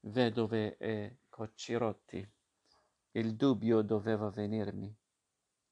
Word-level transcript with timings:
vedove 0.00 0.76
e 0.78 1.18
coccirotti. 1.28 2.26
Il 3.12 3.34
dubbio 3.36 3.82
doveva 3.82 4.30
venirmi. 4.30 4.94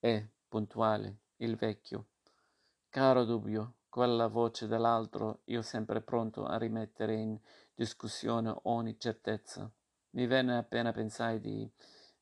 E, 0.01 0.31
puntuale, 0.49 1.19
il 1.37 1.56
vecchio. 1.56 2.08
Caro 2.88 3.25
dubbio, 3.25 3.75
quella 3.88 4.29
voce 4.29 4.67
dell'altro, 4.67 5.41
io 5.45 5.62
sempre 5.62 6.01
pronto 6.03 6.45
a 6.45 6.56
rimettere 6.56 7.14
in 7.14 7.38
discussione 7.75 8.54
ogni 8.62 8.99
certezza. 8.99 9.70
Mi 10.11 10.27
venne 10.27 10.56
appena 10.56 10.92
pensai 10.92 11.40
di 11.40 11.70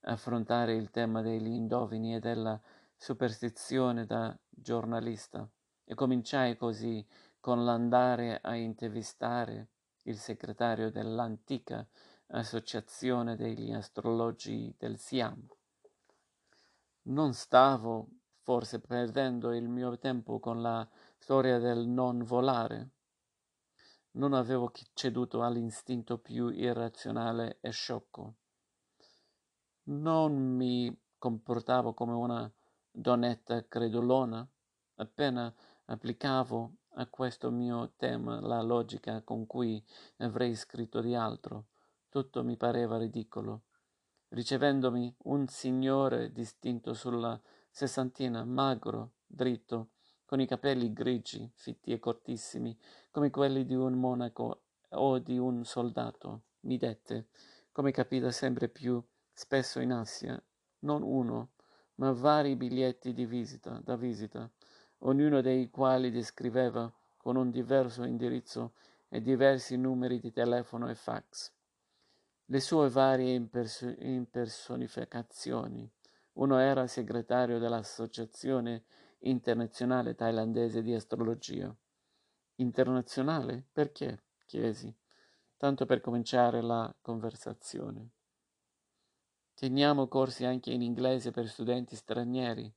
affrontare 0.03 0.75
il 0.75 0.91
tema 0.91 1.23
degli 1.23 1.49
indovini 1.49 2.15
e 2.15 2.21
della 2.21 2.61
superstizione 2.97 4.07
da 4.07 4.37
giornalista 4.49 5.49
e 5.85 5.95
cominciai 5.95 6.57
così 6.57 7.07
con 7.41 7.65
l'andare 7.65 8.41
a 8.41 8.55
intervistare 8.55 9.69
il 10.07 10.19
segretario 10.19 10.91
dell'antica 10.91 11.87
associazione 12.29 13.37
degli 13.37 13.73
astrologi 13.73 14.75
del 14.77 14.99
Siam. 14.99 15.47
Non 17.03 17.33
stavo 17.35 18.09
forse 18.41 18.81
perdendo 18.81 19.53
il 19.53 19.69
mio 19.69 19.99
tempo 19.99 20.39
con 20.39 20.61
la 20.63 20.89
storia 21.19 21.59
del 21.59 21.87
non 21.87 22.23
volare. 22.23 22.91
Non 24.13 24.33
avevo 24.33 24.73
ceduto 24.95 25.43
all'istinto 25.43 26.19
più 26.19 26.49
irrazionale 26.49 27.59
e 27.61 27.71
sciocco. 27.71 28.35
Non 29.85 30.35
mi 30.57 30.97
comportavo 31.19 31.95
come 31.95 32.13
una 32.13 32.51
donnetta 32.91 33.67
credulona. 33.67 34.49
Appena 34.97 35.53
applicavo 35.87 36.77
a 36.99 37.07
questo 37.07 37.51
mio 37.51 37.93
tema 37.97 38.41
la 38.41 38.63
logica 38.63 39.23
con 39.23 39.47
cui 39.47 39.83
avrei 40.19 40.55
scritto 40.55 41.01
di 41.01 41.15
altro, 41.15 41.67
tutto 42.09 42.43
mi 42.43 42.57
pareva 42.57 42.99
ridicolo. 42.99 43.65
Ricevendomi 44.29 45.15
un 45.25 45.47
signore 45.47 46.33
distinto 46.33 46.95
sulla 46.95 47.41
sessantina, 47.71 48.45
magro, 48.45 49.13
dritto, 49.27 49.91
con 50.25 50.41
i 50.41 50.47
capelli 50.47 50.93
grigi, 50.93 51.51
fitti 51.55 51.93
e 51.93 51.99
cortissimi, 51.99 52.77
come 53.11 53.31
quelli 53.31 53.65
di 53.65 53.75
un 53.75 53.95
monaco 53.95 54.63
o 54.91 55.19
di 55.19 55.39
un 55.39 55.65
soldato, 55.65 56.43
mi 56.61 56.79
dette, 56.79 57.29
come 57.71 57.93
capita 57.93 58.31
sempre 58.31 58.69
più 58.69 59.03
spesso 59.33 59.81
in 59.81 59.93
Asia, 59.93 60.43
non 60.81 61.03
uno, 61.03 61.51
ma 61.97 62.13
vari 62.13 62.57
biglietti 62.57 63.13
di 63.13 63.27
visita, 63.27 63.81
da 63.85 63.97
visita, 63.97 64.51
ognuno 64.99 65.41
dei 65.41 65.71
quali 65.71 66.11
descriveva 66.11 66.93
con 67.17 67.37
un 67.37 67.51
diverso 67.51 68.05
indirizzo 68.05 68.75
e 69.09 69.21
diversi 69.21 69.77
numeri 69.77 70.19
di 70.19 70.33
telefono 70.33 70.89
e 70.89 70.95
fax. 70.95 71.53
Le 72.47 72.61
sue 72.61 72.89
varie 72.89 73.35
imperso- 73.35 73.95
impersonificazioni. 73.99 75.91
Uno 76.35 76.59
era 76.59 76.87
segretario 76.87 77.59
dell'Associazione 77.59 78.85
Internazionale 79.21 80.15
Thailandese 80.15 80.83
di 80.83 80.95
Astrologia. 80.95 81.75
Internazionale? 82.57 83.65
Perché? 83.73 84.23
chiesi, 84.47 84.95
tanto 85.57 85.85
per 85.87 86.01
cominciare 86.01 86.63
la 86.63 86.95
conversazione. 87.01 88.11
Teniamo 89.55 90.07
corsi 90.07 90.45
anche 90.45 90.71
in 90.71 90.83
inglese 90.83 91.31
per 91.31 91.49
studenti 91.49 91.97
stranieri. 91.97 92.73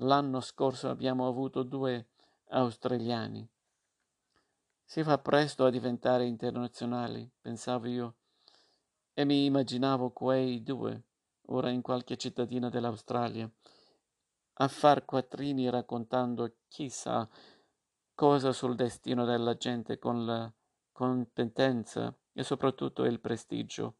L'anno 0.00 0.40
scorso 0.40 0.90
abbiamo 0.90 1.26
avuto 1.26 1.62
due 1.62 2.08
australiani. 2.48 3.48
Si 4.84 5.02
fa 5.02 5.18
presto 5.18 5.64
a 5.64 5.70
diventare 5.70 6.26
internazionali, 6.26 7.28
pensavo 7.40 7.86
io, 7.86 8.14
e 9.14 9.24
mi 9.24 9.46
immaginavo 9.46 10.10
quei 10.10 10.62
due, 10.62 11.02
ora 11.46 11.70
in 11.70 11.80
qualche 11.80 12.18
cittadina 12.18 12.68
dell'Australia, 12.68 13.50
a 14.58 14.68
far 14.68 15.06
quattrini 15.06 15.70
raccontando 15.70 16.56
chissà 16.68 17.26
cosa 18.14 18.52
sul 18.52 18.74
destino 18.74 19.24
della 19.24 19.56
gente 19.56 19.98
con 19.98 20.26
la 20.26 20.52
competenza 20.92 22.14
e 22.34 22.42
soprattutto 22.42 23.04
il 23.04 23.18
prestigio 23.18 23.96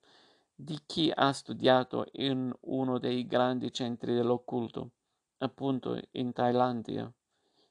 di 0.54 0.78
chi 0.84 1.10
ha 1.14 1.32
studiato 1.32 2.06
in 2.12 2.54
uno 2.60 2.98
dei 2.98 3.26
grandi 3.26 3.72
centri 3.72 4.14
dell'occulto, 4.14 4.90
appunto 5.38 6.00
in 6.12 6.32
Thailandia. 6.32 7.12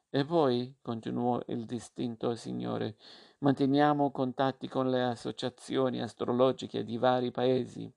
E 0.10 0.26
poi, 0.26 0.76
continuò 0.82 1.42
il 1.48 1.66
distinto 1.66 2.36
signore, 2.36 2.96
manteniamo 3.40 4.12
contatti 4.12 4.68
con 4.68 4.90
le 4.90 5.04
associazioni 5.04 6.02
astrologiche 6.02 6.84
di 6.84 6.98
vari 6.98 7.32
paesi, 7.32 7.92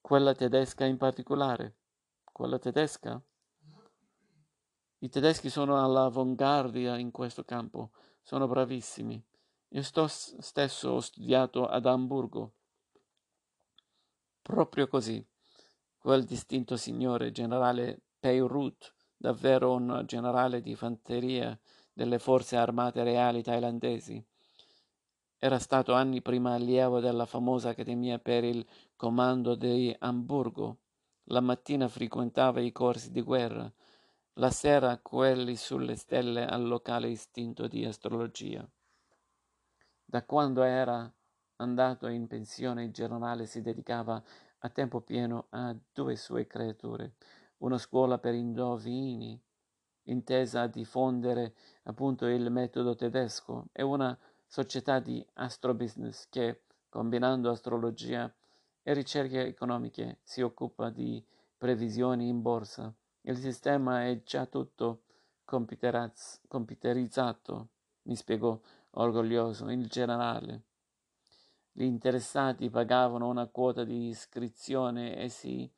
quella 0.00 0.34
tedesca 0.34 0.84
in 0.86 0.96
particolare. 0.96 1.76
Quella 2.24 2.58
tedesca? 2.58 3.22
I 4.98 5.08
tedeschi 5.08 5.50
sono 5.50 5.82
all'avanguardia 5.82 6.96
in 6.96 7.10
questo 7.10 7.44
campo, 7.44 7.90
sono 8.22 8.48
bravissimi. 8.48 9.22
Io 9.68 9.82
sto 9.82 10.06
stesso 10.08 10.90
ho 10.90 11.00
studiato 11.00 11.66
ad 11.66 11.86
Amburgo 11.86 12.54
Proprio 14.42 14.88
così. 14.88 15.24
Quel 15.96 16.24
distinto 16.24 16.76
signore, 16.76 17.30
generale 17.30 18.00
Peyrut, 18.20 18.94
davvero 19.16 19.72
un 19.72 20.04
generale 20.06 20.60
di 20.60 20.76
fanteria 20.76 21.58
delle 21.92 22.18
forze 22.18 22.56
armate 22.56 23.02
reali 23.02 23.42
thailandesi, 23.42 24.24
era 25.42 25.58
stato 25.58 25.94
anni 25.94 26.20
prima 26.20 26.52
allievo 26.52 27.00
della 27.00 27.24
famosa 27.24 27.70
Accademia 27.70 28.18
per 28.18 28.44
il 28.44 28.62
Comando 28.94 29.54
di 29.54 29.94
Amburgo. 30.00 30.80
La 31.30 31.40
mattina 31.40 31.88
frequentava 31.88 32.60
i 32.60 32.72
corsi 32.72 33.10
di 33.10 33.22
guerra, 33.22 33.72
la 34.34 34.50
sera 34.50 34.98
quelli 34.98 35.56
sulle 35.56 35.96
stelle 35.96 36.44
al 36.44 36.66
locale 36.66 37.08
istinto 37.08 37.68
di 37.68 37.86
astrologia. 37.86 38.68
Da 40.04 40.22
quando 40.26 40.62
era 40.62 41.10
Andato 41.56 42.06
in 42.08 42.26
pensione, 42.26 42.84
il 42.84 42.92
generale 42.92 43.46
si 43.46 43.62
dedicava 43.62 44.22
a 44.58 44.68
tempo 44.68 45.00
pieno 45.00 45.46
a 45.50 45.74
due 45.90 46.16
sue 46.16 46.46
creature, 46.46 47.14
una 47.60 47.78
scuola 47.78 48.18
per 48.18 48.34
indovini, 48.34 49.40
intesa 50.04 50.62
a 50.62 50.66
diffondere 50.66 51.54
appunto 51.84 52.26
il 52.26 52.50
metodo 52.50 52.94
tedesco, 52.94 53.68
e 53.72 53.82
una 53.82 54.16
società 54.46 54.98
di 54.98 55.24
astrobusiness 55.34 56.28
che, 56.28 56.62
combinando 56.88 57.50
astrologia 57.50 58.32
e 58.82 58.94
ricerche 58.94 59.46
economiche, 59.46 60.18
si 60.22 60.40
occupa 60.42 60.90
di 60.90 61.24
previsioni 61.56 62.28
in 62.28 62.42
borsa. 62.42 62.92
Il 63.22 63.36
sistema 63.36 64.06
è 64.06 64.22
già 64.22 64.46
tutto 64.46 65.02
computerizzato, 65.44 67.68
mi 68.02 68.16
spiegò 68.16 68.58
orgoglioso 68.92 69.70
il 69.70 69.86
generale. 69.86 70.62
Gli 71.72 71.84
interessati 71.84 72.68
pagavano 72.70 73.28
una 73.28 73.46
quota 73.46 73.84
di 73.84 74.08
iscrizione 74.08 75.16
e 75.16 75.28
si 75.28 75.70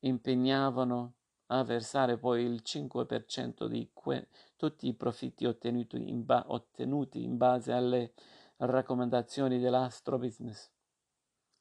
impegnavano 0.00 1.12
a 1.48 1.62
versare 1.62 2.18
poi 2.18 2.44
il 2.44 2.62
5% 2.62 3.66
di 3.66 3.90
que- 3.92 4.28
tutti 4.56 4.86
i 4.86 4.94
profitti 4.94 5.46
ottenuti 5.46 6.08
in, 6.08 6.24
ba- 6.24 6.44
ottenuti 6.48 7.22
in 7.22 7.36
base 7.36 7.72
alle 7.72 8.12
raccomandazioni 8.56 9.58
dell'astrobusiness. 9.58 10.70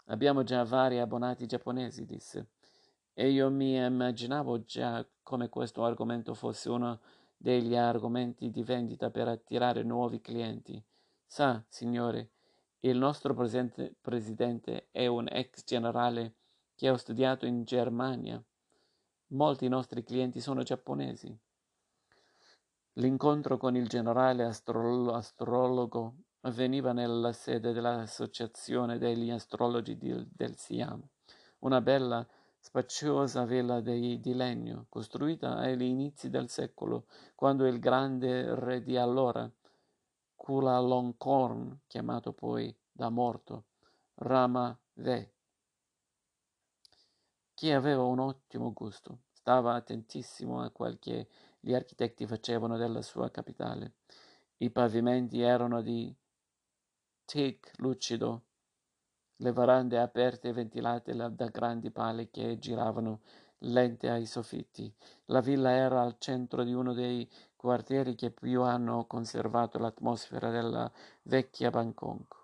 Abbiamo 0.05 0.43
già 0.43 0.63
vari 0.63 0.99
abbonati 0.99 1.45
giapponesi, 1.45 2.05
disse, 2.05 2.49
e 3.13 3.29
io 3.29 3.49
mi 3.49 3.75
immaginavo 3.75 4.63
già 4.63 5.05
come 5.23 5.49
questo 5.49 5.83
argomento 5.83 6.33
fosse 6.33 6.69
uno 6.69 6.99
degli 7.35 7.75
argomenti 7.75 8.49
di 8.49 8.63
vendita 8.63 9.09
per 9.09 9.27
attirare 9.27 9.83
nuovi 9.83 10.21
clienti. 10.21 10.81
Sa, 11.25 11.63
signore, 11.67 12.31
il 12.81 12.97
nostro 12.97 13.33
presidente 13.33 14.87
è 14.91 15.07
un 15.07 15.28
ex 15.29 15.63
generale 15.66 16.35
che 16.75 16.87
ha 16.87 16.97
studiato 16.97 17.45
in 17.45 17.63
Germania. 17.63 18.41
Molti 19.32 19.68
nostri 19.68 20.03
clienti 20.03 20.40
sono 20.40 20.64
giapponesi. 20.64 21.38
L'incontro 22.94 23.58
con 23.58 23.76
il 23.76 23.88
generale 23.90 24.46
astrolo- 24.46 25.14
astrologo 25.14 26.16
avveniva 26.41 26.94
nella 26.94 27.34
sede 27.34 27.74
dell'Associazione 27.74 28.97
degli 28.97 29.29
Astrologi 29.29 29.97
di, 29.97 30.16
del 30.32 30.56
Siam, 30.56 31.06
una 31.59 31.82
bella, 31.82 32.26
spaciosa 32.58 33.44
villa 33.44 33.82
di, 33.82 34.20
di 34.22 34.34
legno, 34.34 34.85
costruita 34.88 35.58
agli 35.58 35.84
inizi 35.84 36.29
del 36.29 36.47
secolo, 36.47 37.08
quando 37.35 37.68
il 37.68 37.79
grande 37.79 38.56
re 38.56 38.82
di 38.82 38.96
allora, 38.96 39.50
Chulalongkorn, 40.35 41.79
chiamato 41.88 42.32
poi 42.32 42.74
da 42.90 43.09
morto, 43.09 43.66
Rama 44.16 44.78
Ve, 44.94 45.34
che 47.57 47.73
aveva 47.73 48.03
un 48.03 48.19
ottimo 48.19 48.71
gusto, 48.71 49.21
stava 49.31 49.73
attentissimo 49.73 50.61
a 50.61 50.69
quel 50.69 50.99
che 50.99 51.27
gli 51.59 51.73
architetti 51.73 52.27
facevano 52.27 52.77
della 52.77 53.01
sua 53.01 53.31
capitale. 53.31 53.93
I 54.57 54.69
pavimenti 54.69 55.41
erano 55.41 55.81
di 55.81 56.15
teak 57.25 57.71
lucido, 57.77 58.43
le 59.37 59.51
verande 59.51 59.97
aperte 59.97 60.49
e 60.49 60.53
ventilate 60.53 61.15
da 61.15 61.47
grandi 61.47 61.89
pale 61.89 62.29
che 62.29 62.59
giravano 62.59 63.21
lente 63.61 64.07
ai 64.07 64.27
soffitti. 64.27 64.93
La 65.25 65.41
villa 65.41 65.71
era 65.71 66.03
al 66.03 66.17
centro 66.19 66.63
di 66.63 66.73
uno 66.73 66.93
dei 66.93 67.27
quartieri 67.55 68.13
che 68.13 68.29
più 68.29 68.61
hanno 68.61 69.07
conservato 69.07 69.79
l'atmosfera 69.79 70.51
della 70.51 70.91
vecchia 71.23 71.71
Bangkok, 71.71 72.35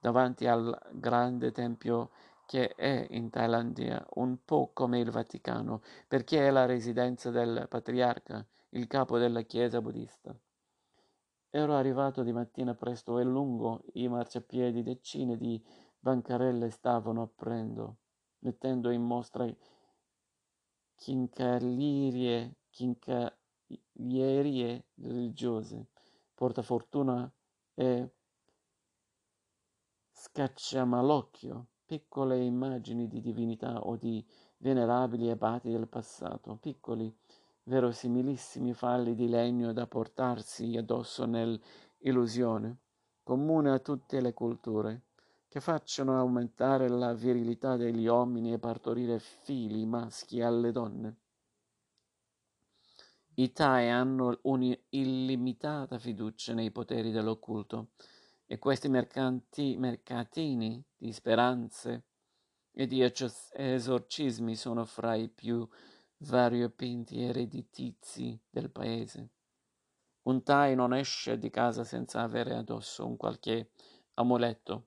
davanti 0.00 0.48
al 0.48 0.76
grande 0.90 1.52
tempio 1.52 2.10
che 2.46 2.74
è 2.74 3.06
in 3.10 3.28
Thailandia 3.28 4.02
un 4.14 4.38
po' 4.44 4.70
come 4.72 5.00
il 5.00 5.10
Vaticano, 5.10 5.82
perché 6.06 6.46
è 6.46 6.50
la 6.50 6.64
residenza 6.64 7.30
del 7.30 7.66
patriarca, 7.68 8.46
il 8.70 8.86
capo 8.86 9.18
della 9.18 9.42
chiesa 9.42 9.82
buddista. 9.82 10.34
Ero 11.50 11.74
arrivato 11.74 12.22
di 12.22 12.32
mattina 12.32 12.74
presto 12.74 13.18
e 13.18 13.24
lungo 13.24 13.82
i 13.94 14.08
marciapiedi 14.08 14.82
decine 14.82 15.36
di 15.36 15.62
bancarelle 15.98 16.70
stavano 16.70 17.22
aprendo, 17.22 17.96
mettendo 18.40 18.90
in 18.90 19.02
mostra 19.02 19.46
chincalierie, 20.94 22.56
chincalierie 22.70 24.86
religiose, 24.94 25.88
portafortuna 26.34 27.30
e 27.74 28.10
scacciamalocchio, 30.10 31.66
piccole 31.86 32.36
immagini 32.42 33.06
di 33.06 33.20
divinità 33.20 33.80
o 33.80 33.96
di 33.96 34.24
venerabili 34.58 35.30
abati 35.30 35.70
del 35.70 35.86
passato, 35.86 36.56
piccoli, 36.56 37.14
verosimilissimi 37.62 38.74
falli 38.74 39.14
di 39.14 39.28
legno 39.28 39.72
da 39.72 39.86
portarsi 39.86 40.76
addosso 40.76 41.24
nell'illusione, 41.24 42.78
comune 43.22 43.70
a 43.70 43.78
tutte 43.78 44.20
le 44.20 44.32
culture, 44.32 45.02
che 45.48 45.60
facciano 45.60 46.18
aumentare 46.18 46.88
la 46.88 47.14
virilità 47.14 47.76
degli 47.76 48.06
uomini 48.06 48.52
e 48.52 48.58
partorire 48.58 49.18
figli 49.18 49.86
maschi 49.86 50.42
alle 50.42 50.72
donne. 50.72 51.16
I 53.38 53.52
Thai 53.52 53.90
hanno 53.90 54.38
un'illimitata 54.42 55.98
fiducia 55.98 56.54
nei 56.54 56.70
poteri 56.70 57.10
dell'occulto 57.10 57.88
e 58.46 58.58
questi 58.58 58.88
mercanti, 58.88 59.76
mercatini 59.76 60.82
di 60.96 61.12
speranze 61.12 62.04
e 62.72 62.86
di 62.86 63.02
esorcismi 63.02 64.54
sono 64.54 64.84
fra 64.84 65.14
i 65.14 65.28
più 65.28 65.68
variopinti 66.18 67.22
e 67.22 67.32
redditizi 67.32 68.38
del 68.48 68.70
paese. 68.70 69.30
Un 70.22 70.42
Thai 70.42 70.74
non 70.74 70.94
esce 70.94 71.38
di 71.38 71.50
casa 71.50 71.84
senza 71.84 72.22
avere 72.22 72.54
addosso 72.54 73.06
un 73.06 73.16
qualche 73.16 73.70
amuleto 74.14 74.86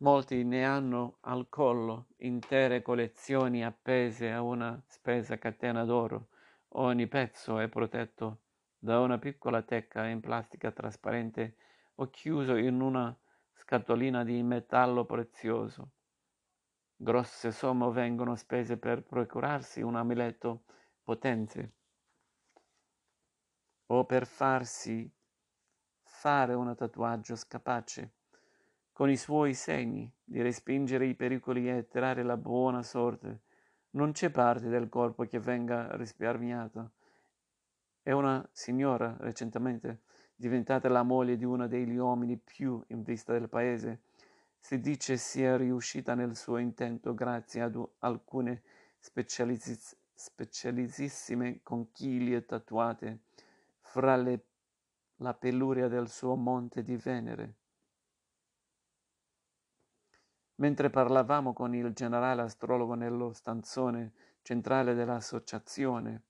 Molti 0.00 0.44
ne 0.44 0.64
hanno 0.64 1.18
al 1.22 1.50
collo 1.50 2.06
intere 2.18 2.80
collezioni 2.80 3.62
appese 3.62 4.30
a 4.30 4.40
una 4.40 4.82
spessa 4.86 5.36
catena 5.36 5.84
d'oro. 5.84 6.28
Ogni 6.68 7.06
pezzo 7.06 7.58
è 7.58 7.68
protetto 7.68 8.38
da 8.82 8.98
una 9.00 9.18
piccola 9.18 9.60
tecca 9.60 10.06
in 10.06 10.20
plastica 10.20 10.72
trasparente 10.72 11.56
o 11.96 12.08
chiuso 12.08 12.56
in 12.56 12.80
una 12.80 13.14
scatolina 13.52 14.24
di 14.24 14.42
metallo 14.42 15.04
prezioso. 15.04 15.90
Grosse 16.96 17.52
somme 17.52 17.90
vengono 17.90 18.34
spese 18.36 18.78
per 18.78 19.02
procurarsi 19.02 19.82
un 19.82 19.96
amuleto 19.96 20.64
potente 21.02 21.72
o 23.86 24.04
per 24.06 24.26
farsi 24.26 25.10
fare 26.02 26.54
un 26.54 26.74
tatuaggio 26.74 27.36
capace 27.46 28.14
con 28.92 29.10
i 29.10 29.16
suoi 29.16 29.54
segni 29.54 30.10
di 30.22 30.42
respingere 30.42 31.06
i 31.06 31.14
pericoli 31.14 31.68
e 31.68 31.78
attirare 31.78 32.22
la 32.22 32.36
buona 32.36 32.82
sorte. 32.82 33.42
Non 33.90 34.12
c'è 34.12 34.30
parte 34.30 34.68
del 34.68 34.88
corpo 34.88 35.24
che 35.24 35.38
venga 35.38 35.96
risparmiata. 35.96 36.90
È 38.02 38.12
una 38.12 38.48
signora, 38.52 39.16
recentemente 39.20 40.00
diventata 40.34 40.88
la 40.88 41.02
moglie 41.02 41.36
di 41.36 41.44
uno 41.44 41.68
degli 41.68 41.96
uomini 41.96 42.38
più 42.38 42.82
in 42.88 43.02
vista 43.02 43.32
del 43.32 43.48
paese, 43.48 44.00
si 44.58 44.80
dice 44.80 45.16
sia 45.16 45.56
riuscita 45.56 46.14
nel 46.14 46.34
suo 46.34 46.56
intento 46.56 47.14
grazie 47.14 47.60
ad 47.60 47.82
alcune 47.98 48.62
specializz- 48.98 49.96
specialissime 50.14 51.60
conchiglie 51.62 52.44
tatuate 52.44 53.20
fra 53.80 54.16
le, 54.16 54.44
la 55.16 55.34
peluria 55.34 55.88
del 55.88 56.08
suo 56.08 56.36
monte 56.36 56.82
di 56.82 56.96
Venere. 56.96 57.54
Mentre 60.56 60.90
parlavamo 60.90 61.52
con 61.52 61.74
il 61.74 61.92
generale 61.92 62.42
astrologo 62.42 62.94
nello 62.94 63.32
stanzone 63.32 64.12
centrale 64.42 64.94
dell'associazione, 64.94 66.22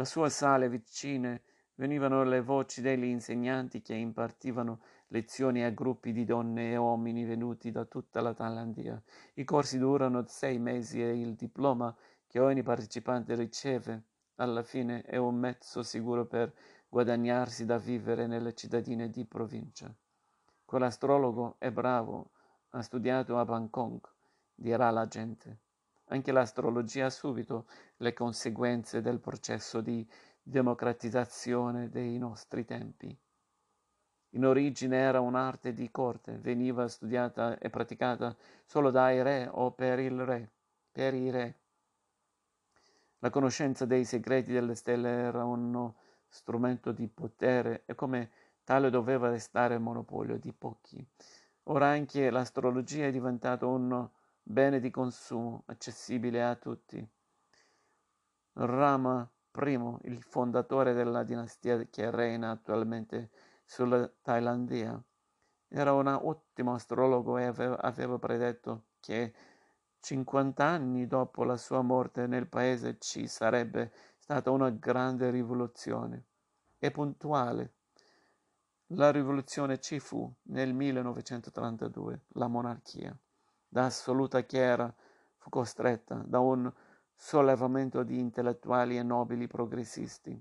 da 0.00 0.06
sue 0.06 0.30
sale 0.30 0.70
vicine 0.70 1.42
venivano 1.74 2.24
le 2.24 2.40
voci 2.40 2.80
degli 2.80 3.04
insegnanti 3.04 3.82
che 3.82 3.92
impartivano 3.92 4.80
lezioni 5.08 5.62
a 5.62 5.68
gruppi 5.68 6.12
di 6.12 6.24
donne 6.24 6.72
e 6.72 6.76
uomini 6.76 7.26
venuti 7.26 7.70
da 7.70 7.84
tutta 7.84 8.22
la 8.22 8.32
Thailandia. 8.32 8.98
I 9.34 9.44
corsi 9.44 9.76
durano 9.76 10.24
sei 10.26 10.58
mesi 10.58 11.02
e 11.02 11.20
il 11.20 11.34
diploma 11.34 11.94
che 12.26 12.38
ogni 12.38 12.62
partecipante 12.62 13.34
riceve 13.34 14.04
alla 14.36 14.62
fine 14.62 15.02
è 15.02 15.18
un 15.18 15.34
mezzo 15.34 15.82
sicuro 15.82 16.24
per 16.24 16.50
guadagnarsi 16.88 17.66
da 17.66 17.76
vivere 17.76 18.26
nelle 18.26 18.54
cittadine 18.54 19.10
di 19.10 19.26
provincia. 19.26 19.94
Quell'astrologo 20.64 21.56
è 21.58 21.70
bravo 21.70 22.30
ha 22.70 22.80
studiato 22.80 23.36
a 23.36 23.44
Bangkok, 23.44 24.10
dirà 24.54 24.88
la 24.88 25.06
gente. 25.06 25.58
Anche 26.12 26.32
l'astrologia 26.32 27.06
ha 27.06 27.10
subito 27.10 27.66
le 27.98 28.12
conseguenze 28.12 29.00
del 29.00 29.20
processo 29.20 29.80
di 29.80 30.04
democratizzazione 30.42 31.88
dei 31.88 32.18
nostri 32.18 32.64
tempi. 32.64 33.16
In 34.30 34.44
origine 34.44 34.96
era 34.96 35.20
un'arte 35.20 35.72
di 35.72 35.88
corte, 35.90 36.38
veniva 36.38 36.88
studiata 36.88 37.58
e 37.58 37.70
praticata 37.70 38.36
solo 38.64 38.90
dai 38.90 39.22
re 39.22 39.48
o 39.50 39.70
per 39.70 40.00
il 40.00 40.24
re, 40.24 40.50
per 40.90 41.14
i 41.14 41.30
re. 41.30 41.54
La 43.20 43.30
conoscenza 43.30 43.84
dei 43.84 44.04
segreti 44.04 44.50
delle 44.50 44.74
stelle 44.74 45.10
era 45.10 45.44
uno 45.44 45.94
strumento 46.26 46.90
di 46.90 47.06
potere 47.06 47.82
e 47.86 47.94
come 47.94 48.30
tale 48.64 48.90
doveva 48.90 49.28
restare 49.28 49.78
monopolio 49.78 50.38
di 50.38 50.52
pochi. 50.52 51.06
Ora 51.64 51.86
anche 51.86 52.30
l'astrologia 52.30 53.06
è 53.06 53.12
diventata 53.12 53.66
un 53.66 54.08
bene 54.42 54.80
di 54.80 54.90
consumo 54.90 55.62
accessibile 55.66 56.42
a 56.42 56.54
tutti. 56.56 57.06
Rama 58.54 59.30
I, 59.52 59.96
il 60.02 60.22
fondatore 60.22 60.92
della 60.92 61.22
dinastia 61.22 61.82
che 61.84 62.10
reina 62.10 62.50
attualmente 62.50 63.30
sulla 63.64 64.10
Thailandia, 64.22 65.02
era 65.68 65.92
un 65.92 66.06
ottimo 66.08 66.74
astrologo 66.74 67.38
e 67.38 67.44
aveva, 67.44 67.78
aveva 67.80 68.18
predetto 68.18 68.86
che 69.00 69.32
50 70.00 70.64
anni 70.64 71.06
dopo 71.06 71.44
la 71.44 71.56
sua 71.56 71.82
morte 71.82 72.26
nel 72.26 72.48
paese 72.48 72.98
ci 72.98 73.28
sarebbe 73.28 73.92
stata 74.18 74.50
una 74.50 74.70
grande 74.70 75.30
rivoluzione. 75.30 76.24
È 76.78 76.90
puntuale 76.90 77.74
la 78.94 79.12
rivoluzione 79.12 79.78
ci 79.78 80.00
fu 80.00 80.32
nel 80.44 80.74
1932, 80.74 82.24
la 82.30 82.48
monarchia, 82.48 83.16
da 83.72 83.84
assoluta 83.84 84.42
chiera, 84.42 84.92
fu 85.36 85.48
costretta 85.48 86.16
da 86.26 86.40
un 86.40 86.70
sollevamento 87.14 88.02
di 88.02 88.18
intellettuali 88.18 88.98
e 88.98 89.04
nobili 89.04 89.46
progressisti 89.46 90.38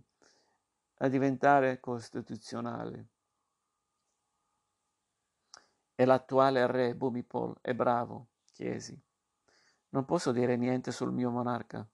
a 1.01 1.07
diventare 1.07 1.79
costituzionale. 1.79 3.07
E 5.93 6.05
l'attuale 6.05 6.65
re 6.65 6.95
Bhumipol 6.95 7.57
è 7.61 7.73
bravo, 7.75 8.29
chiesi. 8.51 8.99
Non 9.89 10.05
posso 10.05 10.31
dire 10.31 10.57
niente 10.57 10.91
sul 10.91 11.11
mio 11.11 11.29
monarca, 11.29 11.87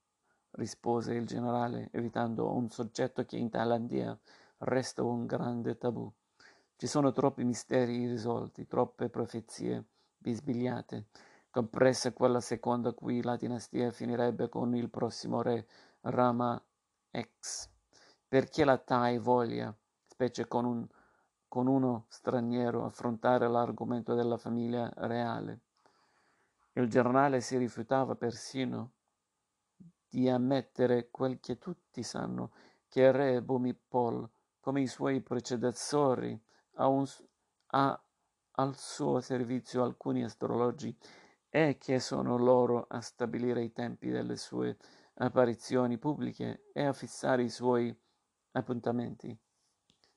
rispose 0.52 1.16
il 1.16 1.26
generale, 1.26 1.90
evitando 1.92 2.54
un 2.54 2.70
soggetto 2.70 3.26
che 3.26 3.36
in 3.36 3.50
Thailandia 3.50 4.18
resta 4.60 5.04
un 5.04 5.26
grande 5.26 5.78
tabù. 5.78 6.10
Ci 6.78 6.88
sono 6.88 7.12
troppi 7.12 7.44
misteri 7.44 8.00
irrisolti, 8.00 8.68
troppe 8.68 9.10
profezie 9.10 9.84
bisbigliate, 10.26 11.06
compresa 11.52 12.12
quella 12.12 12.40
secondo 12.40 12.96
cui 12.96 13.22
la 13.22 13.36
dinastia 13.36 13.92
finirebbe 13.92 14.50
con 14.50 14.76
il 14.76 14.90
prossimo 14.90 15.44
re 15.44 15.68
Rama 16.02 16.60
X. 17.16 17.70
Perché 18.28 18.66
la 18.66 18.80
Thai 18.80 19.20
voglia, 19.20 19.74
specie 20.08 20.48
con, 20.48 20.66
un, 20.66 20.88
con 21.48 21.68
uno 21.68 22.06
straniero, 22.10 22.86
affrontare 22.86 23.48
l'argomento 23.48 24.16
della 24.16 24.38
famiglia 24.38 24.92
reale? 24.96 25.60
Il 26.74 26.90
giornale 26.90 27.40
si 27.40 27.56
rifiutava 27.58 28.16
persino 28.16 28.94
di 30.10 30.28
ammettere 30.28 31.10
quel 31.12 31.40
che 31.40 31.60
tutti 31.60 32.02
sanno, 32.02 32.52
che 32.88 33.02
il 33.02 33.14
re 33.14 33.42
Bhumipol, 33.44 34.28
come 34.60 34.82
i 34.82 34.88
suoi 34.88 35.22
predecessori, 35.22 36.38
ha, 36.78 36.88
un, 36.88 37.06
ha 37.68 38.05
al 38.56 38.78
suo 38.78 39.20
servizio 39.20 39.84
alcuni 39.84 40.24
astrologi 40.24 40.96
e 41.50 41.78
che 41.78 42.00
sono 42.00 42.38
loro 42.38 42.86
a 42.90 43.02
stabilire 43.02 43.64
i 43.64 43.72
tempi 43.72 44.10
delle 44.10 44.38
sue 44.38 44.78
apparizioni 45.16 45.98
pubbliche 45.98 46.70
e 46.74 46.84
a 46.84 46.94
fissare 46.94 47.44
i 47.44 47.50
suoi 47.50 47.96
appuntamenti. 48.52 49.38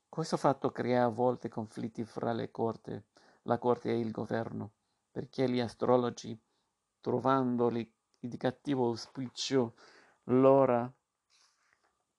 Questo 0.08 0.36
fatto 0.36 0.70
crea 0.70 1.04
a 1.04 1.08
volte 1.08 1.48
conflitti 1.48 2.04
fra 2.04 2.32
le 2.32 2.50
corte, 2.50 3.06
la 3.42 3.58
corte 3.58 3.90
e 3.90 3.98
il 4.00 4.10
governo, 4.10 4.72
perché 5.10 5.48
gli 5.48 5.60
astrologi, 5.60 6.36
trovandoli 7.00 7.92
di 8.18 8.36
cattivo 8.36 8.86
auspicio 8.86 9.74
l'ora 10.24 10.92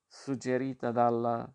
suggerita 0.07 0.91
dal 0.91 1.51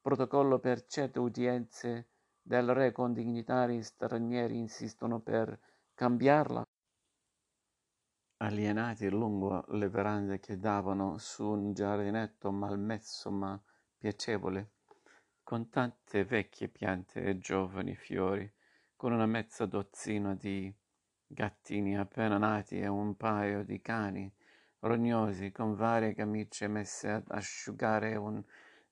protocollo 0.00 0.58
per 0.58 0.86
certe 0.86 1.18
udienze 1.18 2.08
del 2.46 2.74
re 2.74 2.92
con 2.92 3.14
dignitari 3.14 3.82
stranieri 3.82 4.58
insistono 4.58 5.18
per 5.20 5.58
cambiarla. 5.94 6.62
Alienati 8.36 9.08
lungo 9.08 9.64
le 9.68 9.88
verande 9.88 10.38
che 10.40 10.58
davano 10.58 11.16
su 11.16 11.48
un 11.48 11.72
giardinetto 11.72 12.52
malmesso 12.52 13.30
ma 13.30 13.58
piacevole, 13.96 14.72
con 15.42 15.70
tante 15.70 16.24
vecchie 16.24 16.68
piante 16.68 17.22
e 17.22 17.38
giovani 17.38 17.96
fiori, 17.96 18.52
con 18.94 19.12
una 19.12 19.26
mezza 19.26 19.64
dozzina 19.64 20.34
di 20.34 20.70
gattini 21.26 21.96
appena 21.98 22.36
nati 22.36 22.78
e 22.78 22.86
un 22.86 23.16
paio 23.16 23.64
di 23.64 23.80
cani 23.80 24.30
rognosi 24.80 25.50
con 25.50 25.74
varie 25.74 26.14
camicie 26.14 26.68
messe 26.68 27.08
ad 27.08 27.24
asciugare 27.28 28.16
un 28.16 28.42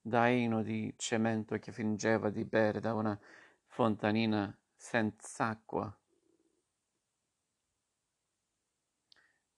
daino 0.01 0.63
di 0.63 0.93
cemento 0.97 1.59
che 1.59 1.71
fingeva 1.71 2.31
di 2.31 2.45
bere 2.45 2.81
da 2.81 2.95
una 2.95 3.19
fontanina 3.73 4.55
senz'acqua. 4.77 5.99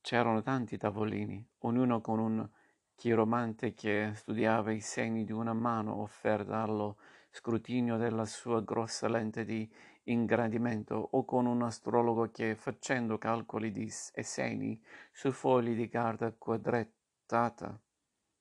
C'erano 0.00 0.40
tanti 0.40 0.76
tavolini, 0.76 1.44
ognuno 1.62 2.00
con 2.00 2.20
un 2.20 2.48
chiromante 2.94 3.74
che 3.74 4.12
studiava 4.14 4.70
i 4.70 4.80
segni 4.80 5.24
di 5.24 5.32
una 5.32 5.52
mano 5.52 5.96
offerta 5.96 6.62
allo 6.62 6.98
scrutinio 7.28 7.96
della 7.96 8.24
sua 8.24 8.62
grossa 8.62 9.08
lente 9.08 9.44
di 9.44 9.68
ingrandimento 10.04 10.94
o 10.94 11.24
con 11.24 11.46
un 11.46 11.62
astrologo 11.62 12.30
che, 12.30 12.54
facendo 12.54 13.18
calcoli 13.18 13.72
di 13.72 13.92
e 14.12 14.22
segni 14.22 14.80
su 15.10 15.32
fogli 15.32 15.74
di 15.74 15.88
carta 15.88 16.32
quadrettata, 16.32 17.76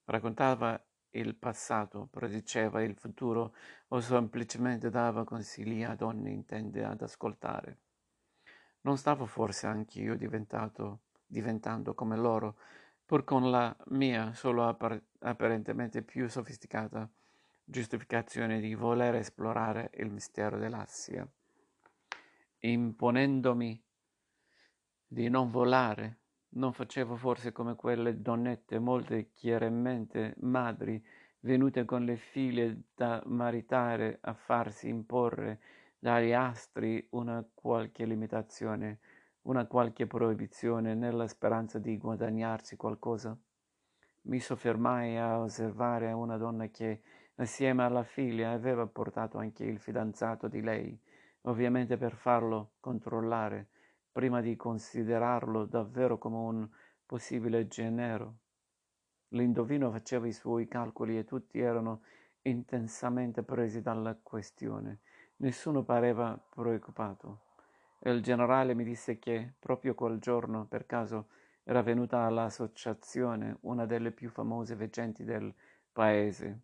raccontava 0.06 0.80
il 1.14 1.36
passato, 1.36 2.08
prediceva 2.12 2.82
il 2.82 2.96
futuro 2.96 3.56
o 3.90 4.00
semplicemente 4.00 4.90
dava 4.90 5.24
consigli 5.24 5.84
a 5.84 5.96
donne 5.96 6.32
intende 6.32 6.84
ad 6.84 7.02
ascoltare. 7.02 7.78
Non 8.82 8.98
stavo 8.98 9.26
forse 9.26 9.68
anch'io 9.68 10.16
diventando 10.16 11.94
come 11.94 12.18
loro, 12.18 12.58
pur 13.06 13.24
con 13.24 13.50
la 13.50 13.76
mia 13.88 14.34
solo 14.34 14.68
appar- 14.68 15.02
apparentemente 15.20 16.02
più 16.02 16.28
sofisticata 16.28 17.10
giustificazione 17.64 18.60
di 18.60 18.76
voler 18.76 19.16
esplorare 19.16 19.92
il 19.96 20.10
mistero 20.10 20.58
dell'Assia, 20.58 21.28
imponendomi 22.60 23.82
di 25.08 25.30
non 25.30 25.50
volare 25.50 26.23
non 26.56 26.74
facevo 26.74 27.16
forse 27.16 27.52
come 27.52 27.76
quelle 27.76 28.22
donnette 28.22 28.80
molte 28.80 29.30
chiaramente 29.34 30.36
madri, 30.40 31.04
venute 31.40 31.86
con 31.86 32.06
le 32.06 32.16
figlie 32.16 32.84
da 32.96 33.22
maritare 33.26 34.20
a 34.22 34.34
farsi 34.34 34.88
imporre 34.88 35.60
dagli 35.98 36.32
astri 36.32 37.06
una 37.12 37.46
qualche 37.54 38.06
limitazione, 38.06 39.00
una 39.44 39.66
qualche 39.66 40.08
proibizione 40.08 40.96
nella 40.96 41.28
speranza 41.28 41.80
di 41.80 41.98
guadagnarsi 41.98 42.76
qualcosa? 42.76 43.38
Mi 44.24 44.40
soffermai 44.40 45.18
a 45.18 45.40
osservare 45.40 46.12
una 46.12 46.38
donna 46.38 46.68
che, 46.68 47.02
assieme 47.36 47.84
alla 47.84 48.04
figlia, 48.04 48.52
aveva 48.52 48.86
portato 48.86 49.38
anche 49.38 49.66
il 49.66 49.80
fidanzato 49.80 50.48
di 50.48 50.62
lei, 50.62 50.98
ovviamente 51.42 51.98
per 51.98 52.16
farlo 52.16 52.74
controllare, 52.80 53.68
prima 54.14 54.42
di 54.42 54.56
considerarlo 54.56 55.66
davvero 55.66 56.20
come 56.20 56.38
un 56.38 56.70
possibile 57.06 57.68
genero. 57.68 58.38
L'indovino 59.30 59.92
faceva 59.92 60.28
i 60.28 60.32
suoi 60.32 60.68
calcoli 60.68 61.18
e 61.18 61.26
tutti 61.26 61.60
erano 61.60 62.04
intensamente 62.44 63.42
presi 63.42 63.82
dalla 63.82 64.16
questione. 64.16 65.00
Nessuno 65.38 65.84
pareva 65.84 66.38
preoccupato. 66.38 67.42
Il 68.06 68.22
generale 68.22 68.76
mi 68.76 68.84
disse 68.84 69.18
che 69.18 69.56
proprio 69.58 69.96
quel 69.96 70.20
giorno, 70.20 70.66
per 70.68 70.86
caso, 70.86 71.30
era 71.64 71.82
venuta 71.82 72.22
all'associazione 72.26 73.58
una 73.62 73.86
delle 73.86 74.12
più 74.12 74.30
famose 74.30 74.76
veggenti 74.76 75.24
del 75.24 75.52
paese, 75.92 76.60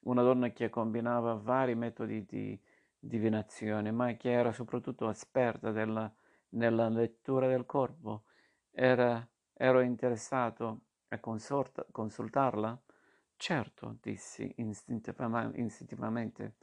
una 0.00 0.22
donna 0.22 0.50
che 0.50 0.70
combinava 0.70 1.34
vari 1.34 1.74
metodi 1.74 2.24
di 2.24 2.58
divinazione, 2.98 3.92
ma 3.92 4.12
che 4.14 4.32
era 4.32 4.50
soprattutto 4.52 5.08
esperta 5.08 5.70
della 5.70 6.12
nella 6.50 6.88
lettura 6.88 7.46
del 7.46 7.66
corpo. 7.66 8.24
Era, 8.70 9.26
ero 9.54 9.80
interessato 9.80 10.80
a 11.08 11.18
consorta, 11.18 11.86
consultarla? 11.90 12.80
Certo, 13.36 13.98
dissi 14.00 14.52
istintivamente, 14.56 16.54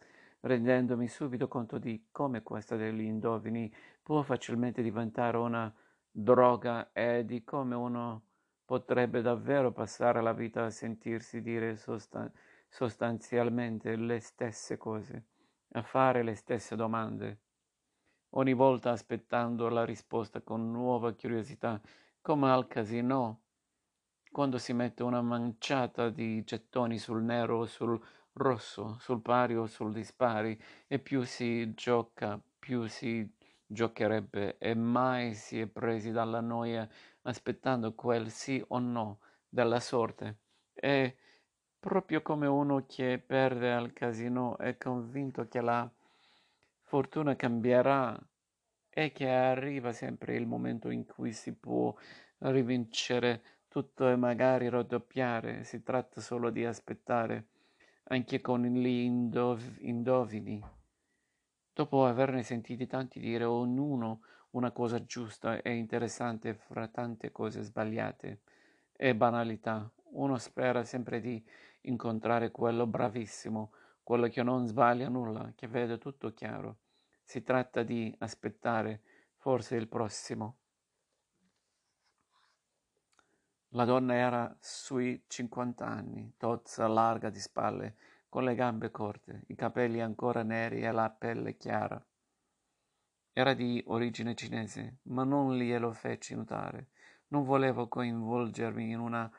rendendomi 0.41 1.07
subito 1.07 1.47
conto 1.47 1.77
di 1.77 2.07
come 2.11 2.43
questa 2.43 2.75
degli 2.75 3.01
indovini 3.01 3.73
può 4.03 4.21
facilmente 4.21 4.81
diventare 4.81 5.37
una 5.37 5.73
droga 6.11 6.91
e 6.91 7.25
di 7.25 7.43
come 7.43 7.75
uno 7.75 8.23
potrebbe 8.65 9.21
davvero 9.21 9.71
passare 9.71 10.21
la 10.21 10.33
vita 10.33 10.65
a 10.65 10.69
sentirsi 10.69 11.41
dire 11.41 11.75
sostan- 11.75 12.31
sostanzialmente 12.67 13.95
le 13.95 14.19
stesse 14.19 14.77
cose, 14.77 15.25
a 15.73 15.81
fare 15.81 16.23
le 16.23 16.35
stesse 16.35 16.75
domande 16.75 17.44
ogni 18.37 18.53
volta 18.53 18.91
aspettando 18.91 19.69
la 19.69 19.85
risposta 19.85 20.41
con 20.41 20.71
nuova 20.71 21.13
curiosità, 21.13 21.79
come 22.21 22.51
al 22.51 22.67
casino, 22.67 23.41
quando 24.31 24.57
si 24.57 24.73
mette 24.73 25.03
una 25.03 25.21
manciata 25.21 26.09
di 26.09 26.43
gettoni 26.43 26.97
sul 26.97 27.23
nero 27.23 27.59
o 27.59 27.65
sul 27.65 27.99
rosso, 28.33 28.97
sul 28.99 29.21
pari 29.21 29.55
o 29.55 29.65
sul 29.65 29.93
dispari, 29.93 30.59
e 30.87 30.99
più 30.99 31.23
si 31.23 31.73
gioca, 31.73 32.41
più 32.59 32.87
si 32.87 33.29
giocherebbe, 33.65 34.57
e 34.57 34.75
mai 34.75 35.33
si 35.33 35.59
è 35.59 35.67
presi 35.67 36.11
dalla 36.11 36.41
noia 36.41 36.87
aspettando 37.23 37.93
quel 37.93 38.29
sì 38.29 38.63
o 38.67 38.79
no 38.79 39.19
della 39.47 39.79
sorte. 39.79 40.39
E 40.73 41.15
proprio 41.79 42.21
come 42.21 42.47
uno 42.47 42.85
che 42.85 43.23
perde 43.25 43.71
al 43.71 43.93
casino 43.93 44.57
è 44.57 44.77
convinto 44.77 45.47
che 45.47 45.61
la 45.61 45.89
fortuna 46.95 47.35
cambierà 47.35 48.17
e 48.89 49.11
che 49.11 49.27
arriva 49.27 49.91
sempre 49.91 50.37
il 50.37 50.47
momento 50.47 50.89
in 50.89 51.05
cui 51.05 51.33
si 51.33 51.53
può 51.53 51.93
rivincere 52.37 53.43
tutto 53.67 54.07
e 54.07 54.15
magari 54.15 54.69
raddoppiare, 54.69 55.65
si 55.65 55.83
tratta 55.83 56.21
solo 56.21 56.49
di 56.51 56.63
aspettare, 56.63 57.47
anche 58.03 58.39
con 58.39 58.61
gli 58.63 58.87
indov- 58.87 59.81
indovini. 59.81 60.63
Dopo 61.73 62.05
averne 62.05 62.43
sentiti 62.43 62.87
tanti 62.87 63.19
dire 63.19 63.43
ognuno 63.43 64.21
una 64.51 64.71
cosa 64.71 65.03
giusta 65.03 65.61
e 65.61 65.73
interessante 65.73 66.53
fra 66.53 66.87
tante 66.87 67.29
cose 67.29 67.61
sbagliate 67.61 68.39
e 68.93 69.13
banalità, 69.13 69.91
uno 70.11 70.37
spera 70.37 70.85
sempre 70.85 71.19
di 71.19 71.45
incontrare 71.81 72.51
quello 72.51 72.87
bravissimo, 72.87 73.73
quello 74.01 74.29
che 74.29 74.43
non 74.43 74.65
sbaglia 74.65 75.09
nulla, 75.09 75.51
che 75.55 75.67
vede 75.67 75.97
tutto 75.97 76.31
chiaro. 76.33 76.83
Si 77.27 77.41
tratta 77.41 77.81
di 77.81 78.15
aspettare 78.19 79.01
forse 79.37 79.75
il 79.75 79.87
prossimo. 79.87 80.59
La 83.69 83.83
donna 83.83 84.13
era 84.13 84.55
sui 84.61 85.21
50 85.27 85.85
anni, 85.85 86.35
tozza, 86.37 86.87
larga 86.87 87.29
di 87.31 87.39
spalle, 87.39 87.95
con 88.29 88.43
le 88.43 88.53
gambe 88.53 88.91
corte, 88.91 89.41
i 89.47 89.55
capelli 89.55 90.01
ancora 90.01 90.43
neri 90.43 90.83
e 90.83 90.91
la 90.91 91.09
pelle 91.09 91.57
chiara. 91.57 92.01
Era 93.33 93.53
di 93.53 93.83
origine 93.87 94.35
cinese, 94.35 94.99
ma 95.03 95.23
non 95.23 95.55
glielo 95.55 95.91
feci 95.93 96.35
notare. 96.35 96.89
Non 97.29 97.43
volevo 97.43 97.87
coinvolgermi 97.87 98.91
in 98.91 98.99
una 98.99 99.29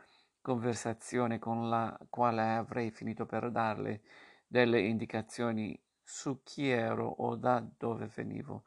conversazione 0.42 1.38
con 1.38 1.68
la 1.68 1.96
quale 2.10 2.56
avrei 2.56 2.90
finito 2.90 3.26
per 3.26 3.50
darle 3.50 4.02
delle 4.46 4.80
indicazioni 4.80 5.80
su 6.08 6.44
chi 6.44 6.70
ero 6.70 7.08
o 7.08 7.34
da 7.34 7.66
dove 7.76 8.06
venivo. 8.06 8.62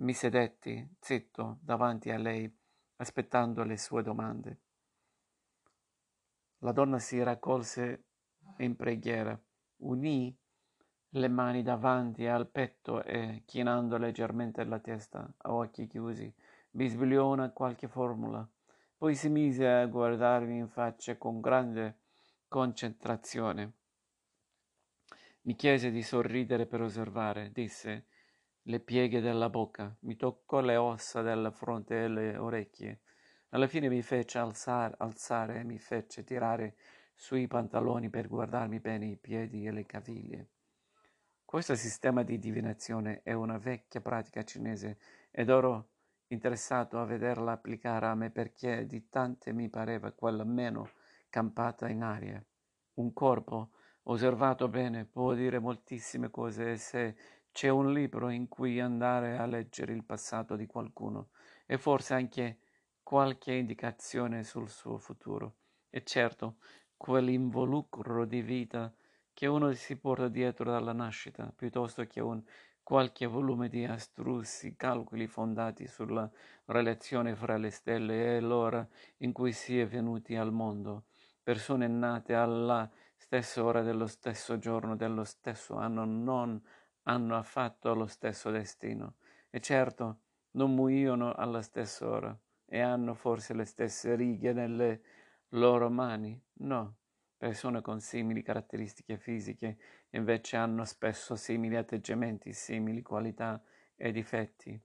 Mi 0.00 0.12
sedetti, 0.12 0.96
zitto, 0.98 1.58
davanti 1.62 2.10
a 2.10 2.18
lei, 2.18 2.52
aspettando 2.96 3.62
le 3.62 3.76
sue 3.76 4.02
domande. 4.02 4.60
La 6.58 6.72
donna 6.72 6.98
si 6.98 7.22
raccolse 7.22 8.06
in 8.58 8.74
preghiera, 8.74 9.40
unì 9.78 10.36
le 11.14 11.28
mani 11.28 11.62
davanti 11.62 12.26
al 12.26 12.48
petto 12.48 13.04
e, 13.04 13.42
chinando 13.46 13.96
leggermente 13.96 14.64
la 14.64 14.80
testa, 14.80 15.32
a 15.38 15.52
occhi 15.52 15.86
chiusi, 15.86 16.32
bisbigliò 16.70 17.30
una 17.30 17.50
qualche 17.50 17.86
formula. 17.86 18.46
Poi 18.96 19.14
si 19.14 19.28
mise 19.28 19.66
a 19.66 19.86
guardarmi 19.86 20.58
in 20.58 20.68
faccia 20.68 21.16
con 21.16 21.40
grande 21.40 22.00
concentrazione. 22.48 23.74
Mi 25.42 25.54
chiese 25.54 25.90
di 25.90 26.02
sorridere 26.02 26.66
per 26.66 26.82
osservare, 26.82 27.50
disse 27.50 28.08
le 28.64 28.78
pieghe 28.78 29.22
della 29.22 29.48
bocca, 29.48 29.96
mi 30.00 30.14
toccò 30.14 30.60
le 30.60 30.76
ossa 30.76 31.22
della 31.22 31.50
fronte 31.50 32.04
e 32.04 32.08
le 32.08 32.36
orecchie. 32.36 33.00
Alla 33.50 33.66
fine 33.66 33.88
mi 33.88 34.02
fece 34.02 34.36
alzare, 34.36 34.94
alzare 34.98 35.60
e 35.60 35.64
mi 35.64 35.78
fece 35.78 36.24
tirare 36.24 36.76
sui 37.14 37.46
pantaloni 37.46 38.10
per 38.10 38.28
guardarmi 38.28 38.80
bene 38.80 39.06
i 39.06 39.16
piedi 39.16 39.66
e 39.66 39.72
le 39.72 39.86
caviglie. 39.86 40.48
Questo 41.42 41.74
sistema 41.74 42.22
di 42.22 42.38
divinazione 42.38 43.22
è 43.22 43.32
una 43.32 43.56
vecchia 43.56 44.02
pratica 44.02 44.44
cinese 44.44 44.98
ed 45.30 45.48
ero 45.48 45.88
interessato 46.28 47.00
a 47.00 47.06
vederla 47.06 47.52
applicare 47.52 48.06
a 48.06 48.14
me 48.14 48.30
perché 48.30 48.84
di 48.84 49.08
tante 49.08 49.54
mi 49.54 49.70
pareva 49.70 50.12
quella 50.12 50.44
meno 50.44 50.90
campata 51.30 51.88
in 51.88 52.02
aria. 52.02 52.44
Un 52.94 53.12
corpo, 53.14 53.70
osservato 54.04 54.68
bene, 54.68 55.04
può 55.04 55.34
dire 55.34 55.58
moltissime 55.58 56.30
cose 56.30 56.72
e 56.72 56.76
se 56.76 57.16
c'è 57.52 57.68
un 57.68 57.92
libro 57.92 58.30
in 58.30 58.48
cui 58.48 58.80
andare 58.80 59.36
a 59.36 59.46
leggere 59.46 59.92
il 59.92 60.04
passato 60.04 60.56
di 60.56 60.66
qualcuno 60.66 61.30
e 61.66 61.78
forse 61.78 62.14
anche 62.14 62.58
qualche 63.02 63.52
indicazione 63.52 64.44
sul 64.44 64.68
suo 64.68 64.98
futuro. 64.98 65.56
E 65.90 66.04
certo, 66.04 66.56
quell'involucro 66.96 68.24
di 68.24 68.40
vita 68.40 68.92
che 69.32 69.46
uno 69.46 69.72
si 69.72 69.96
porta 69.96 70.28
dietro 70.28 70.70
dalla 70.70 70.92
nascita, 70.92 71.52
piuttosto 71.54 72.06
che 72.06 72.20
un 72.20 72.42
qualche 72.82 73.26
volume 73.26 73.68
di 73.68 73.84
astrusi 73.84 74.74
calcoli 74.74 75.26
fondati 75.26 75.86
sulla 75.86 76.28
relazione 76.66 77.34
fra 77.36 77.56
le 77.56 77.70
stelle 77.70 78.36
e 78.36 78.40
l'ora 78.40 78.86
in 79.18 79.32
cui 79.32 79.52
si 79.52 79.78
è 79.78 79.86
venuti 79.86 80.34
al 80.34 80.52
mondo, 80.52 81.04
persone 81.42 81.86
nate 81.86 82.34
alla 82.34 82.90
stessa 83.30 83.62
ora 83.62 83.82
dello 83.82 84.08
stesso 84.08 84.58
giorno 84.58 84.96
dello 84.96 85.22
stesso 85.22 85.76
anno 85.76 86.04
non 86.04 86.60
hanno 87.04 87.36
affatto 87.36 87.94
lo 87.94 88.08
stesso 88.08 88.50
destino 88.50 89.18
e 89.50 89.60
certo 89.60 90.22
non 90.56 90.74
muoiono 90.74 91.32
alla 91.34 91.62
stessa 91.62 92.08
ora 92.08 92.36
e 92.66 92.80
hanno 92.80 93.14
forse 93.14 93.54
le 93.54 93.64
stesse 93.66 94.16
righe 94.16 94.52
nelle 94.52 95.02
loro 95.50 95.88
mani? 95.90 96.36
No, 96.54 96.96
Persone 97.36 97.80
con 97.82 98.00
simili 98.00 98.42
caratteristiche 98.42 99.16
fisiche 99.16 99.78
invece 100.10 100.56
hanno 100.56 100.84
spesso 100.84 101.36
simili 101.36 101.76
atteggiamenti, 101.76 102.52
simili 102.52 103.00
qualità 103.00 103.62
e 103.94 104.10
difetti. 104.10 104.78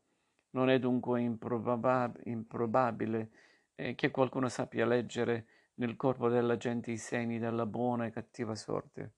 Non 0.52 0.70
è 0.70 0.78
dunque 0.78 1.20
improbab- 1.20 2.22
improbabile 2.26 3.30
eh, 3.74 3.96
che 3.96 4.12
qualcuno 4.12 4.50
sappia 4.50 4.86
leggere 4.86 5.48
nel 5.76 5.96
corpo 5.96 6.30
della 6.30 6.58
gente 6.58 6.92
i 6.92 6.98
segni 6.98 7.40
della 7.40 7.66
buona 7.66 8.06
e 8.06 8.12
cattiva 8.12 8.56
sorte. 8.56 9.14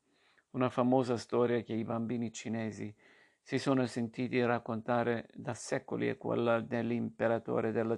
Una 0.52 0.70
famosa 0.70 1.18
storia 1.18 1.62
che 1.62 1.74
i 1.74 1.84
bambini 1.84 2.32
cinesi 2.32 2.94
si 3.42 3.60
sono 3.60 3.86
sentiti 3.86 4.44
raccontare 4.44 5.30
da 5.34 5.54
secoli 5.54 6.08
è 6.08 6.18
quella 6.18 6.60
dell'imperatore 6.60 7.72
della 7.72 7.98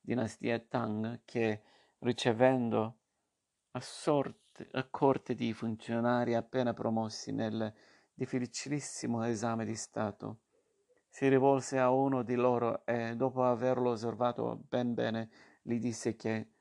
dinastia 0.00 0.58
Tang 0.60 1.20
che, 1.24 1.62
ricevendo 1.98 2.96
a 3.72 3.80
sorte 3.80 4.40
a 4.72 4.86
corte 4.88 5.34
di 5.34 5.52
funzionari 5.52 6.34
appena 6.34 6.74
promossi 6.74 7.32
nel 7.32 7.72
difficilissimo 8.14 9.24
esame 9.24 9.64
di 9.64 9.74
Stato. 9.74 10.40
Si 11.08 11.28
rivolse 11.28 11.78
a 11.78 11.90
uno 11.90 12.22
di 12.22 12.34
loro 12.34 12.84
e, 12.86 13.16
dopo 13.16 13.44
averlo 13.44 13.90
osservato 13.90 14.62
ben 14.68 14.94
bene, 14.94 15.30
gli 15.62 15.78
disse 15.78 16.16
che, 16.16 16.51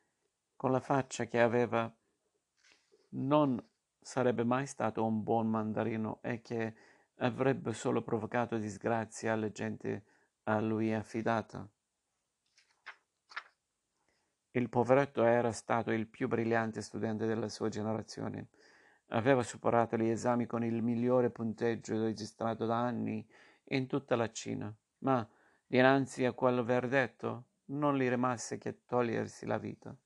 con 0.61 0.71
la 0.71 0.79
faccia 0.79 1.25
che 1.25 1.41
aveva, 1.41 1.91
non 3.13 3.59
sarebbe 3.99 4.43
mai 4.43 4.67
stato 4.67 5.03
un 5.03 5.23
buon 5.23 5.49
mandarino 5.49 6.19
e 6.21 6.39
che 6.41 6.75
avrebbe 7.15 7.73
solo 7.73 8.03
provocato 8.03 8.59
disgrazia 8.59 9.33
alle 9.33 9.51
gente 9.51 10.03
a 10.43 10.59
lui 10.59 10.93
affidata. 10.93 11.67
Il 14.51 14.69
poveretto 14.69 15.23
era 15.23 15.51
stato 15.51 15.89
il 15.89 16.05
più 16.05 16.27
brillante 16.27 16.83
studente 16.83 17.25
della 17.25 17.49
sua 17.49 17.69
generazione. 17.69 18.49
Aveva 19.07 19.41
superato 19.41 19.97
gli 19.97 20.09
esami 20.09 20.45
con 20.45 20.63
il 20.63 20.83
migliore 20.83 21.31
punteggio 21.31 21.99
registrato 22.03 22.67
da 22.67 22.77
anni 22.77 23.27
in 23.69 23.87
tutta 23.87 24.15
la 24.15 24.31
Cina, 24.31 24.71
ma 24.99 25.27
dinanzi 25.65 26.23
a 26.23 26.33
quel 26.33 26.63
verdetto 26.63 27.45
non 27.71 27.97
gli 27.97 28.07
rimase 28.07 28.59
che 28.59 28.85
togliersi 28.85 29.47
la 29.47 29.57
vita. 29.57 29.97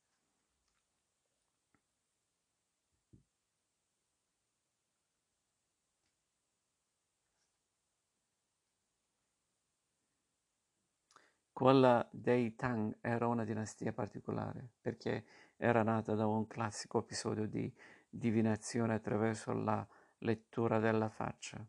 Quella 11.56 12.06
dei 12.12 12.54
Tang 12.54 12.98
era 13.00 13.28
una 13.28 13.46
dinastia 13.46 13.94
particolare 13.94 14.72
perché 14.82 15.24
era 15.56 15.84
nata 15.84 16.14
da 16.14 16.28
un 16.28 16.48
classico 16.48 17.00
episodio 17.00 17.48
di 17.48 17.74
divinazione 18.10 18.96
attraverso 18.96 19.54
la 19.54 19.88
lettura 20.18 20.80
della 20.80 21.08
faccia. 21.08 21.66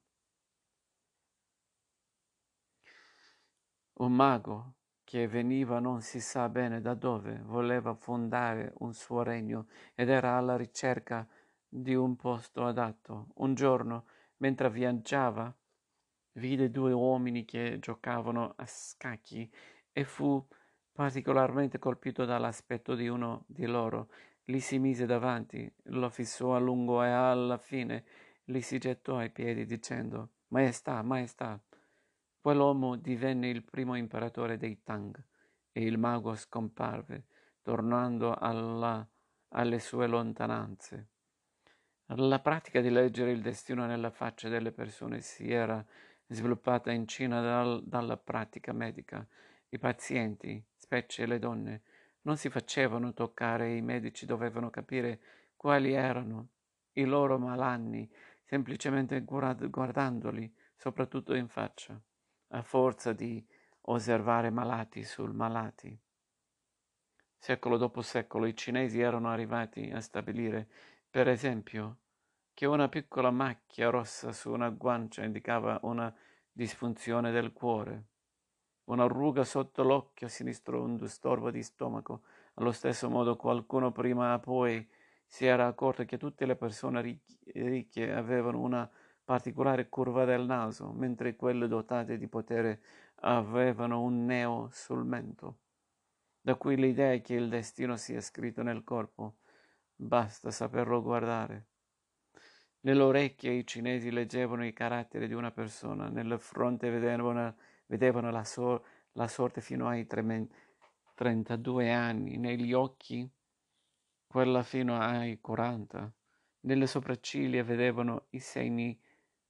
Un 3.93 4.13
mago 4.13 4.73
che 5.05 5.29
veniva 5.29 5.79
non 5.79 6.03
si 6.03 6.19
sa 6.19 6.49
bene 6.49 6.81
da 6.81 6.95
dove, 6.95 7.41
voleva 7.45 7.95
fondare 7.95 8.73
un 8.79 8.93
suo 8.93 9.23
regno 9.23 9.69
ed 9.95 10.09
era 10.09 10.37
alla 10.37 10.57
ricerca 10.57 11.25
di 11.69 11.95
un 11.95 12.17
posto 12.17 12.67
adatto. 12.67 13.29
Un 13.35 13.55
giorno, 13.55 14.07
mentre 14.39 14.69
viaggiava, 14.69 15.57
vide 16.33 16.71
due 16.73 16.93
uomini 16.93 17.45
che 17.45 17.79
giocavano 17.79 18.55
a 18.57 18.67
scacchi 18.67 19.49
e 19.99 20.05
fu 20.05 20.47
particolarmente 20.93 21.79
colpito 21.79 22.27
dall'aspetto 22.27 22.95
di 22.95 23.09
uno 23.09 23.45
di 23.47 23.65
loro. 23.65 24.11
Gli 24.45 24.61
si 24.61 24.79
mise 24.79 25.07
davanti, 25.07 25.73
lo 25.85 26.11
fissò 26.11 26.55
a 26.55 26.59
lungo 26.59 27.03
e 27.03 27.09
alla 27.09 27.57
fine 27.57 28.05
gli 28.45 28.61
si 28.61 28.77
gettò 28.79 29.17
ai 29.17 29.31
piedi 29.31 29.65
dicendo 29.65 30.33
Maestà, 30.49 31.01
maestà. 31.01 31.59
Quell'uomo 32.39 32.97
divenne 32.97 33.49
il 33.49 33.65
primo 33.65 33.97
imperatore 33.97 34.59
dei 34.59 34.83
Tang 34.83 35.19
e 35.73 35.83
il 35.83 35.97
mago 35.97 36.35
scomparve, 36.35 37.29
tornando 37.63 38.35
alla, 38.35 39.09
alle 39.49 39.79
sue 39.79 40.07
lontananze. 40.07 41.09
La 42.17 42.41
pratica 42.41 42.83
di 42.83 42.91
leggere 42.91 43.31
il 43.33 43.41
destino 43.41 43.87
nella 43.87 44.11
faccia 44.11 44.51
delle 44.51 44.73
persone 44.73 45.23
si 45.23 45.51
era 45.51 45.83
sviluppata 46.27 46.93
in 46.93 47.09
Cina 47.09 47.41
dal, 47.41 47.83
dalla 47.83 48.19
pratica 48.19 48.75
medica 48.75 49.27
i 49.77 49.79
pazienti, 49.79 50.63
specie 50.75 51.27
le 51.27 51.39
donne, 51.39 51.83
non 52.23 52.37
si 52.37 52.51
facevano 52.51 53.13
toccare 53.13 53.69
e 53.69 53.77
i 53.77 53.83
medici 53.83 54.27
dovevano 54.27 54.71
capire 54.71 55.21
quali 55.55 55.93
erano 55.93 56.49
i 56.93 57.05
loro 57.05 57.39
malanni 57.39 58.11
semplicemente 58.43 59.23
guardandoli, 59.23 60.53
soprattutto 60.77 61.35
in 61.35 61.49
faccia, 61.49 62.01
a 62.49 62.63
forza 62.63 63.13
di 63.13 63.45
osservare 63.83 64.51
malati 64.51 65.05
sul 65.05 65.33
malati. 65.33 65.97
Secolo 67.39 67.77
dopo 67.77 68.03
secolo 68.03 68.47
i 68.47 68.57
cinesi 68.57 69.01
erano 69.01 69.31
arrivati 69.31 69.91
a 69.91 70.01
stabilire, 70.01 70.69
per 71.09 71.29
esempio, 71.29 71.99
che 72.55 72.67
una 72.67 72.89
piccola 72.89 73.31
macchia 73.31 73.91
rossa 73.91 74.33
su 74.33 74.51
una 74.51 74.71
guancia 74.71 75.23
indicava 75.23 75.79
una 75.83 76.13
disfunzione 76.51 77.31
del 77.31 77.53
cuore 77.53 78.07
una 78.87 79.07
ruga 79.07 79.45
sotto 79.45 79.83
l'occhio 79.83 80.29
sinistro, 80.29 80.83
un 80.83 80.97
disturbo 80.97 81.51
di 81.51 81.63
stomaco. 81.63 82.23
Allo 82.55 82.73
stesso 82.73 83.09
modo 83.09 83.37
qualcuno 83.37 83.93
prima 83.93 84.35
o 84.35 84.41
poi 84.41 84.87
si 85.27 85.45
era 85.45 85.67
accorto 85.67 86.05
che 86.05 86.19
tutte 86.19 86.47
le 86.47 86.57
persone 86.57 87.21
ricche 87.45 88.13
avevano 88.13 88.61
una 88.61 88.89
particolare 89.25 89.89
curva 89.89 90.25
del 90.25 90.47
naso, 90.47 90.93
mentre 90.93 91.35
quelle 91.35 91.67
dotate 91.67 92.17
di 92.17 92.29
potere 92.29 92.81
avevano 93.23 94.03
un 94.03 94.25
neo 94.25 94.69
sul 94.71 95.05
mento. 95.05 95.59
Da 96.41 96.55
qui 96.55 96.77
l'idea 96.77 97.19
che 97.19 97.35
il 97.35 97.49
destino 97.49 97.97
sia 97.97 98.21
scritto 98.21 98.63
nel 98.63 98.85
corpo, 98.85 99.39
basta 99.97 100.53
saperlo 100.53 101.03
guardare. 101.03 101.67
Nelle 102.83 103.03
orecchie 103.03 103.51
i 103.51 103.67
cinesi 103.67 104.13
leggevano 104.13 104.65
i 104.65 104.73
caratteri 104.73 105.27
di 105.27 105.35
una 105.35 105.51
persona, 105.51 106.09
nella 106.09 106.39
fronte 106.39 106.89
vedevano 106.89 107.57
vedevano 107.87 108.31
la, 108.31 108.45
so- 108.45 108.85
la 109.13 109.29
sorte 109.29 109.61
fino 109.61 109.89
ai 109.89 110.07
tre- 110.07 110.49
32 111.15 111.93
anni, 111.93 112.37
negli 112.37 112.73
occhi 112.73 113.29
quella 114.27 114.63
fino 114.63 114.99
ai 114.99 115.41
40, 115.41 116.13
nelle 116.61 116.87
sopracciglia 116.87 117.63
vedevano 117.63 118.27
i 118.31 118.41
segni 118.41 118.99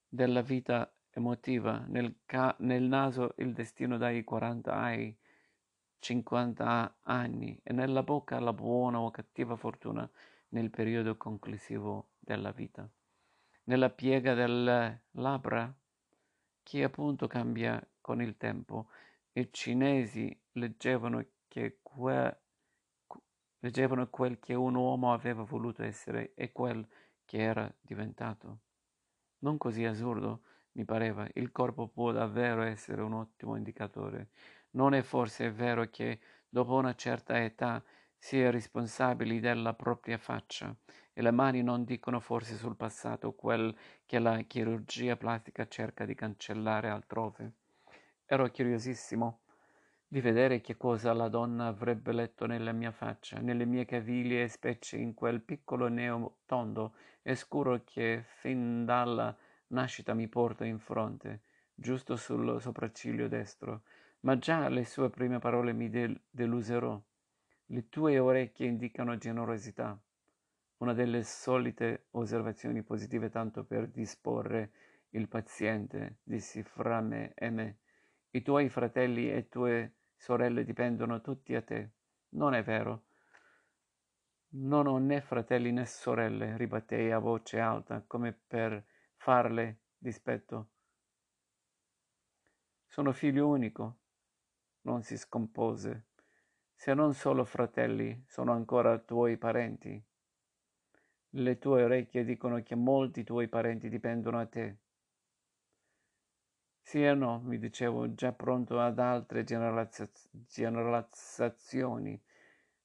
della 0.06 0.42
vita 0.42 0.92
emotiva, 1.10 1.84
nel, 1.88 2.20
ca- 2.24 2.54
nel 2.60 2.82
naso 2.84 3.34
il 3.38 3.52
destino 3.52 3.96
dai 3.96 4.22
40 4.22 4.74
ai 4.74 5.16
50 5.98 6.98
anni 7.02 7.58
e 7.62 7.72
nella 7.72 8.02
bocca 8.02 8.38
la 8.38 8.52
buona 8.52 9.00
o 9.00 9.10
cattiva 9.10 9.56
fortuna 9.56 10.08
nel 10.50 10.70
periodo 10.70 11.16
conclusivo 11.16 12.10
della 12.18 12.52
vita. 12.52 12.88
Nella 13.64 13.90
piega 13.90 14.34
delle 14.34 15.06
labbra, 15.12 15.74
che 16.62 16.84
appunto 16.84 17.26
cambia 17.26 17.84
con 18.06 18.22
il 18.22 18.36
tempo, 18.36 18.86
i 19.32 19.48
cinesi 19.50 20.32
leggevano, 20.52 21.26
che 21.48 21.80
que- 21.82 22.40
leggevano 23.58 24.08
quel 24.10 24.38
che 24.38 24.54
un 24.54 24.76
uomo 24.76 25.12
aveva 25.12 25.42
voluto 25.42 25.82
essere 25.82 26.32
e 26.36 26.52
quel 26.52 26.86
che 27.24 27.38
era 27.38 27.68
diventato. 27.80 28.60
Non 29.40 29.58
così 29.58 29.84
assurdo, 29.84 30.42
mi 30.74 30.84
pareva, 30.84 31.28
il 31.34 31.50
corpo 31.50 31.88
può 31.88 32.12
davvero 32.12 32.62
essere 32.62 33.02
un 33.02 33.12
ottimo 33.12 33.56
indicatore. 33.56 34.28
Non 34.76 34.94
è 34.94 35.02
forse 35.02 35.50
vero 35.50 35.90
che 35.90 36.20
dopo 36.48 36.74
una 36.74 36.94
certa 36.94 37.42
età 37.42 37.82
si 38.16 38.40
è 38.40 38.52
responsabili 38.52 39.40
della 39.40 39.74
propria 39.74 40.16
faccia 40.16 40.72
e 41.12 41.22
le 41.22 41.32
mani 41.32 41.60
non 41.60 41.82
dicono 41.82 42.20
forse 42.20 42.54
sul 42.54 42.76
passato 42.76 43.34
quel 43.34 43.76
che 44.04 44.20
la 44.20 44.40
chirurgia 44.42 45.16
plastica 45.16 45.66
cerca 45.66 46.04
di 46.04 46.14
cancellare 46.14 46.88
altrove. 46.88 47.65
Ero 48.28 48.50
curiosissimo 48.50 49.42
di 50.08 50.20
vedere 50.20 50.60
che 50.60 50.76
cosa 50.76 51.12
la 51.12 51.28
donna 51.28 51.68
avrebbe 51.68 52.10
letto 52.10 52.44
nella 52.46 52.72
mia 52.72 52.90
faccia, 52.90 53.38
nelle 53.38 53.64
mie 53.64 53.84
caviglie, 53.84 54.48
specie 54.48 54.96
in 54.96 55.14
quel 55.14 55.40
piccolo 55.40 55.86
neo 55.86 56.38
tondo 56.44 56.96
e 57.22 57.36
scuro 57.36 57.82
che 57.84 58.24
fin 58.40 58.84
dalla 58.84 59.32
nascita 59.68 60.12
mi 60.12 60.26
porta 60.26 60.64
in 60.64 60.80
fronte, 60.80 61.42
giusto 61.72 62.16
sul 62.16 62.60
sopracciglio 62.60 63.28
destro. 63.28 63.82
Ma 64.22 64.36
già 64.38 64.68
le 64.68 64.84
sue 64.84 65.08
prime 65.08 65.38
parole 65.38 65.72
mi 65.72 65.88
del- 65.88 66.20
delusero. 66.28 67.04
Le 67.66 67.88
tue 67.88 68.18
orecchie 68.18 68.66
indicano 68.66 69.16
generosità. 69.18 69.96
Una 70.78 70.94
delle 70.94 71.22
solite 71.22 72.06
osservazioni 72.10 72.82
positive 72.82 73.30
tanto 73.30 73.62
per 73.62 73.86
disporre 73.86 74.72
il 75.10 75.28
paziente, 75.28 76.16
dissi 76.24 76.64
fra 76.64 77.00
me 77.00 77.32
e 77.34 77.50
me. 77.50 77.76
I 78.36 78.42
tuoi 78.42 78.68
fratelli 78.68 79.32
e 79.32 79.48
tue 79.48 79.94
sorelle 80.14 80.62
dipendono 80.62 81.22
tutti 81.22 81.54
a 81.54 81.62
te. 81.62 81.92
Non 82.34 82.52
è 82.52 82.62
vero. 82.62 83.04
Non 84.48 84.86
ho 84.86 84.98
né 84.98 85.22
fratelli 85.22 85.72
né 85.72 85.86
sorelle, 85.86 86.54
ribattei 86.58 87.12
a 87.12 87.18
voce 87.18 87.58
alta, 87.58 88.04
come 88.06 88.34
per 88.34 88.84
farle 89.16 89.84
dispetto. 89.96 90.68
Sono 92.86 93.14
figlio 93.14 93.48
unico. 93.48 94.00
Non 94.82 95.02
si 95.02 95.16
scompose. 95.16 96.08
Se 96.74 96.92
non 96.92 97.14
solo 97.14 97.42
fratelli, 97.46 98.22
sono 98.26 98.52
ancora 98.52 98.98
tuoi 98.98 99.38
parenti. 99.38 100.04
Le 101.30 101.58
tue 101.58 101.84
orecchie 101.84 102.22
dicono 102.22 102.62
che 102.62 102.74
molti 102.74 103.24
tuoi 103.24 103.48
parenti 103.48 103.88
dipendono 103.88 104.38
a 104.38 104.44
te. 104.44 104.80
Sì 106.88 107.02
e 107.04 107.14
no, 107.14 107.40
mi 107.44 107.58
dicevo, 107.58 108.14
già 108.14 108.32
pronto 108.32 108.78
ad 108.80 108.98
altre 109.00 109.42
generalizzazioni, 109.42 112.22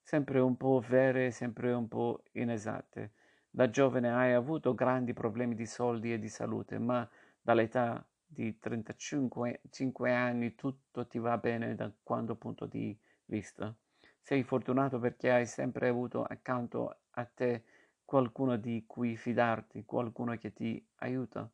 sempre 0.02 0.40
un 0.40 0.58
po' 0.58 0.84
vere, 0.88 1.30
sempre 1.32 1.72
un 1.72 1.88
po' 1.88 2.24
inesatte. 2.32 3.12
Da 3.50 3.70
giovane 3.70 4.12
hai 4.12 4.34
avuto 4.34 4.74
grandi 4.74 5.14
problemi 5.14 5.54
di 5.54 5.68
soldi 5.68 6.12
e 6.14 6.18
di 6.20 6.30
salute, 6.30 6.80
ma 6.80 7.08
dall'età 7.40 8.04
di 8.26 8.58
35 8.58 10.10
anni 10.12 10.56
tutto 10.56 11.06
ti 11.06 11.20
va 11.20 11.38
bene 11.38 11.76
da 11.76 11.92
quando 12.02 12.36
punto 12.36 12.66
di 12.66 12.98
vista. 13.26 13.72
Sei 14.20 14.42
fortunato 14.44 14.98
perché 15.00 15.30
hai 15.32 15.46
sempre 15.46 15.90
avuto 15.90 16.24
accanto 16.24 17.02
a 17.12 17.26
te 17.26 17.64
qualcuno 18.04 18.56
di 18.58 18.84
cui 18.88 19.16
fidarti, 19.16 19.86
qualcuno 19.86 20.36
che 20.38 20.54
ti 20.54 20.84
aiuta. 20.96 21.48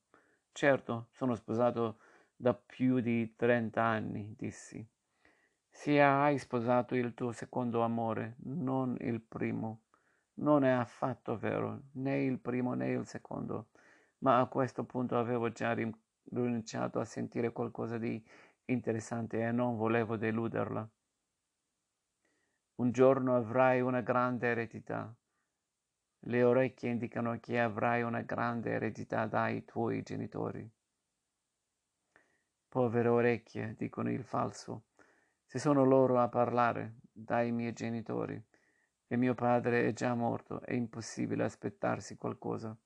Certo, 0.51 1.07
sono 1.12 1.36
sposato 1.36 1.99
da 2.39 2.54
più 2.54 3.00
di 3.00 3.36
30 3.36 3.84
anni, 3.84 4.36
dissi. 4.38 4.88
Sia 5.67 6.21
hai 6.21 6.38
sposato 6.38 6.95
il 6.95 7.13
tuo 7.15 7.32
secondo 7.32 7.82
amore, 7.82 8.36
non 8.43 8.95
il 9.02 9.21
primo. 9.21 9.82
Non 10.36 10.63
è 10.63 10.69
affatto 10.69 11.36
vero, 11.36 11.86
né 11.93 12.23
il 12.23 12.39
primo 12.39 12.76
né 12.76 12.91
il 12.91 13.08
secondo, 13.08 13.69
ma 14.19 14.39
a 14.39 14.45
questo 14.45 14.84
punto 14.84 15.17
avevo 15.17 15.52
già 15.52 15.73
rinunciato 15.73 17.00
a 17.00 17.06
sentire 17.06 17.52
qualcosa 17.52 17.97
di 17.97 18.23
interessante 18.65 19.41
e 19.41 19.52
non 19.52 19.76
volevo 19.76 20.15
deluderla. 20.15 20.88
Un 22.76 22.91
giorno 22.91 23.36
avrai 23.36 23.82
una 23.82 24.02
grande 24.02 24.47
eredità. 24.47 25.12
Le 26.19 26.43
orecchie 26.43 26.91
indicano 26.91 27.39
che 27.39 27.60
avrai 27.60 28.04
una 28.04 28.21
grande 28.21 28.71
eredità 28.71 29.26
dai 29.26 29.65
tuoi 29.65 30.04
genitori. 30.04 30.76
Povere 32.77 33.07
orecchie, 33.07 33.73
dicono 33.75 34.11
il 34.11 34.23
falso, 34.23 34.89
se 35.47 35.57
sono 35.57 35.83
loro 35.83 36.19
a 36.19 36.27
parlare, 36.27 36.97
dai 37.11 37.51
miei 37.51 37.73
genitori. 37.73 38.39
E 39.07 39.17
mio 39.17 39.33
padre 39.33 39.87
è 39.87 39.93
già 39.93 40.13
morto, 40.13 40.61
è 40.61 40.75
impossibile 40.75 41.43
aspettarsi 41.43 42.17
qualcosa. 42.17 42.77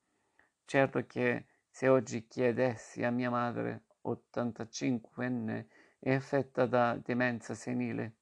Certo 0.64 1.06
che 1.06 1.48
se 1.70 1.90
oggi 1.90 2.26
chiedessi 2.26 3.04
a 3.04 3.12
mia 3.12 3.30
madre, 3.30 3.84
85enne, 4.06 5.66
è 6.00 6.14
affetta 6.14 6.66
da 6.66 6.96
demenza 6.96 7.54
senile. 7.54 8.16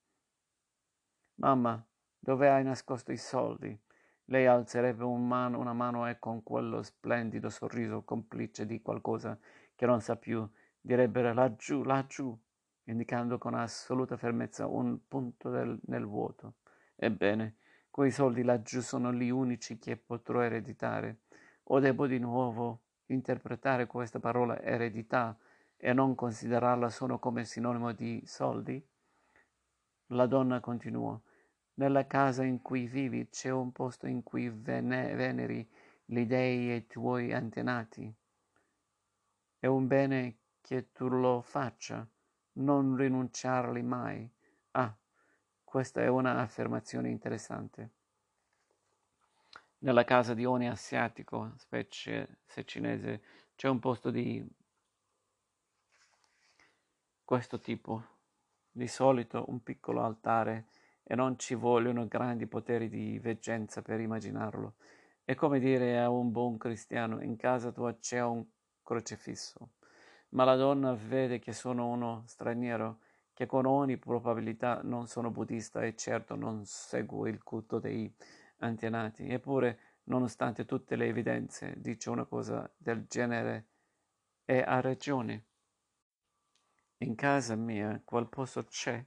Mamma, 1.35 1.87
dove 2.17 2.49
hai 2.49 2.63
nascosto 2.63 3.11
i 3.11 3.17
soldi? 3.17 3.79
Lei 4.25 4.47
alzerebbe 4.47 5.03
un 5.03 5.27
mano, 5.27 5.59
una 5.59 5.73
mano 5.73 6.09
e 6.09 6.17
con 6.17 6.41
quello 6.41 6.81
splendido 6.81 7.51
sorriso 7.51 8.01
complice 8.01 8.65
di 8.65 8.81
qualcosa 8.81 9.37
che 9.75 9.85
non 9.85 10.01
sa 10.01 10.15
più 10.15 10.49
direbbero 10.81 11.33
laggiù, 11.33 11.83
laggiù, 11.83 12.37
indicando 12.85 13.37
con 13.37 13.53
assoluta 13.53 14.17
fermezza 14.17 14.67
un 14.67 15.07
punto 15.07 15.49
del, 15.49 15.79
nel 15.85 16.05
vuoto. 16.05 16.55
Ebbene, 16.95 17.57
quei 17.89 18.11
soldi 18.11 18.43
laggiù 18.43 18.81
sono 18.81 19.13
gli 19.13 19.29
unici 19.29 19.77
che 19.77 19.97
potrò 19.97 20.41
ereditare. 20.41 21.21
O 21.71 21.79
devo 21.79 22.07
di 22.07 22.17
nuovo 22.17 22.81
interpretare 23.07 23.85
questa 23.85 24.19
parola 24.19 24.61
eredità 24.61 25.37
e 25.77 25.93
non 25.93 26.15
considerarla 26.15 26.89
solo 26.89 27.19
come 27.19 27.45
sinonimo 27.45 27.91
di 27.93 28.21
soldi? 28.25 28.83
La 30.07 30.25
donna 30.25 30.59
continuò. 30.59 31.19
Nella 31.75 32.07
casa 32.07 32.43
in 32.43 32.61
cui 32.61 32.87
vivi 32.87 33.29
c'è 33.29 33.49
un 33.49 33.71
posto 33.71 34.07
in 34.07 34.23
cui 34.23 34.49
vene- 34.49 35.13
veneri 35.13 35.67
gli 36.03 36.25
dei 36.25 36.71
e 36.71 36.75
i 36.75 36.87
tuoi 36.87 37.31
antenati. 37.31 38.13
È 39.59 39.67
un 39.67 39.87
bene 39.87 40.38
che 40.69 40.91
tu 40.91 41.07
lo 41.07 41.41
faccia, 41.41 42.07
non 42.57 42.95
rinunciarli 42.95 43.81
mai. 43.81 44.29
Ah, 44.73 44.95
questa 45.63 46.03
è 46.03 46.07
una 46.07 46.41
affermazione 46.41 47.09
interessante. 47.09 47.89
Nella 49.79 50.03
casa 50.03 50.35
di 50.35 50.45
ogni 50.45 50.69
asiatico, 50.69 51.53
specie 51.55 52.41
se 52.45 52.65
cinese, 52.65 53.23
c'è 53.55 53.67
un 53.67 53.79
posto 53.79 54.11
di 54.11 54.47
questo 57.23 57.59
tipo. 57.59 58.03
Di 58.69 58.87
solito 58.87 59.45
un 59.47 59.63
piccolo 59.63 60.03
altare 60.03 60.67
e 61.01 61.15
non 61.15 61.39
ci 61.39 61.55
vogliono 61.55 62.07
grandi 62.07 62.45
poteri 62.45 62.89
di 62.89 63.17
veggenza 63.17 63.81
per 63.81 63.99
immaginarlo. 63.99 64.75
È 65.23 65.33
come 65.33 65.59
dire 65.59 65.99
a 65.99 66.11
un 66.11 66.29
buon 66.29 66.59
cristiano, 66.59 67.23
in 67.23 67.37
casa 67.37 67.71
tua 67.71 67.97
c'è 67.97 68.21
un 68.21 68.45
crocefisso 68.83 69.71
ma 70.29 70.43
la 70.43 70.55
donna 70.55 70.93
vede 70.93 71.39
che 71.39 71.53
sono 71.53 71.87
uno 71.87 72.23
straniero, 72.27 72.99
che 73.33 73.45
con 73.45 73.65
ogni 73.65 73.97
probabilità 73.97 74.81
non 74.83 75.07
sono 75.07 75.31
buddista 75.31 75.81
e 75.83 75.95
certo 75.95 76.35
non 76.35 76.65
seguo 76.65 77.25
il 77.27 77.41
culto 77.41 77.79
dei 77.79 78.13
antenati. 78.57 79.27
Eppure, 79.29 79.79
nonostante 80.03 80.65
tutte 80.65 80.95
le 80.95 81.07
evidenze, 81.07 81.75
dice 81.77 82.09
una 82.09 82.25
cosa 82.25 82.69
del 82.75 83.05
genere 83.07 83.67
e 84.45 84.61
ha 84.61 84.81
ragione. 84.81 85.45
In 86.97 87.15
casa 87.15 87.55
mia 87.55 88.01
quel 88.03 88.27
posto 88.27 88.65
c'è. 88.65 89.03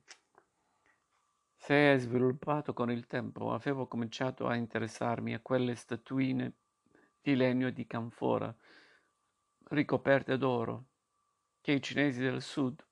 Si 1.55 1.73
è 1.73 1.97
sviluppato 1.99 2.73
con 2.73 2.91
il 2.91 3.07
tempo. 3.07 3.53
Avevo 3.53 3.87
cominciato 3.87 4.47
a 4.47 4.57
interessarmi 4.57 5.35
a 5.35 5.41
quelle 5.41 5.75
statuine 5.75 6.55
di 7.21 7.37
legno 7.37 7.71
di 7.71 7.87
canfora 7.87 8.53
ricoperte 9.69 10.37
d'oro 10.37 10.92
che 11.63 11.73
i 11.73 11.81
cinesi 11.81 12.21
del 12.21 12.43
sud 12.43 12.85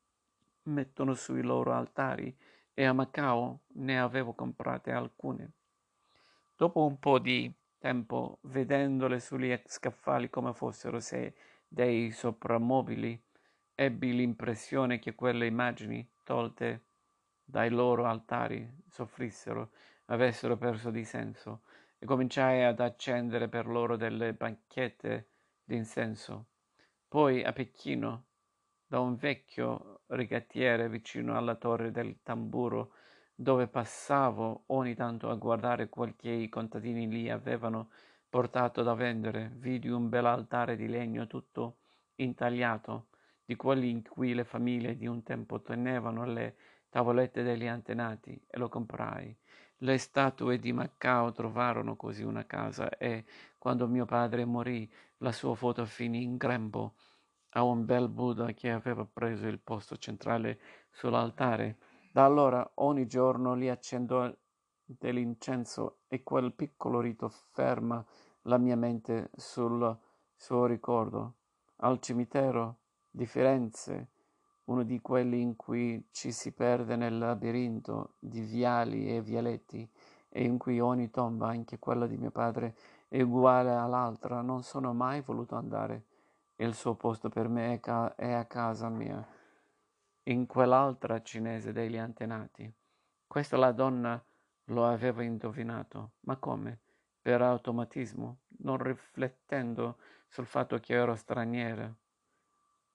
mettono 0.63 1.13
sui 1.15 1.43
loro 1.43 1.75
altari 1.75 2.35
e 2.73 2.85
a 2.85 2.95
Macao 2.95 3.65
ne 3.75 4.01
avevo 4.01 4.33
comprate 4.33 4.93
alcune. 4.93 5.51
Dopo 6.57 6.87
un 6.87 6.99
po' 6.99 7.19
di 7.19 7.53
tempo, 7.79 8.39
vedendole 8.43 9.19
sugli 9.21 9.55
scaffali 9.67 10.31
come 10.31 10.55
fossero, 10.55 11.01
se 11.01 11.35
dei 11.67 12.11
soprammobili, 12.13 13.21
ebbi 13.75 14.15
l'impressione 14.15 14.99
che 14.99 15.15
quelle 15.15 15.47
immagini, 15.47 16.09
tolte 16.23 16.85
dai 17.45 17.71
loro 17.71 18.05
altari, 18.05 18.71
soffrissero, 18.89 19.73
avessero 20.07 20.57
perso 20.57 20.91
di 20.91 21.05
senso, 21.05 21.63
e 21.99 22.07
cominciai 22.07 22.63
ad 22.63 22.79
accendere 22.81 23.49
per 23.49 23.67
loro 23.67 23.97
delle 23.97 24.33
banchette 24.33 25.29
d'incenso. 25.65 26.47
Poi 27.09 27.43
a 27.43 27.53
Pechino, 27.53 28.25
da 28.91 28.99
un 28.99 29.15
vecchio 29.15 30.01
rigattiere 30.09 30.89
vicino 30.89 31.37
alla 31.37 31.55
torre 31.55 31.93
del 31.93 32.25
tamburo, 32.25 32.95
dove 33.33 33.69
passavo 33.69 34.65
ogni 34.67 34.97
tanto 34.97 35.31
a 35.31 35.37
guardare 35.37 35.89
quel 35.89 36.17
che 36.17 36.31
i 36.31 36.49
contadini 36.49 37.07
lì 37.07 37.31
avevano 37.31 37.91
portato 38.29 38.83
da 38.83 38.95
vendere, 38.95 39.53
vidi 39.59 39.89
un 39.89 40.09
bel 40.09 40.27
altare 40.27 40.75
di 40.75 40.89
legno 40.89 41.29
tutto 41.29 41.77
intagliato, 42.17 43.11
di 43.45 43.55
quelli 43.55 43.91
in 43.91 44.03
cui 44.03 44.35
le 44.35 44.43
famiglie 44.43 44.97
di 44.97 45.07
un 45.07 45.23
tempo 45.23 45.63
tenevano 45.63 46.25
le 46.25 46.57
tavolette 46.89 47.45
degli 47.45 47.69
antenati, 47.69 48.43
e 48.45 48.59
lo 48.59 48.69
comprai. 48.69 49.33
Le 49.77 49.99
statue 49.99 50.59
di 50.59 50.73
Macao 50.73 51.31
trovarono 51.31 51.95
così 51.95 52.25
una 52.25 52.45
casa 52.45 52.89
e, 52.99 53.25
quando 53.57 53.87
mio 53.87 54.05
padre 54.05 54.45
morì, 54.45 54.93
la 55.19 55.31
sua 55.31 55.55
foto 55.55 55.87
finì 55.87 56.25
in 56.25 56.37
grembo 56.37 56.97
a 57.51 57.63
un 57.63 57.85
bel 57.85 58.09
Buddha 58.09 58.53
che 58.53 58.71
aveva 58.71 59.05
preso 59.05 59.47
il 59.47 59.61
posto 59.61 59.97
centrale 59.97 60.61
sull'altare. 60.91 61.79
Da 62.13 62.25
allora 62.25 62.69
ogni 62.77 63.07
giorno 63.07 63.55
li 63.55 63.69
accendo 63.69 64.39
dell'incenso 64.85 66.01
e 66.09 66.23
quel 66.23 66.53
piccolo 66.53 67.01
rito 67.01 67.29
ferma 67.29 68.05
la 68.43 68.59
mia 68.59 68.77
mente 68.77 69.31
sul 69.37 69.97
suo 70.35 70.67
ricordo. 70.67 71.35
Al 71.83 72.01
cimitero 72.01 72.79
di 73.11 73.27
Firenze, 73.27 74.11
uno 74.65 74.83
di 74.83 75.01
quelli 75.01 75.41
in 75.41 75.57
cui 75.57 76.09
ci 76.13 76.33
si 76.33 76.53
perde 76.53 76.97
nel 76.97 77.19
labirinto 77.19 78.15
di 78.19 78.41
viali 78.41 79.15
e 79.15 79.21
vialetti 79.21 79.89
e 80.29 80.45
in 80.45 80.59
cui 80.59 80.79
ogni 80.79 81.11
tomba, 81.11 81.49
anche 81.49 81.79
quella 81.79 82.07
di 82.07 82.17
mio 82.17 82.31
padre, 82.31 82.77
è 83.09 83.21
uguale 83.21 83.73
all'altra, 83.75 84.41
non 84.43 84.63
sono 84.63 84.93
mai 84.93 85.23
voluto 85.23 85.57
andare. 85.57 86.05
Il 86.61 86.75
suo 86.75 86.95
posto 86.95 87.31
per 87.31 87.49
me 87.49 87.73
è, 87.73 87.81
ca- 87.81 88.15
è 88.15 88.33
a 88.33 88.45
casa 88.45 88.91
mia, 88.91 89.27
in 90.25 90.45
quell'altra 90.45 91.23
cinese 91.23 91.73
degli 91.73 91.97
antenati. 91.97 92.71
Questa 93.27 93.57
la 93.57 93.73
donna 93.73 94.23
lo 94.65 94.87
aveva 94.87 95.23
indovinato. 95.23 96.17
Ma 96.21 96.37
come? 96.37 96.81
Per 97.23 97.41
automatismo, 97.41 98.41
non 98.59 98.77
riflettendo 98.77 99.97
sul 100.29 100.45
fatto 100.45 100.79
che 100.81 100.93
ero 100.93 101.15
straniera 101.15 101.91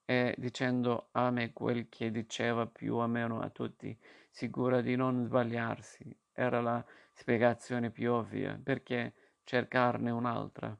e 0.04 0.34
dicendo 0.38 1.08
a 1.10 1.28
me 1.32 1.52
quel 1.52 1.88
che 1.88 2.12
diceva 2.12 2.68
più 2.68 2.94
o 2.94 3.06
meno 3.08 3.40
a 3.40 3.50
tutti, 3.50 3.98
sicura 4.30 4.80
di 4.80 4.94
non 4.94 5.24
sbagliarsi. 5.24 6.16
Era 6.32 6.60
la 6.60 6.84
spiegazione 7.12 7.90
più 7.90 8.12
ovvia, 8.12 8.60
perché 8.62 9.12
cercarne 9.42 10.12
un'altra. 10.12 10.78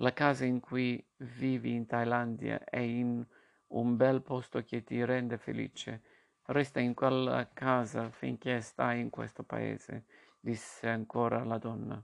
La 0.00 0.12
casa 0.12 0.44
in 0.44 0.60
cui 0.60 1.04
vivi 1.16 1.74
in 1.74 1.84
Thailandia 1.84 2.62
è 2.62 2.78
in 2.78 3.26
un 3.68 3.96
bel 3.96 4.22
posto 4.22 4.62
che 4.62 4.84
ti 4.84 5.04
rende 5.04 5.38
felice. 5.38 6.02
Resta 6.44 6.78
in 6.78 6.94
quella 6.94 7.50
casa 7.52 8.08
finché 8.10 8.60
stai 8.60 9.00
in 9.00 9.10
questo 9.10 9.42
paese, 9.42 10.04
disse 10.38 10.88
ancora 10.88 11.42
la 11.42 11.58
donna. 11.58 12.00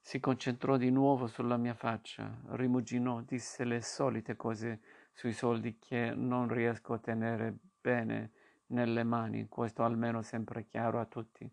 Si 0.00 0.18
concentrò 0.18 0.78
di 0.78 0.90
nuovo 0.90 1.26
sulla 1.26 1.58
mia 1.58 1.74
faccia, 1.74 2.40
rimuginò, 2.52 3.20
disse 3.20 3.64
le 3.64 3.82
solite 3.82 4.34
cose 4.36 4.80
sui 5.12 5.34
soldi 5.34 5.76
che 5.76 6.14
non 6.14 6.48
riesco 6.48 6.94
a 6.94 6.98
tenere 6.98 7.54
bene 7.82 8.30
nelle 8.68 9.04
mani, 9.04 9.46
questo 9.46 9.84
almeno 9.84 10.22
sempre 10.22 10.64
chiaro 10.64 11.00
a 11.00 11.04
tutti. 11.04 11.48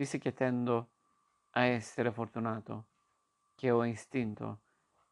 Disse 0.00 0.16
che 0.16 0.32
tendo 0.32 0.92
a 1.50 1.64
essere 1.64 2.10
fortunato, 2.10 2.86
che 3.54 3.70
ho 3.70 3.84
istinto, 3.84 4.60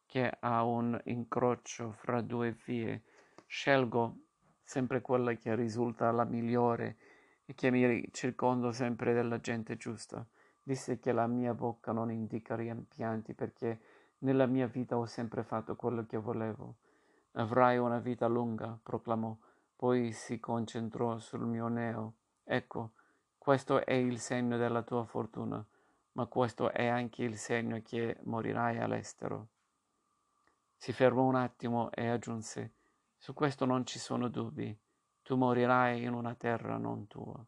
che 0.06 0.34
ha 0.40 0.64
un 0.64 0.98
incrocio 1.04 1.92
fra 1.92 2.22
due 2.22 2.56
vie. 2.64 3.02
Scelgo 3.44 4.16
sempre 4.64 5.02
quella 5.02 5.34
che 5.34 5.54
risulta 5.54 6.10
la 6.10 6.24
migliore 6.24 6.96
e 7.44 7.52
che 7.52 7.70
mi 7.70 8.08
circondo 8.12 8.72
sempre 8.72 9.12
della 9.12 9.38
gente 9.40 9.76
giusta. 9.76 10.26
Disse 10.62 10.98
che 10.98 11.12
la 11.12 11.26
mia 11.26 11.52
bocca 11.52 11.92
non 11.92 12.10
indica 12.10 12.56
rimpianti 12.56 13.34
perché 13.34 13.80
nella 14.20 14.46
mia 14.46 14.68
vita 14.68 14.96
ho 14.96 15.04
sempre 15.04 15.42
fatto 15.42 15.76
quello 15.76 16.06
che 16.06 16.16
volevo. 16.16 16.76
Avrai 17.32 17.76
una 17.76 17.98
vita 17.98 18.26
lunga, 18.26 18.80
proclamò, 18.82 19.36
poi 19.76 20.12
si 20.12 20.40
concentrò 20.40 21.18
sul 21.18 21.44
mio 21.44 21.68
neo. 21.68 22.14
Ecco, 22.42 22.92
questo 23.48 23.82
è 23.82 23.94
il 23.94 24.20
segno 24.20 24.58
della 24.58 24.82
tua 24.82 25.06
fortuna 25.06 25.66
ma 26.12 26.26
questo 26.26 26.70
è 26.70 26.86
anche 26.86 27.22
il 27.22 27.38
segno 27.38 27.80
che 27.80 28.18
morirai 28.24 28.76
all'estero. 28.76 29.48
Si 30.76 30.92
fermò 30.92 31.22
un 31.22 31.34
attimo 31.36 31.90
e 31.92 32.08
aggiunse, 32.08 32.74
su 33.16 33.32
questo 33.32 33.64
non 33.64 33.86
ci 33.86 33.98
sono 33.98 34.28
dubbi, 34.28 34.78
tu 35.22 35.36
morirai 35.36 36.02
in 36.02 36.12
una 36.12 36.34
terra 36.34 36.76
non 36.76 37.06
tua. 37.06 37.42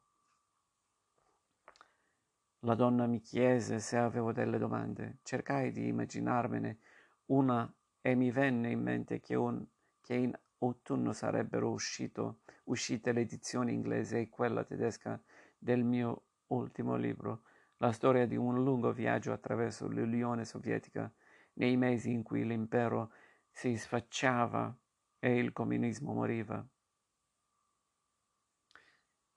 La 2.61 2.75
donna 2.75 3.05
mi 3.05 3.21
chiese 3.21 3.79
se 3.79 3.99
avevo 3.99 4.33
delle 4.33 4.57
domande. 4.57 5.19
Cercai 5.23 5.71
di 5.71 5.87
immaginarmene 5.89 6.79
una 7.27 7.71
e 8.01 8.15
mi 8.15 8.31
venne 8.31 8.71
in 8.71 8.81
mente 8.81 9.21
che, 9.21 9.35
un, 9.35 9.63
che 10.01 10.15
in 10.15 10.35
autunno 10.61 11.13
sarebbero 11.13 11.69
uscito, 11.69 12.39
uscite 12.65 13.13
l'edizione 13.13 13.73
inglese 13.73 14.21
e 14.21 14.29
quella 14.31 14.65
tedesca 14.65 15.23
del 15.61 15.85
mio 15.85 16.23
ultimo 16.49 16.96
libro 16.96 17.42
la 17.77 17.92
storia 17.92 18.27
di 18.27 18.37
un 18.37 18.62
lungo 18.62 18.92
viaggio 18.92 19.33
attraverso 19.33 19.87
l'Unione 19.87 20.44
Sovietica 20.44 21.11
nei 21.55 21.77
mesi 21.77 22.11
in 22.11 22.23
cui 22.23 22.44
l'impero 22.44 23.12
si 23.51 23.77
sfacciava 23.77 24.77
e 25.18 25.38
il 25.38 25.53
comunismo 25.53 26.12
moriva. 26.12 26.66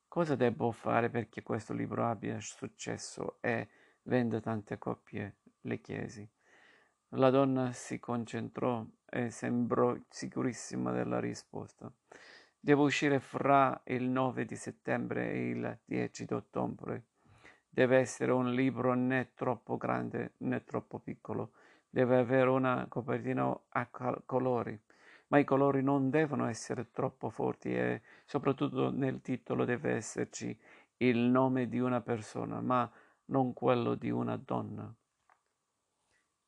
Cosa 0.08 0.36
devo 0.36 0.72
fare 0.72 1.10
perché 1.10 1.42
questo 1.42 1.74
libro 1.74 2.06
abbia 2.06 2.40
successo 2.40 3.38
e 3.42 3.70
venda 4.04 4.40
tante 4.40 4.78
copie? 4.78 5.38
le 5.66 5.80
chiesi. 5.80 6.30
La 7.16 7.30
donna 7.30 7.72
si 7.74 8.00
concentrò 8.00 8.86
e 9.06 9.30
sembrò 9.30 9.96
sicurissima 10.10 10.92
della 10.92 11.20
risposta. 11.20 11.92
Devo 12.66 12.84
uscire 12.84 13.20
fra 13.20 13.82
il 13.88 14.04
9 14.04 14.46
di 14.46 14.56
settembre 14.56 15.34
e 15.34 15.50
il 15.50 15.80
10 15.84 16.24
di 16.24 16.34
ottobre. 16.34 17.08
Deve 17.68 17.98
essere 17.98 18.32
un 18.32 18.54
libro 18.54 18.94
né 18.94 19.34
troppo 19.34 19.76
grande 19.76 20.36
né 20.38 20.64
troppo 20.64 21.00
piccolo. 21.00 21.52
Deve 21.90 22.18
avere 22.18 22.50
una 22.50 22.86
copertina 22.88 23.54
a 23.68 23.90
colori, 24.26 24.82
ma 25.28 25.40
i 25.40 25.44
colori 25.44 25.84
non 25.84 26.10
devono 26.10 26.48
essere 26.48 26.90
troppo 26.90 27.30
forti 27.30 27.76
e 27.76 28.02
soprattutto 28.24 28.92
nel 28.92 29.20
titolo 29.20 29.66
deve 29.66 29.96
esserci 29.96 30.58
il 31.00 31.18
nome 31.18 31.68
di 31.68 31.80
una 31.80 32.00
persona, 32.00 32.62
ma 32.62 32.90
non 33.26 33.52
quello 33.52 33.96
di 33.96 34.10
una 34.10 34.38
donna. 34.38 34.90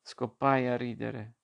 Scoppai 0.00 0.66
a 0.66 0.78
ridere, 0.78 1.34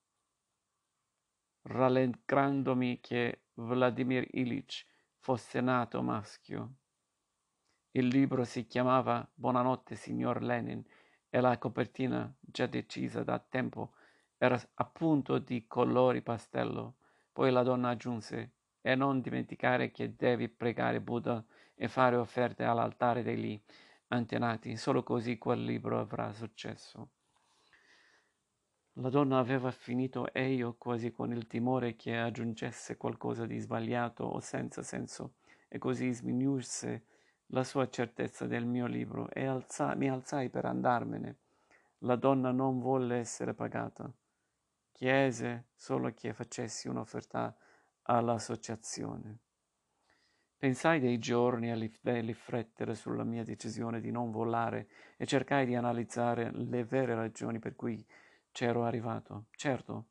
rallegrandomi 1.63 2.99
che 2.99 3.43
Vladimir 3.55 4.27
Ilich 4.31 4.85
fosse 5.17 5.61
nato 5.61 6.01
maschio. 6.01 6.73
Il 7.91 8.07
libro 8.07 8.43
si 8.43 8.65
chiamava 8.65 9.27
Buonanotte, 9.33 9.95
signor 9.95 10.41
Lenin 10.41 10.83
e 11.29 11.39
la 11.39 11.57
copertina, 11.57 12.33
già 12.39 12.65
decisa 12.65 13.23
da 13.23 13.39
tempo, 13.39 13.93
era 14.37 14.59
appunto 14.75 15.37
di 15.37 15.65
colori 15.67 16.21
pastello. 16.21 16.95
Poi 17.31 17.51
la 17.51 17.63
donna 17.63 17.89
aggiunse, 17.89 18.53
e 18.81 18.95
non 18.95 19.21
dimenticare 19.21 19.91
che 19.91 20.15
devi 20.15 20.49
pregare 20.49 20.99
Buddha 20.99 21.43
e 21.73 21.87
fare 21.87 22.17
offerte 22.17 22.65
all'altare 22.65 23.23
degli 23.23 23.59
antenati, 24.07 24.75
solo 24.75 25.03
così 25.03 25.37
quel 25.37 25.63
libro 25.63 25.99
avrà 25.99 26.33
successo. 26.33 27.09
La 28.97 29.09
donna 29.09 29.39
aveva 29.39 29.71
finito 29.71 30.31
e 30.31 30.53
io, 30.53 30.75
quasi 30.77 31.11
con 31.11 31.31
il 31.31 31.47
timore 31.47 31.95
che 31.95 32.15
aggiungesse 32.15 32.95
qualcosa 32.95 33.47
di 33.47 33.57
sbagliato 33.57 34.23
o 34.23 34.39
senza 34.39 34.83
senso, 34.83 35.33
e 35.67 35.79
così 35.79 36.13
sminuisse 36.13 37.05
la 37.47 37.63
sua 37.63 37.89
certezza 37.89 38.45
del 38.45 38.65
mio 38.65 38.85
libro 38.85 39.31
e 39.31 39.47
alza- 39.47 39.95
mi 39.95 40.09
alzai 40.09 40.49
per 40.49 40.65
andarmene. 40.65 41.37
La 41.99 42.15
donna 42.15 42.51
non 42.51 42.79
volle 42.79 43.17
essere 43.17 43.55
pagata. 43.55 44.11
Chiese 44.91 45.69
solo 45.73 46.13
che 46.13 46.33
facessi 46.33 46.87
un'offerta 46.87 47.55
all'associazione. 48.03 49.39
Pensai 50.55 50.99
dei 50.99 51.17
giorni 51.17 51.71
a 51.71 51.75
riflettere 51.75 52.93
sulla 52.93 53.23
mia 53.23 53.43
decisione 53.43 53.99
di 53.99 54.11
non 54.11 54.29
volare 54.29 54.87
e 55.17 55.25
cercai 55.25 55.65
di 55.65 55.73
analizzare 55.73 56.51
le 56.53 56.83
vere 56.83 57.15
ragioni 57.15 57.57
per 57.57 57.75
cui 57.75 58.05
c'ero 58.53 58.85
arrivato. 58.85 59.47
Certo 59.51 60.05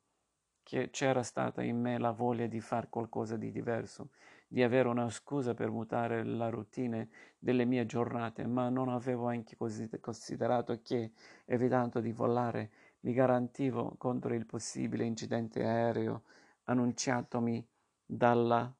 che 0.63 0.89
c'era 0.91 1.23
stata 1.23 1.61
in 1.61 1.79
me 1.79 1.97
la 1.97 2.11
voglia 2.11 2.47
di 2.47 2.61
fare 2.61 2.87
qualcosa 2.89 3.35
di 3.35 3.51
diverso, 3.51 4.11
di 4.47 4.63
avere 4.63 4.87
una 4.87 5.09
scusa 5.09 5.53
per 5.53 5.69
mutare 5.69 6.23
la 6.23 6.49
routine 6.49 7.09
delle 7.37 7.65
mie 7.65 7.85
giornate, 7.85 8.45
ma 8.47 8.69
non 8.69 8.87
avevo 8.87 9.27
anche 9.27 9.57
considerato 9.99 10.79
che, 10.81 11.11
evitando 11.45 11.99
di 11.99 12.13
volare, 12.13 12.71
mi 13.01 13.13
garantivo 13.13 13.95
contro 13.97 14.33
il 14.33 14.45
possibile 14.45 15.03
incidente 15.03 15.65
aereo 15.65 16.23
annunciatomi 16.63 17.67
dalla 18.05 18.73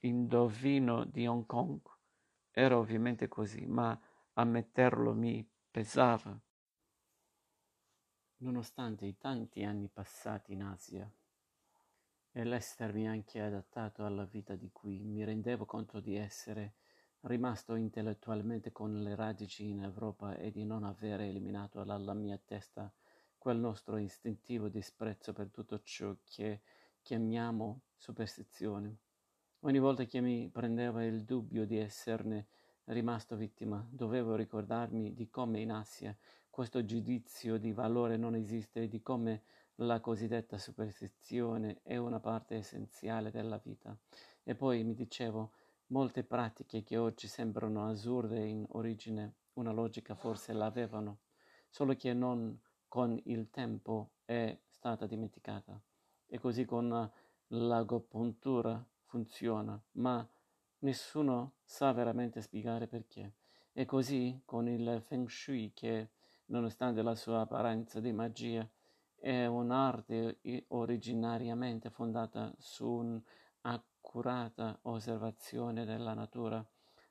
indovino 0.00 1.04
di 1.04 1.26
Hong 1.26 1.46
Kong. 1.46 1.80
Era 2.50 2.76
ovviamente 2.76 3.28
così, 3.28 3.64
ma 3.64 3.98
ammetterlo 4.34 5.14
mi 5.14 5.48
pesava. 5.70 6.38
Nonostante 8.42 9.06
i 9.06 9.16
tanti 9.16 9.62
anni 9.62 9.88
passati 9.88 10.52
in 10.52 10.64
Asia 10.64 11.08
e 12.32 12.44
l'essermi 12.44 13.06
anche 13.06 13.40
adattato 13.40 14.04
alla 14.04 14.24
vita 14.24 14.56
di 14.56 14.68
qui, 14.72 15.04
mi 15.04 15.22
rendevo 15.22 15.64
conto 15.64 16.00
di 16.00 16.16
essere 16.16 16.74
rimasto 17.20 17.76
intellettualmente 17.76 18.72
con 18.72 19.00
le 19.00 19.14
radici 19.14 19.68
in 19.68 19.84
Europa 19.84 20.34
e 20.34 20.50
di 20.50 20.64
non 20.64 20.82
avere 20.82 21.28
eliminato 21.28 21.84
dalla 21.84 22.14
mia 22.14 22.36
testa 22.44 22.92
quel 23.38 23.58
nostro 23.58 23.96
istintivo 23.96 24.68
disprezzo 24.68 25.32
per 25.32 25.50
tutto 25.52 25.80
ciò 25.80 26.12
che 26.24 26.62
chiamiamo 27.00 27.82
superstizione. 27.96 28.96
Ogni 29.60 29.78
volta 29.78 30.02
che 30.02 30.20
mi 30.20 30.48
prendeva 30.48 31.04
il 31.04 31.22
dubbio 31.22 31.64
di 31.64 31.76
esserne 31.76 32.48
rimasto 32.86 33.36
vittima, 33.36 33.86
dovevo 33.88 34.34
ricordarmi 34.34 35.14
di 35.14 35.28
come 35.28 35.60
in 35.60 35.70
Asia 35.70 36.16
questo 36.52 36.84
giudizio 36.84 37.56
di 37.56 37.72
valore 37.72 38.18
non 38.18 38.34
esiste 38.34 38.82
e 38.82 38.88
di 38.88 39.00
come 39.00 39.44
la 39.76 40.00
cosiddetta 40.00 40.58
superstizione 40.58 41.80
è 41.82 41.96
una 41.96 42.20
parte 42.20 42.56
essenziale 42.56 43.30
della 43.30 43.56
vita. 43.56 43.96
E 44.42 44.54
poi 44.54 44.84
mi 44.84 44.92
dicevo, 44.92 45.52
molte 45.86 46.24
pratiche 46.24 46.82
che 46.82 46.98
oggi 46.98 47.26
sembrano 47.26 47.88
assurde 47.88 48.44
in 48.44 48.66
origine, 48.72 49.36
una 49.54 49.72
logica 49.72 50.14
forse 50.14 50.52
l'avevano, 50.52 51.20
solo 51.70 51.94
che 51.94 52.12
non 52.12 52.60
con 52.86 53.18
il 53.24 53.48
tempo 53.48 54.10
è 54.26 54.54
stata 54.68 55.06
dimenticata. 55.06 55.80
E 56.26 56.38
così 56.38 56.66
con 56.66 57.10
l'agopuntura 57.46 58.86
funziona, 59.06 59.82
ma 59.92 60.28
nessuno 60.80 61.54
sa 61.64 61.92
veramente 61.92 62.42
spiegare 62.42 62.88
perché. 62.88 63.36
E 63.72 63.86
così 63.86 64.42
con 64.44 64.68
il 64.68 65.00
Feng 65.00 65.26
Shui 65.26 65.72
che, 65.72 66.10
nonostante 66.52 67.02
la 67.02 67.14
sua 67.14 67.40
apparenza 67.40 67.98
di 67.98 68.12
magia, 68.12 68.68
è 69.14 69.46
un'arte 69.46 70.40
originariamente 70.68 71.88
fondata 71.88 72.54
su 72.58 73.22
un'accurata 73.62 74.80
osservazione 74.82 75.86
della 75.86 76.12
natura, 76.12 76.64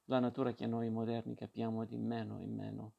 la 0.05 0.19
natura 0.19 0.53
che 0.53 0.67
noi 0.67 0.89
moderni 0.89 1.35
capiamo 1.35 1.85
di 1.85 1.97
meno 1.97 2.39
in 2.39 2.53
meno. 2.53 2.93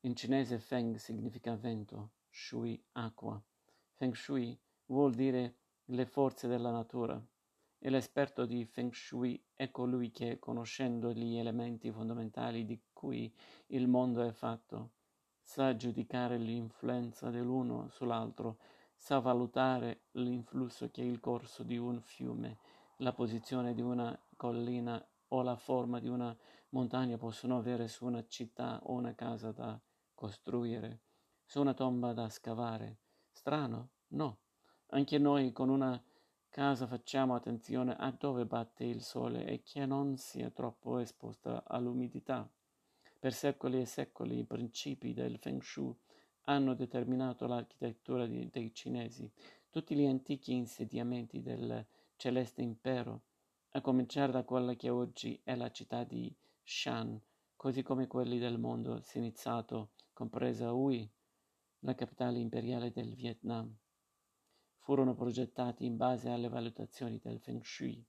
In 0.00 0.14
cinese 0.14 0.60
Feng 0.60 0.94
significa 0.96 1.56
vento, 1.56 2.12
Shui 2.30 2.80
acqua. 2.92 3.42
Feng 3.94 4.14
Shui 4.14 4.56
vuol 4.86 5.14
dire 5.14 5.56
le 5.86 6.06
forze 6.06 6.46
della 6.46 6.70
natura 6.70 7.20
e 7.78 7.90
l'esperto 7.90 8.46
di 8.46 8.64
Feng 8.64 8.92
Shui 8.92 9.42
è 9.54 9.72
colui 9.72 10.12
che, 10.12 10.38
conoscendo 10.38 11.12
gli 11.12 11.36
elementi 11.36 11.90
fondamentali 11.90 12.64
di 12.64 12.80
cui 12.92 13.34
il 13.68 13.88
mondo 13.88 14.22
è 14.22 14.30
fatto, 14.30 14.92
sa 15.46 15.76
giudicare 15.76 16.38
l'influenza 16.38 17.30
dell'uno 17.30 17.86
sull'altro, 17.88 18.58
sa 18.96 19.20
valutare 19.20 20.06
l'influsso 20.12 20.90
che 20.90 21.02
il 21.02 21.20
corso 21.20 21.62
di 21.62 21.78
un 21.78 22.00
fiume, 22.00 22.58
la 22.96 23.12
posizione 23.12 23.72
di 23.72 23.80
una 23.80 24.18
collina 24.34 25.00
o 25.28 25.42
la 25.42 25.54
forma 25.54 26.00
di 26.00 26.08
una 26.08 26.36
montagna 26.70 27.16
possono 27.16 27.58
avere 27.58 27.86
su 27.86 28.06
una 28.06 28.26
città 28.26 28.80
o 28.82 28.94
una 28.94 29.14
casa 29.14 29.52
da 29.52 29.80
costruire, 30.14 31.02
su 31.44 31.60
una 31.60 31.74
tomba 31.74 32.12
da 32.12 32.28
scavare. 32.28 32.98
Strano? 33.30 33.90
No. 34.08 34.38
Anche 34.88 35.16
noi 35.18 35.52
con 35.52 35.68
una 35.68 36.02
casa 36.48 36.88
facciamo 36.88 37.36
attenzione 37.36 37.94
a 37.96 38.10
dove 38.10 38.46
batte 38.46 38.82
il 38.82 39.00
sole 39.00 39.46
e 39.46 39.62
che 39.62 39.86
non 39.86 40.16
sia 40.16 40.50
troppo 40.50 40.98
esposta 40.98 41.62
all'umidità. 41.64 42.50
Per 43.18 43.32
secoli 43.32 43.80
e 43.80 43.86
secoli 43.86 44.38
i 44.38 44.44
principi 44.44 45.14
del 45.14 45.38
Feng 45.38 45.62
Shui 45.62 45.94
hanno 46.42 46.74
determinato 46.74 47.46
l'architettura 47.46 48.26
di, 48.26 48.48
dei 48.50 48.72
cinesi, 48.72 49.30
tutti 49.70 49.94
gli 49.94 50.06
antichi 50.06 50.52
insediamenti 50.52 51.42
del 51.42 51.84
celeste 52.16 52.62
impero, 52.62 53.22
a 53.70 53.80
cominciare 53.80 54.32
da 54.32 54.44
quella 54.44 54.74
che 54.74 54.90
oggi 54.90 55.40
è 55.42 55.54
la 55.54 55.70
città 55.70 56.04
di 56.04 56.34
Shan, 56.62 57.20
così 57.56 57.82
come 57.82 58.06
quelli 58.06 58.38
del 58.38 58.58
mondo 58.58 59.00
sinizzato, 59.00 59.90
compresa 60.12 60.72
Hui, 60.72 61.08
la 61.80 61.94
capitale 61.94 62.38
imperiale 62.38 62.90
del 62.90 63.14
Vietnam 63.14 63.74
furono 64.78 65.14
progettati 65.14 65.84
in 65.84 65.96
base 65.96 66.30
alle 66.30 66.48
valutazioni 66.48 67.18
del 67.22 67.40
Feng 67.40 67.62
Shui. 67.64 68.02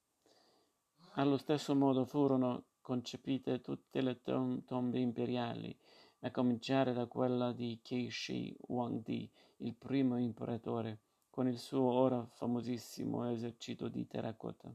Allo 1.14 1.38
stesso 1.38 1.76
modo 1.76 2.06
furono 2.06 2.66
concepite 2.88 3.60
tutte 3.60 4.00
le 4.00 4.22
tom- 4.22 4.64
tombe 4.64 4.98
imperiali, 4.98 5.78
a 6.22 6.32
cominciare 6.32 6.94
da 6.94 7.06
quella 7.06 7.52
di 7.52 7.82
Keishi 7.84 8.56
Huangdi, 8.68 9.30
il 9.58 9.76
primo 9.76 10.18
imperatore, 10.18 11.02
con 11.30 11.50
il 11.50 11.58
suo 11.58 11.92
ora 11.92 12.26
famosissimo 12.26 13.30
esercito 13.30 13.90
di 13.90 14.08
terracotta. 14.08 14.74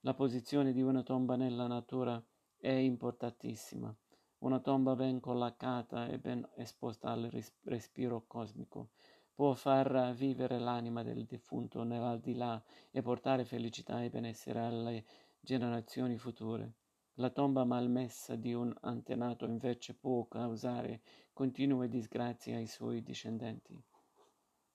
La 0.00 0.14
posizione 0.14 0.72
di 0.72 0.82
una 0.82 1.04
tomba 1.04 1.36
nella 1.36 1.68
natura 1.68 2.20
è 2.56 2.72
importantissima. 2.72 3.96
Una 4.38 4.58
tomba 4.58 4.96
ben 4.96 5.20
collocata 5.20 6.08
e 6.08 6.18
ben 6.18 6.44
esposta 6.56 7.10
al 7.10 7.28
ris- 7.30 7.54
respiro 7.62 8.24
cosmico 8.26 8.88
può 9.32 9.54
far 9.54 10.12
vivere 10.16 10.58
l'anima 10.58 11.04
del 11.04 11.24
defunto 11.24 11.84
nell'aldilà 11.84 12.60
e 12.90 13.00
portare 13.00 13.44
felicità 13.44 14.02
e 14.02 14.10
benessere 14.10 14.58
alle 14.58 15.04
generazioni 15.38 16.18
future. 16.18 16.82
La 17.18 17.30
tomba 17.30 17.62
malmessa 17.62 18.34
di 18.34 18.54
un 18.54 18.74
antenato 18.80 19.44
invece 19.44 19.94
può 19.94 20.26
causare 20.26 21.00
continue 21.32 21.88
disgrazie 21.88 22.56
ai 22.56 22.66
suoi 22.66 23.04
discendenti. 23.04 23.80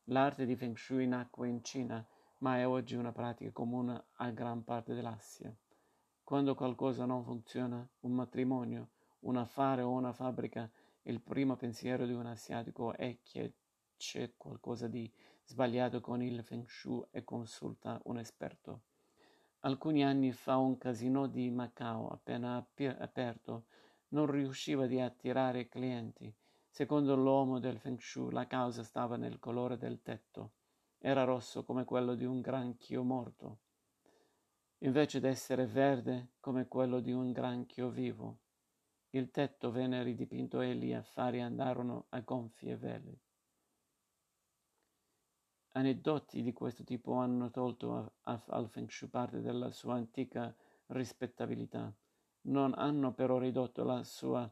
L'arte 0.06 0.46
di 0.46 0.56
Feng 0.56 0.78
Shui 0.78 1.06
nacque 1.06 1.50
in 1.50 1.62
Cina, 1.66 2.08
ma 2.38 2.58
è 2.58 2.66
oggi 2.66 2.96
una 2.96 3.12
pratica 3.12 3.52
comune 3.52 4.06
a 4.14 4.30
gran 4.32 4.64
parte 4.64 4.94
dell'Asia. 4.94 5.54
Quando 6.24 6.56
qualcosa 6.56 7.04
non 7.04 7.26
funziona, 7.26 7.86
un 8.02 8.14
matrimonio, 8.14 8.92
un 9.22 9.36
affare 9.36 9.82
o 9.82 9.92
una 9.92 10.14
fabbrica, 10.14 10.72
il 11.02 11.20
primo 11.20 11.58
pensiero 11.58 12.06
di 12.06 12.14
un 12.14 12.26
asiatico 12.26 12.94
è 12.94 13.18
che 13.22 13.56
c'è 13.98 14.32
qualcosa 14.38 14.88
di 14.88 15.12
sbagliato 15.44 16.00
con 16.00 16.24
il 16.24 16.42
Feng 16.42 16.66
Shui 16.70 17.06
e 17.12 17.26
consulta 17.26 18.00
un 18.06 18.18
esperto. 18.18 18.84
Alcuni 19.64 20.06
anni 20.06 20.32
fa 20.32 20.56
un 20.56 20.78
casino 20.78 21.28
di 21.28 21.50
Macao, 21.50 22.08
appena 22.08 22.56
aperto, 22.56 23.66
non 24.10 24.26
riusciva 24.32 24.88
di 24.88 25.02
attirare 25.02 25.68
clienti. 25.68 26.34
Secondo 26.70 27.16
l'uomo 27.18 27.60
del 27.60 27.78
Feng 27.78 28.00
Shui, 28.00 28.32
la 28.32 28.48
causa 28.48 28.84
stava 28.84 29.18
nel 29.18 29.38
colore 29.38 29.78
del 29.78 30.02
tetto. 30.02 30.54
Era 30.98 31.26
rosso 31.26 31.66
come 31.66 31.84
quello 31.84 32.16
di 32.16 32.24
un 32.24 32.40
granchio 32.40 33.04
morto, 33.04 33.60
invece 34.80 35.20
d'essere 35.20 35.66
verde 35.66 36.36
come 36.40 36.68
quello 36.70 37.02
di 37.02 37.12
un 37.12 37.34
granchio 37.34 37.90
vivo. 37.90 38.40
Il 39.10 39.30
tetto 39.30 39.72
venne 39.72 40.04
ridipinto 40.04 40.62
e 40.62 40.74
gli 40.76 40.94
affari 40.94 41.42
andarono 41.42 42.06
a 42.10 42.22
gonfie 42.22 42.78
vele. 42.78 43.20
Aneddoti 45.72 46.42
di 46.42 46.52
questo 46.52 46.84
tipo 46.84 47.14
hanno 47.14 47.52
tolto 47.52 48.14
al 48.24 48.70
Feng 48.70 48.90
Shui 48.90 49.08
parte 49.08 49.40
della 49.40 49.72
sua 49.72 49.94
antica 49.94 50.54
rispettabilità, 50.88 51.94
non 52.42 52.74
hanno 52.76 53.14
però 53.14 53.38
ridotto 53.38 53.84
la 53.84 54.04
sua 54.04 54.52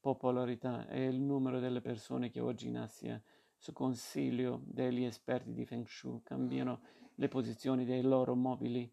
popolarità 0.00 0.88
e 0.88 1.04
il 1.04 1.20
numero 1.20 1.60
delle 1.60 1.82
persone 1.82 2.30
che 2.30 2.40
oggi 2.40 2.68
in 2.68 2.78
Asia, 2.78 3.22
su 3.54 3.72
consiglio 3.72 4.62
degli 4.64 5.04
esperti 5.04 5.52
di 5.52 5.66
Feng 5.66 5.86
Shui, 5.86 6.22
cambiano 6.22 6.80
le 7.16 7.28
posizioni 7.28 7.84
dei 7.84 8.02
loro 8.02 8.34
mobili, 8.34 8.90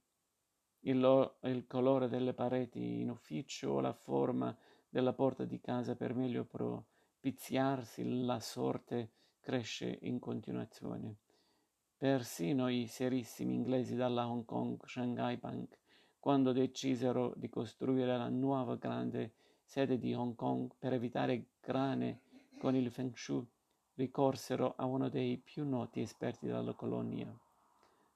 il, 0.82 1.00
lo- 1.00 1.38
il 1.44 1.66
colore 1.66 2.10
delle 2.10 2.34
pareti 2.34 3.00
in 3.00 3.10
ufficio 3.10 3.80
la 3.80 3.94
forma 3.94 4.56
della 4.90 5.14
porta 5.14 5.46
di 5.46 5.62
casa 5.62 5.96
per 5.96 6.14
meglio 6.14 6.44
propiziarsi 6.44 8.24
la 8.26 8.40
sorte 8.42 9.12
cresce 9.40 10.00
in 10.02 10.20
continuazione. 10.20 11.23
Persino 12.04 12.68
i 12.68 12.86
serissimi 12.88 13.54
inglesi 13.54 13.96
dalla 13.96 14.28
Hong 14.28 14.44
Kong 14.44 14.78
Shanghai 14.86 15.38
Bank, 15.38 15.80
quando 16.20 16.52
decisero 16.52 17.32
di 17.38 17.48
costruire 17.48 18.18
la 18.18 18.28
nuova 18.28 18.76
grande 18.76 19.36
sede 19.64 19.98
di 19.98 20.14
Hong 20.14 20.36
Kong 20.36 20.70
per 20.78 20.92
evitare 20.92 21.46
grane 21.62 22.20
con 22.60 22.76
il 22.76 22.92
Feng 22.92 23.16
Shui, 23.16 23.48
ricorsero 23.94 24.74
a 24.76 24.84
uno 24.84 25.08
dei 25.08 25.38
più 25.38 25.66
noti 25.66 26.02
esperti 26.02 26.46
della 26.46 26.74
colonia. 26.74 27.34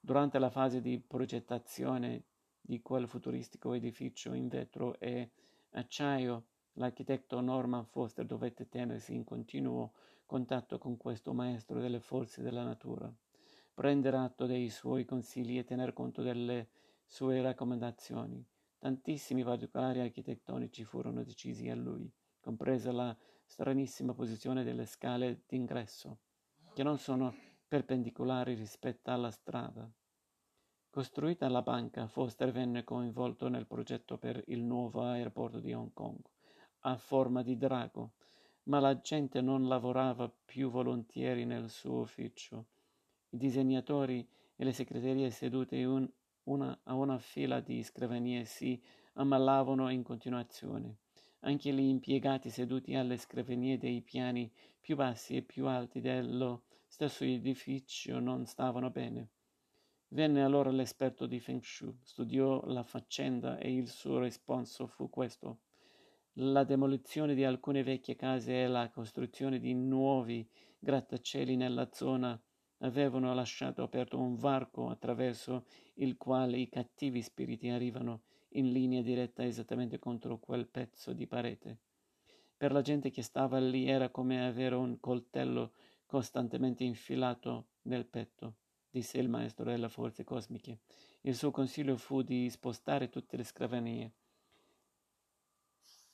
Durante 0.02 0.38
la 0.38 0.50
fase 0.50 0.82
di 0.82 1.00
progettazione 1.00 2.24
di 2.60 2.82
quel 2.82 3.08
futuristico 3.08 3.72
edificio 3.72 4.34
in 4.34 4.50
vetro 4.50 5.00
e 5.00 5.30
acciaio, 5.70 6.44
l'architetto 6.74 7.40
Norman 7.40 7.86
Foster 7.86 8.26
dovette 8.26 8.68
tenersi 8.68 9.14
in 9.14 9.24
continuo 9.24 9.94
contatto 10.26 10.78
con 10.78 10.98
questo 10.98 11.32
maestro 11.32 11.80
delle 11.80 12.02
forze 12.02 12.42
della 12.42 12.66
natura, 12.66 13.10
prendere 13.78 14.18
atto 14.18 14.48
dei 14.48 14.72
suoi 14.72 15.06
consigli 15.06 15.60
e 15.60 15.64
tener 15.64 15.94
conto 15.94 16.24
delle 16.24 16.70
sue 17.06 17.44
raccomandazioni. 17.44 18.44
Tantissimi 18.80 19.44
particolari 19.44 20.00
architettonici 20.00 20.84
furono 20.84 21.24
decisi 21.24 21.70
a 21.70 21.76
lui, 21.76 22.12
compresa 22.40 22.92
la 22.92 23.16
stranissima 23.46 24.16
posizione 24.16 24.64
delle 24.64 24.88
scale 24.88 25.44
d'ingresso, 25.46 26.18
che 26.74 26.82
non 26.82 26.98
sono 26.98 27.36
perpendicolari 27.68 28.56
rispetto 28.56 29.12
alla 29.12 29.30
strada. 29.30 29.88
Costruita 30.90 31.48
la 31.48 31.62
banca, 31.62 32.08
Foster 32.08 32.52
venne 32.52 32.84
coinvolto 32.84 33.48
nel 33.48 33.68
progetto 33.68 34.18
per 34.18 34.42
il 34.48 34.64
nuovo 34.64 35.04
aeroporto 35.04 35.60
di 35.60 35.72
Hong 35.74 35.94
Kong, 35.94 36.18
a 36.80 36.98
forma 36.98 37.44
di 37.44 37.56
drago, 37.56 38.14
ma 38.64 38.80
la 38.80 39.00
gente 39.00 39.40
non 39.40 39.68
lavorava 39.68 40.34
più 40.46 40.72
volentieri 40.72 41.46
nel 41.46 41.70
suo 41.70 42.00
ufficio. 42.00 42.70
I 43.30 43.38
disegnatori 43.38 44.26
e 44.56 44.64
le 44.64 44.72
segreterie 44.72 45.30
sedute 45.32 45.84
un, 45.84 46.10
una, 46.44 46.80
a 46.84 46.94
una 46.94 47.20
fila 47.20 47.60
di 47.60 47.84
scrivanie 47.84 48.46
si 48.46 48.82
ammalavano 49.14 49.90
in 49.90 50.02
continuazione. 50.02 51.00
Anche 51.42 51.74
gli 51.74 51.80
impiegati 51.82 52.50
seduti 52.50 52.96
alle 52.96 53.18
scrivanie 53.18 53.78
dei 53.78 54.02
piani 54.02 54.50
più 54.80 54.96
bassi 54.96 55.36
e 55.36 55.42
più 55.42 55.68
alti 55.68 56.00
dello 56.00 56.64
stesso 56.88 57.26
edificio 57.26 58.20
non 58.20 58.46
stavano 58.46 58.90
bene. 58.90 59.30
Venne 60.10 60.42
allora 60.42 60.72
l'esperto 60.72 61.26
di 61.26 61.42
Feng 61.42 61.62
Shui, 61.62 62.00
studiò 62.02 62.66
la 62.66 62.84
faccenda 62.84 63.58
e 63.58 63.74
il 63.74 63.90
suo 63.90 64.20
risponso 64.22 64.88
fu 64.88 65.10
questo. 65.10 65.60
La 66.40 66.64
demolizione 66.64 67.36
di 67.36 67.44
alcune 67.44 67.84
vecchie 67.84 68.16
case 68.16 68.64
e 68.64 68.68
la 68.68 68.90
costruzione 68.90 69.60
di 69.60 69.74
nuovi 69.74 70.48
grattacieli 70.80 71.58
nella 71.58 71.90
zona 71.92 72.42
avevano 72.80 73.34
lasciato 73.34 73.84
aperto 73.84 74.20
un 74.20 74.36
varco 74.36 74.90
attraverso 74.90 75.66
il 75.96 76.18
quale 76.18 76.58
i 76.58 76.70
cattivi 76.70 77.22
spiriti 77.22 77.70
arrivano 77.70 78.22
in 78.50 78.72
linea 78.72 79.02
diretta 79.02 79.44
esattamente 79.44 80.00
contro 80.00 80.40
quel 80.40 80.68
pezzo 80.68 81.14
di 81.14 81.28
parete. 81.28 81.78
Per 82.56 82.72
la 82.72 82.82
gente 82.82 83.10
che 83.10 83.22
stava 83.22 83.60
lì 83.60 83.88
era 83.88 84.10
come 84.10 84.46
avere 84.46 84.76
un 84.76 85.00
coltello 85.00 85.74
costantemente 86.06 86.84
infilato 86.84 87.68
nel 87.84 88.06
petto, 88.06 88.56
disse 88.90 89.18
il 89.18 89.30
maestro 89.30 89.66
delle 89.66 89.90
forze 89.90 90.24
cosmiche. 90.24 90.80
Il 91.22 91.36
suo 91.36 91.52
consiglio 91.52 91.98
fu 91.98 92.22
di 92.22 92.50
spostare 92.50 93.10
tutte 93.10 93.38
le 93.38 93.44
scrivanie 93.44 94.12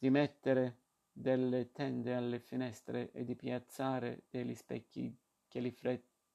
di 0.03 0.09
mettere 0.09 0.79
delle 1.13 1.71
tende 1.71 2.13
alle 2.13 2.39
finestre 2.39 3.11
e 3.13 3.23
di 3.23 3.37
piazzare 3.37 4.23
degli 4.29 4.53
specchi 4.53 5.17
che 5.47 5.61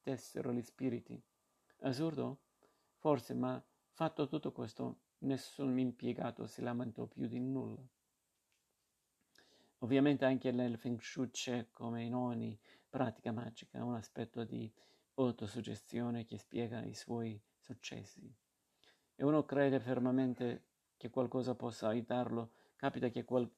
riflettessero 0.09 0.53
gli 0.53 0.63
spiriti. 0.63 1.23
Assurdo? 1.81 2.41
Forse, 2.97 3.35
ma 3.35 3.63
fatto 3.91 4.27
tutto 4.27 4.53
questo, 4.53 5.01
nessun 5.19 5.79
impiegato 5.79 6.47
si 6.47 6.63
lamentò 6.63 7.07
più 7.07 7.27
di 7.27 7.39
nulla. 7.39 7.87
Ovviamente 9.81 10.25
anche 10.25 10.51
nel 10.51 10.79
Feng 10.79 10.99
Shui 11.01 11.31
c'è, 11.31 11.69
come 11.71 12.03
in 12.03 12.15
ogni 12.15 12.59
pratica 12.89 13.33
magica, 13.33 13.85
un 13.85 13.95
aspetto 13.95 14.45
di 14.45 14.73
autosuggestione 15.15 16.25
che 16.25 16.39
spiega 16.39 16.83
i 16.85 16.95
suoi 16.95 17.41
successi. 17.59 18.35
E 19.15 19.25
uno 19.25 19.45
crede 19.45 19.79
fermamente 19.79 20.65
che 20.97 21.11
qualcosa 21.11 21.55
possa 21.55 21.89
aiutarlo, 21.89 22.53
capita 22.77 23.09
che 23.09 23.25
qual- 23.25 23.51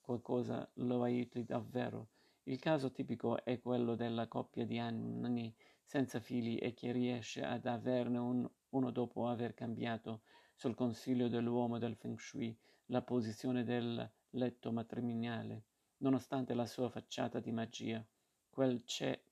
qualcosa 0.00 0.66
lo 0.74 1.02
aiuti 1.02 1.44
davvero. 1.44 2.08
Il 2.44 2.58
caso 2.58 2.92
tipico 2.92 3.44
è 3.44 3.60
quello 3.60 3.96
della 3.96 4.28
coppia 4.28 4.64
di 4.64 4.78
anni 4.78 5.54
senza 5.86 6.20
figli 6.20 6.58
e 6.60 6.74
che 6.74 6.92
riesce 6.92 7.42
ad 7.42 7.64
averne 7.64 8.18
un, 8.18 8.46
uno 8.70 8.90
dopo 8.90 9.28
aver 9.28 9.54
cambiato, 9.54 10.22
sul 10.54 10.74
consiglio 10.74 11.28
dell'uomo 11.28 11.78
del 11.78 11.94
Feng 11.94 12.18
Shui, 12.18 12.54
la 12.86 13.00
posizione 13.00 13.64
del 13.64 14.10
letto 14.30 14.72
matrimoniale, 14.72 15.64
nonostante 15.98 16.52
la 16.52 16.66
sua 16.66 16.90
facciata 16.90 17.40
di 17.40 17.52
magia. 17.52 18.04
Quel, 18.50 18.82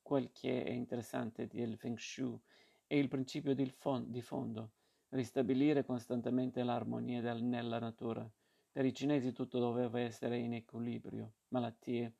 quel 0.00 0.30
che 0.32 0.64
è 0.64 0.70
interessante 0.70 1.46
del 1.46 1.76
Feng 1.76 1.98
Shui 1.98 2.40
è 2.86 2.94
il 2.94 3.08
principio 3.08 3.54
di, 3.54 3.66
fond- 3.66 4.08
di 4.08 4.22
fondo, 4.22 4.70
ristabilire 5.10 5.84
costantemente 5.84 6.62
l'armonia 6.62 7.20
del, 7.20 7.42
nella 7.42 7.78
natura 7.78 8.30
per 8.74 8.84
i 8.84 8.92
cinesi 8.92 9.32
tutto 9.32 9.60
doveva 9.60 10.00
essere 10.00 10.36
in 10.36 10.52
equilibrio. 10.52 11.34
Malattie, 11.50 12.12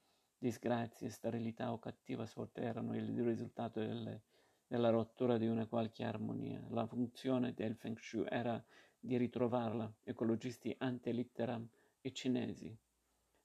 disgrazie, 0.45 1.09
sterilità 1.09 1.73
o 1.73 1.79
cattiva 1.79 2.27
sorte 2.27 2.61
erano 2.61 2.95
il 2.95 3.25
risultato 3.25 3.81
delle, 3.81 4.25
della 4.67 4.91
rottura 4.91 5.39
di 5.39 5.47
una 5.47 5.67
qualche 5.67 6.05
armonia. 6.05 6.63
La 6.69 6.87
funzione 6.87 7.55
del 7.55 7.75
Feng 7.77 7.97
Shui 7.99 8.27
era 8.29 8.63
di 9.01 9.17
ritrovarla, 9.17 9.91
ecologisti 10.03 10.75
ante 10.81 11.13
litteram 11.13 11.67
e 12.03 12.13
cinesi. 12.13 12.77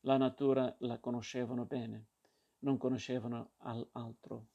La 0.02 0.18
natura 0.18 0.76
la 0.80 1.00
conoscevano 1.00 1.64
bene, 1.64 2.08
non 2.60 2.76
conoscevano 2.76 3.52
altro. 3.94 4.48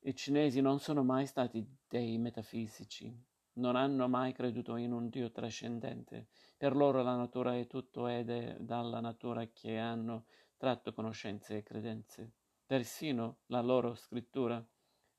I 0.00 0.14
cinesi 0.14 0.60
non 0.60 0.78
sono 0.78 1.02
mai 1.04 1.24
stati 1.24 1.66
dei 1.88 2.18
metafisici, 2.18 3.18
non 3.54 3.76
hanno 3.76 4.08
mai 4.08 4.34
creduto 4.34 4.76
in 4.76 4.92
un 4.92 5.08
Dio 5.08 5.30
trascendente. 5.30 6.28
Per 6.58 6.76
loro 6.76 7.02
la 7.02 7.16
natura 7.16 7.56
è 7.56 7.66
tutto 7.66 8.08
ed 8.08 8.28
è 8.28 8.56
dalla 8.60 9.00
natura 9.00 9.46
che 9.46 9.78
hanno 9.78 10.26
tratto 10.56 10.92
conoscenze 10.92 11.58
e 11.58 11.62
credenze. 11.62 12.32
Persino 12.64 13.38
la 13.46 13.60
loro 13.60 13.94
scrittura, 13.94 14.64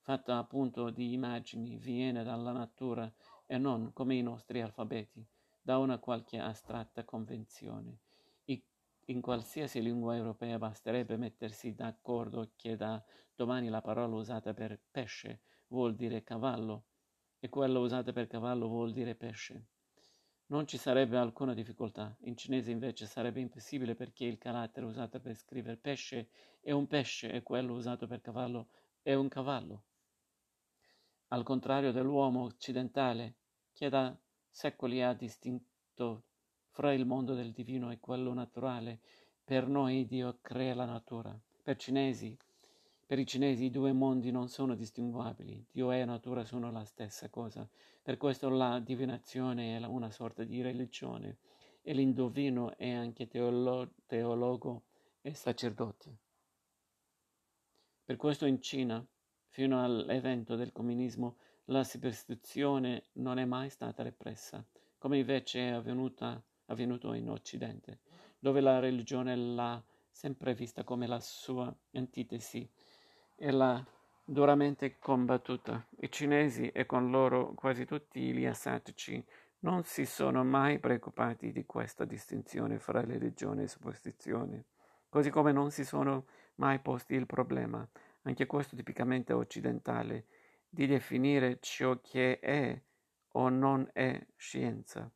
fatta 0.02 0.38
appunto 0.38 0.90
di 0.90 1.14
immagini, 1.14 1.78
viene 1.78 2.24
dalla 2.24 2.52
natura 2.52 3.12
e 3.46 3.58
non, 3.58 3.94
come 3.94 4.16
i 4.16 4.22
nostri 4.22 4.62
alfabeti, 4.62 5.26
da 5.62 5.78
una 5.78 6.00
qualche 6.00 6.40
astratta 6.40 7.04
convenzione. 7.06 8.00
in 9.10 9.22
qualsiasi 9.22 9.82
lingua 9.82 10.16
europea 10.16 10.58
basterebbe 10.58 11.16
mettersi 11.16 11.74
d'accordo 11.74 12.52
che 12.56 12.76
da 12.76 13.02
domani 13.34 13.70
la 13.70 13.82
parola 13.82 14.16
usata 14.16 14.54
per 14.54 14.82
pesce 14.92 15.42
vuol 15.68 15.96
dire 15.96 16.24
cavallo 16.24 16.88
e 17.40 17.48
quella 17.48 17.80
usata 17.80 18.12
per 18.12 18.28
cavallo 18.28 18.68
vuol 18.68 18.92
dire 18.92 19.16
pesce. 19.16 19.68
Non 20.50 20.66
ci 20.66 20.78
sarebbe 20.78 21.18
alcuna 21.18 21.54
difficoltà. 21.54 22.16
In 22.22 22.38
cinese 22.38 22.72
invece 22.72 23.06
sarebbe 23.06 23.42
impossibile 23.42 23.96
perché 23.96 24.24
il 24.24 24.38
carattere 24.38 24.86
usato 24.86 25.20
per 25.20 25.36
scrivere 25.36 25.76
pesce 25.76 26.30
è 26.62 26.72
un 26.72 26.88
pesce 26.88 27.30
e 27.32 27.44
quello 27.44 27.74
usato 27.74 28.08
per 28.08 28.22
cavallo 28.22 28.70
è 29.02 29.14
un 29.14 29.28
cavallo. 29.28 29.84
Al 31.30 31.44
contrario 31.44 31.92
dell'uomo 31.92 32.44
occidentale, 32.44 33.36
che 33.74 33.90
da 33.90 34.18
secoli 34.50 35.04
ha 35.04 35.14
distinto 35.14 36.24
fra 36.70 36.94
il 36.94 37.06
mondo 37.06 37.34
del 37.34 37.52
divino 37.52 37.92
e 37.92 38.00
quello 38.00 38.34
naturale, 38.34 39.02
per 39.44 39.68
noi 39.68 40.06
Dio 40.06 40.40
crea 40.42 40.76
la 40.76 40.86
natura. 40.86 41.38
Per 41.62 41.76
cinesi 41.76 42.38
per 43.08 43.20
i 43.20 43.26
cinesi 43.26 43.64
i 43.64 43.70
due 43.72 43.94
mondi 43.94 44.32
non 44.32 44.50
sono 44.50 44.76
distinguabili, 44.76 45.66
Dio 45.72 45.94
e 45.94 46.04
natura 46.04 46.44
sono 46.44 46.74
la 46.74 46.84
stessa 46.84 47.30
cosa. 47.30 47.66
Per 48.02 48.18
questo 48.18 48.50
la 48.50 48.82
divinazione 48.82 49.78
è 49.78 49.86
una 49.86 50.12
sorta 50.12 50.44
di 50.44 50.62
religione 50.62 51.38
e 51.82 51.94
l'indovino 51.94 52.76
è 52.76 52.92
anche 52.92 53.30
teolo- 53.30 53.94
teologo 54.08 54.84
e 55.22 55.34
sacerdote. 55.34 56.18
Per 58.04 58.18
questo 58.18 58.46
in 58.46 58.62
Cina, 58.62 59.06
fino 59.48 59.82
all'evento 59.82 60.58
del 60.58 60.74
comunismo, 60.74 61.38
la 61.68 61.86
superstizione 61.86 63.06
non 63.14 63.40
è 63.40 63.46
mai 63.46 63.70
stata 63.70 64.04
repressa, 64.04 64.66
come 64.98 65.20
invece 65.20 65.70
è 65.70 65.72
avvenuta, 65.72 66.44
avvenuto 66.66 67.14
in 67.14 67.30
Occidente, 67.30 68.02
dove 68.38 68.60
la 68.60 68.80
religione 68.80 69.34
l'ha 69.38 69.82
sempre 70.10 70.54
vista 70.54 70.84
come 70.84 71.08
la 71.08 71.22
sua 71.22 71.74
antitesi 71.94 72.70
e 73.38 73.52
l'ha 73.52 73.86
duramente 74.26 74.98
combattuta. 74.98 75.88
I 76.00 76.12
cinesi 76.12 76.70
e 76.70 76.86
con 76.86 77.12
loro 77.12 77.54
quasi 77.54 77.86
tutti 77.86 78.34
gli 78.34 78.46
asiatici 78.46 79.24
non 79.60 79.84
si 79.84 80.06
sono 80.06 80.44
mai 80.44 80.80
preoccupati 80.80 81.52
di 81.52 81.66
questa 81.66 82.04
distinzione 82.04 82.80
fra 82.80 83.02
religione 83.02 83.64
e 83.64 83.68
superstizione, 83.68 84.66
così 85.08 85.30
come 85.30 85.52
non 85.52 85.72
si 85.72 85.86
sono 85.86 86.26
mai 86.56 86.80
posti 86.80 87.14
il 87.14 87.26
problema, 87.26 87.88
anche 88.24 88.46
questo 88.46 88.76
tipicamente 88.76 89.34
occidentale, 89.34 90.26
di 90.68 90.86
definire 90.86 91.60
ciò 91.62 92.00
che 92.02 92.40
è 92.40 92.80
o 93.34 93.50
non 93.50 93.88
è 93.94 94.26
scienza. 94.36 95.10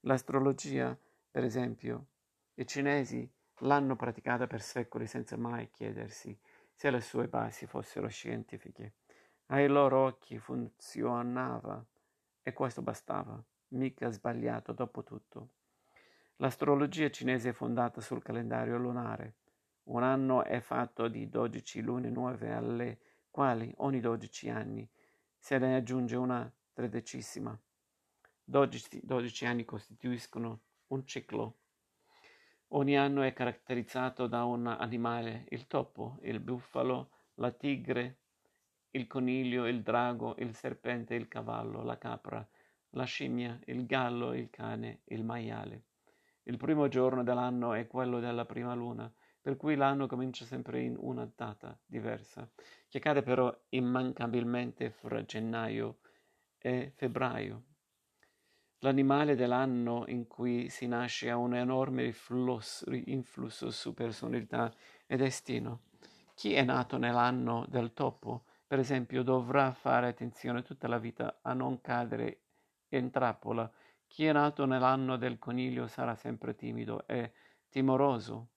L'astrologia, 0.00 0.96
per 1.30 1.44
esempio, 1.44 2.06
i 2.54 2.66
cinesi 2.66 3.28
l'hanno 3.60 3.96
praticata 3.96 4.46
per 4.46 4.60
secoli 4.60 5.06
senza 5.06 5.36
mai 5.36 5.70
chiedersi 5.70 6.36
se 6.80 6.88
le 6.88 7.02
sue 7.02 7.28
basi 7.28 7.66
fossero 7.66 8.08
scientifiche. 8.08 8.94
Ai 9.48 9.68
loro 9.68 10.06
occhi 10.06 10.38
funzionava 10.38 11.84
e 12.40 12.54
questo 12.54 12.80
bastava, 12.80 13.38
mica 13.72 14.08
sbagliato 14.10 14.72
dopo 14.72 15.02
tutto. 15.02 15.50
L'astrologia 16.36 17.10
cinese 17.10 17.50
è 17.50 17.52
fondata 17.52 18.00
sul 18.00 18.22
calendario 18.22 18.78
lunare. 18.78 19.34
Un 19.90 20.02
anno 20.02 20.42
è 20.42 20.58
fatto 20.60 21.06
di 21.08 21.28
12 21.28 21.82
lune 21.82 22.08
nuove 22.08 22.50
alle 22.50 23.00
quali 23.28 23.70
ogni 23.80 24.00
12 24.00 24.48
anni 24.48 24.90
se 25.36 25.58
ne 25.58 25.76
aggiunge 25.76 26.16
una 26.16 26.50
tredicesima. 26.72 27.60
12, 28.42 29.00
12 29.02 29.44
anni 29.44 29.66
costituiscono 29.66 30.62
un 30.86 31.04
ciclo. 31.04 31.58
Ogni 32.72 32.96
anno 32.96 33.22
è 33.22 33.32
caratterizzato 33.32 34.28
da 34.28 34.44
un 34.44 34.68
animale, 34.68 35.44
il 35.48 35.66
topo, 35.66 36.18
il 36.22 36.38
bufalo, 36.38 37.10
la 37.34 37.50
tigre, 37.50 38.18
il 38.92 39.08
coniglio, 39.08 39.66
il 39.66 39.82
drago, 39.82 40.36
il 40.38 40.54
serpente, 40.54 41.14
il 41.14 41.26
cavallo, 41.26 41.82
la 41.82 41.98
capra, 41.98 42.48
la 42.90 43.02
scimmia, 43.02 43.58
il 43.64 43.86
gallo, 43.86 44.34
il 44.34 44.50
cane, 44.50 45.00
il 45.06 45.24
maiale. 45.24 45.86
Il 46.44 46.58
primo 46.58 46.86
giorno 46.86 47.24
dell'anno 47.24 47.72
è 47.72 47.88
quello 47.88 48.20
della 48.20 48.44
prima 48.44 48.72
luna, 48.72 49.12
per 49.40 49.56
cui 49.56 49.74
l'anno 49.74 50.06
comincia 50.06 50.44
sempre 50.44 50.80
in 50.80 50.94
una 50.96 51.28
data 51.34 51.76
diversa, 51.84 52.48
che 52.88 53.00
cade 53.00 53.22
però 53.22 53.52
immancabilmente 53.70 54.90
fra 54.90 55.24
gennaio 55.24 55.98
e 56.56 56.92
febbraio. 56.94 57.69
L'animale 58.80 59.34
dell'anno 59.34 60.04
in 60.08 60.26
cui 60.26 60.68
si 60.68 60.86
nasce 60.86 61.30
ha 61.30 61.36
un 61.36 61.54
enorme 61.54 62.12
influsso, 63.04 63.70
su 63.70 63.94
personalità 63.94 64.72
e 65.06 65.16
destino. 65.16 65.82
Chi 66.34 66.54
è 66.54 66.62
nato 66.62 66.96
nell'anno 66.96 67.66
del 67.68 67.92
topo, 67.92 68.44
per 68.66 68.78
esempio, 68.78 69.22
dovrà 69.22 69.72
fare 69.72 70.08
attenzione 70.08 70.62
tutta 70.62 70.88
la 70.88 70.98
vita 70.98 71.40
a 71.42 71.52
non 71.52 71.80
cadere 71.80 72.40
in 72.88 73.10
trappola 73.10 73.70
chi 74.10 74.26
è 74.26 74.32
nato 74.32 74.66
nell'anno 74.66 75.16
del 75.16 75.38
coniglio 75.38 75.86
sarà 75.86 76.16
sempre 76.16 76.56
timido 76.56 77.06
e 77.06 77.32
timoroso. 77.68 78.48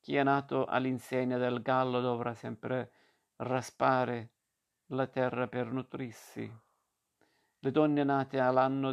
Chi 0.00 0.16
è 0.16 0.22
nato 0.22 0.64
all'insegna 0.64 1.36
del 1.36 1.60
gallo 1.60 2.00
dovrà 2.00 2.32
sempre 2.32 2.90
raspare 3.36 4.30
la 4.86 5.06
terra 5.08 5.46
per 5.46 5.70
nutrirsi. 5.70 6.50
Le 7.64 7.70
donne 7.70 8.02
nate 8.02 8.40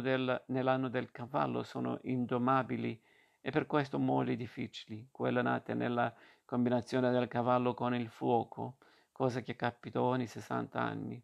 del, 0.00 0.44
nell'anno 0.46 0.88
del 0.88 1.10
cavallo 1.10 1.64
sono 1.64 1.98
indomabili 2.02 3.02
e 3.40 3.50
per 3.50 3.66
questo 3.66 3.98
molli 3.98 4.36
difficili. 4.36 5.08
Quelle 5.10 5.42
nate 5.42 5.74
nella 5.74 6.14
combinazione 6.44 7.10
del 7.10 7.26
cavallo 7.26 7.74
con 7.74 7.96
il 7.96 8.08
fuoco, 8.08 8.76
cosa 9.10 9.40
che 9.40 9.56
capita 9.56 10.00
ogni 10.00 10.28
60 10.28 10.80
anni. 10.80 11.20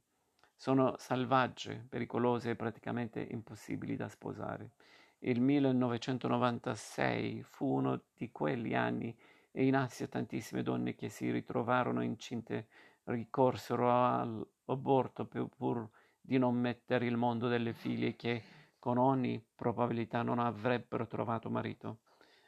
Sono 0.57 0.97
selvagge, 0.99 1.87
pericolose 1.89 2.51
e 2.51 2.57
praticamente 2.57 3.25
impossibili 3.31 3.95
da 3.95 4.09
sposare. 4.09 4.73
Il 5.19 5.41
1996 5.41 7.45
fu 7.45 7.77
uno 7.77 8.07
di 8.13 8.33
quegli 8.33 8.75
anni 8.75 9.17
e 9.53 9.65
in 9.65 9.77
Asia 9.77 10.09
tantissime 10.09 10.65
donne 10.65 10.97
che 10.97 11.09
si 11.09 11.31
ritrovarono 11.31 12.03
incinte 12.03 12.67
ricorsero 13.05 14.05
all'aborto 14.05 15.27
pur 15.27 15.89
di 16.27 16.39
non 16.39 16.57
mettere 16.57 17.07
il 17.07 17.17
mondo 17.17 17.47
delle 17.47 17.73
figlie 17.73 18.17
che 18.17 18.43
con 18.81 18.99
ogni 18.99 19.41
probabilità 19.55 20.23
non 20.23 20.41
avrebbero 20.41 21.07
trovato 21.07 21.49
marito. 21.49 21.99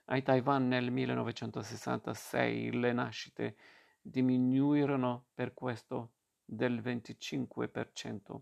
A 0.06 0.20
Taiwan 0.20 0.66
nel 0.66 0.90
1966 0.90 2.72
le 2.72 2.92
nascite 2.92 3.56
diminuirono 4.00 5.26
per 5.32 5.54
questo 5.54 6.10
del 6.44 6.80
25%. 6.80 8.40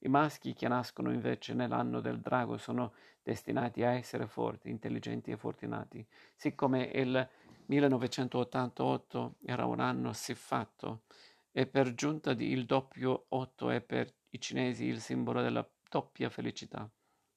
I 0.00 0.08
maschi 0.08 0.54
che 0.54 0.68
nascono 0.68 1.12
invece 1.12 1.54
nell'anno 1.54 2.00
del 2.00 2.20
drago 2.20 2.56
sono 2.56 2.92
destinati 3.20 3.82
a 3.82 3.90
essere 3.90 4.28
forti, 4.28 4.70
intelligenti 4.70 5.32
e 5.32 5.36
fortunati, 5.36 6.06
siccome 6.36 6.84
il 6.84 7.28
1988 7.66 9.38
era 9.44 9.64
un 9.64 9.80
anno 9.80 10.12
siffatto 10.12 11.02
e 11.50 11.66
per 11.66 11.94
giunta 11.94 12.30
il 12.30 12.64
doppio 12.64 13.24
8 13.30 13.70
è 13.70 13.80
per 13.80 14.14
i 14.30 14.40
cinesi 14.40 14.84
il 14.84 15.00
simbolo 15.00 15.42
della 15.42 15.68
doppia 15.88 16.30
felicità. 16.30 16.90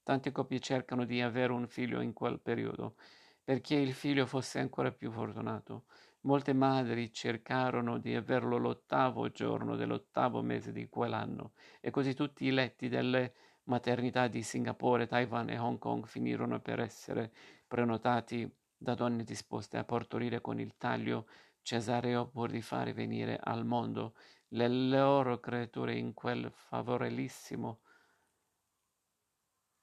Tante 0.04 0.32
coppie 0.32 0.60
cercano 0.60 1.06
di 1.06 1.22
avere 1.22 1.54
un 1.54 1.68
figlio 1.68 2.02
in 2.02 2.14
quel 2.14 2.40
periodo 2.40 2.96
perché 3.44 3.76
il 3.76 3.94
figlio 3.94 4.26
fosse 4.26 4.60
ancora 4.60 4.92
più 4.92 5.12
fortunato. 5.12 5.86
Molte 6.22 6.54
madri 6.54 7.12
cercarono 7.12 7.98
di 7.98 8.14
averlo 8.14 8.58
l'ottavo 8.58 9.30
giorno 9.30 9.76
dell'ottavo 9.76 10.42
mese 10.42 10.72
di 10.72 10.88
quell'anno 10.88 11.54
e 11.80 11.90
così 11.90 12.14
tutti 12.14 12.46
i 12.46 12.52
letti 12.52 12.90
delle 12.90 13.34
maternità 13.64 14.28
di 14.28 14.44
Singapore, 14.44 15.08
Taiwan 15.08 15.50
e 15.50 15.58
Hong 15.58 15.80
Kong 15.80 16.06
finirono 16.06 16.60
per 16.60 16.80
essere 16.80 17.32
prenotati 17.68 18.50
da 18.78 18.96
donne 18.96 19.24
disposte 19.24 19.78
a 19.78 19.84
partorire 19.84 20.42
con 20.42 20.60
il 20.60 20.76
taglio 20.78 21.28
cesareo 21.62 22.28
pur 22.28 22.50
di 22.50 22.62
fare 22.62 22.94
venire 22.94 23.40
al 23.42 23.66
mondo 23.66 24.16
le 24.54 24.68
loro 24.68 25.40
creature 25.40 25.98
in 25.98 26.14
quel 26.14 26.52
favorevolissimo 26.52 27.80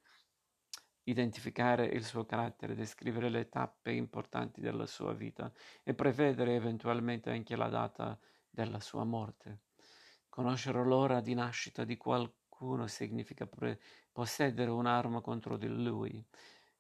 identificare 1.09 1.87
il 1.87 2.05
suo 2.05 2.27
carattere, 2.27 2.75
descrivere 2.75 3.31
le 3.31 3.49
tappe 3.49 3.93
importanti 3.93 4.61
della 4.61 4.87
sua 4.87 5.15
vita 5.15 5.51
e 5.83 5.95
prevedere 5.95 6.55
eventualmente 6.55 7.31
anche 7.31 7.57
la 7.57 7.69
data 7.69 8.19
della 8.51 8.81
sua 8.81 9.05
morte. 9.05 9.61
Conoscere 10.29 10.85
l'ora 10.85 11.21
di 11.21 11.35
nascita 11.35 11.85
di 11.85 11.97
qualcuno 11.97 12.87
significa 12.87 13.47
pre- 13.47 13.81
possedere 14.13 14.71
un'arma 14.71 15.21
contro 15.21 15.57
di 15.57 15.69
lui. 15.69 16.23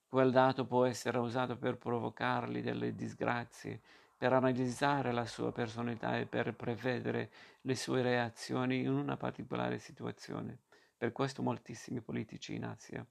Quel 0.06 0.30
dato 0.30 0.66
può 0.66 0.84
essere 0.84 1.18
usato 1.18 1.56
per 1.56 1.78
provocargli 1.78 2.62
delle 2.62 2.94
disgrazie, 2.94 3.80
per 4.16 4.32
analizzare 4.32 5.12
la 5.12 5.26
sua 5.26 5.52
personalità 5.52 6.18
e 6.18 6.26
per 6.26 6.54
prevedere 6.54 7.30
le 7.62 7.74
sue 7.76 8.02
reazioni 8.02 8.80
in 8.80 8.90
una 8.90 9.16
particolare 9.16 9.78
situazione. 9.78 10.60
Per 10.96 11.12
questo 11.12 11.42
moltissimi 11.42 12.00
politici 12.00 12.54
in 12.54 12.64
Asia 12.64 13.06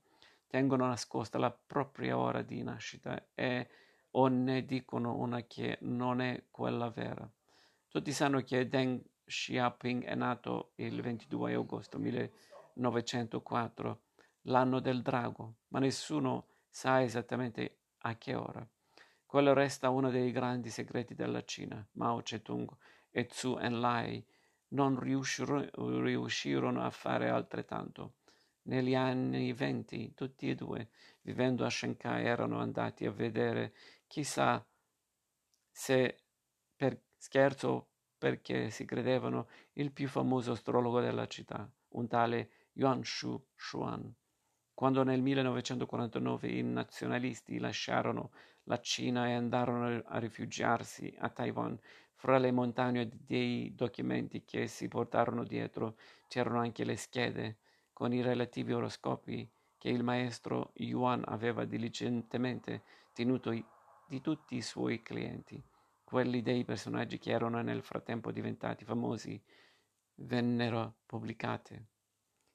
tengono 0.48 0.86
nascosta 0.86 1.38
la 1.38 1.50
propria 1.50 2.18
ora 2.18 2.42
di 2.42 2.62
nascita 2.62 3.28
e 3.34 3.68
o 4.12 4.28
ne 4.28 4.64
dicono 4.64 5.16
una 5.16 5.42
che 5.42 5.78
non 5.82 6.20
è 6.20 6.44
quella 6.50 6.90
vera. 6.90 7.28
Tutti 7.88 8.12
sanno 8.12 8.42
che 8.42 8.66
Deng 8.66 9.00
Xiaoping 9.26 10.04
è 10.04 10.14
nato 10.14 10.72
il 10.76 11.00
22 11.00 11.54
agosto 11.54 11.98
1904, 11.98 14.00
l'anno 14.42 14.80
del 14.80 15.02
drago, 15.02 15.54
ma 15.68 15.78
nessuno 15.78 16.46
sa 16.68 17.02
esattamente 17.02 17.78
a 17.98 18.16
che 18.16 18.34
ora. 18.34 18.66
Quello 19.26 19.52
resta 19.52 19.90
uno 19.90 20.10
dei 20.10 20.32
grandi 20.32 20.70
segreti 20.70 21.14
della 21.14 21.44
Cina. 21.44 21.86
Mao 21.92 22.22
Zedong 22.24 22.70
e 23.10 23.28
Zhu 23.30 23.58
Enlai 23.58 24.24
non 24.68 24.98
riuscirono, 24.98 25.68
riuscirono 26.00 26.82
a 26.82 26.90
fare 26.90 27.28
altrettanto. 27.28 28.14
Negli 28.68 28.94
anni 28.94 29.54
venti, 29.54 30.12
tutti 30.14 30.50
e 30.50 30.54
due, 30.54 30.90
vivendo 31.22 31.64
a 31.64 31.70
Shanghai, 31.70 32.26
erano 32.26 32.58
andati 32.60 33.06
a 33.06 33.10
vedere 33.10 33.72
chissà 34.06 34.62
se 35.70 36.18
per 36.76 37.00
scherzo 37.16 37.88
perché 38.18 38.68
si 38.68 38.84
credevano 38.84 39.48
il 39.74 39.90
più 39.90 40.06
famoso 40.06 40.52
astrologo 40.52 41.00
della 41.00 41.26
città, 41.26 41.66
un 41.92 42.08
tale 42.08 42.50
Yuan 42.72 43.02
Shu 43.02 43.42
Xuan. 43.56 44.14
Quando 44.74 45.02
nel 45.02 45.22
1949 45.22 46.48
i 46.48 46.62
nazionalisti 46.62 47.58
lasciarono 47.58 48.32
la 48.64 48.78
Cina 48.80 49.28
e 49.28 49.32
andarono 49.32 50.02
a 50.04 50.18
rifugiarsi 50.18 51.14
a 51.20 51.30
Taiwan, 51.30 51.78
fra 52.12 52.36
le 52.36 52.52
montagne 52.52 53.08
dei 53.08 53.74
documenti 53.74 54.44
che 54.44 54.66
si 54.66 54.88
portarono 54.88 55.44
dietro 55.44 55.96
c'erano 56.26 56.58
anche 56.58 56.84
le 56.84 56.96
schede 56.96 57.58
con 57.98 58.12
i 58.12 58.22
relativi 58.22 58.72
oroscopi 58.72 59.50
che 59.76 59.88
il 59.88 60.04
maestro 60.04 60.70
Yuan 60.74 61.24
aveva 61.26 61.64
diligentemente 61.64 62.84
tenuto 63.12 63.50
di 64.06 64.20
tutti 64.20 64.54
i 64.54 64.62
suoi 64.62 65.02
clienti. 65.02 65.60
quelli 66.04 66.40
dei 66.40 66.64
personaggi 66.64 67.18
che 67.18 67.32
erano 67.32 67.60
nel 67.60 67.82
frattempo 67.82 68.30
diventati 68.30 68.84
famosi, 68.84 69.42
vennero 70.14 70.98
pubblicate. 71.06 71.86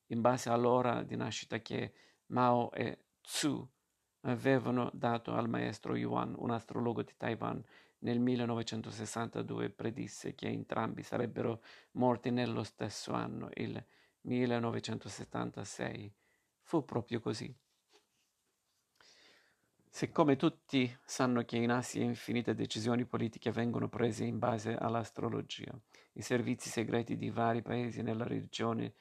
In 0.07 0.21
base 0.21 0.49
all'ora 0.49 1.03
di 1.03 1.17
nascita 1.17 1.59
che 1.59 1.93
Mao 2.27 2.71
e 2.71 2.99
Tzu 3.21 3.69
avevano 4.21 4.89
dato 4.93 5.33
al 5.33 5.49
maestro 5.49 5.97
Yuan, 5.97 6.33
un 6.37 6.51
astrologo 6.51 7.03
di 7.03 7.15
Taiwan, 7.17 7.61
nel 7.99 8.19
1962 8.19 9.71
predisse 9.71 10.35
che 10.35 10.47
entrambi 10.47 11.03
sarebbero 11.03 11.61
morti 11.91 12.31
nello 12.31 12.63
stesso 12.63 13.11
anno, 13.11 13.49
il 13.55 13.85
1976. 14.23 16.13
Fu 16.61 16.83
proprio 16.85 17.19
così. 17.19 17.55
Siccome 19.95 20.37
tutti 20.37 20.91
sanno 21.05 21.43
che 21.43 21.57
in 21.57 21.69
Asia 21.69 22.03
infinite 22.03 22.55
decisioni 22.55 23.05
politiche 23.05 23.51
vengono 23.51 23.89
prese 23.89 24.25
in 24.25 24.39
base 24.39 24.75
all'astrologia, 24.75 25.71
i 26.13 26.21
servizi 26.23 26.69
segreti 26.69 27.15
di 27.15 27.29
vari 27.29 27.61
paesi 27.61 28.01
nella 28.01 28.25
regione 28.25 28.95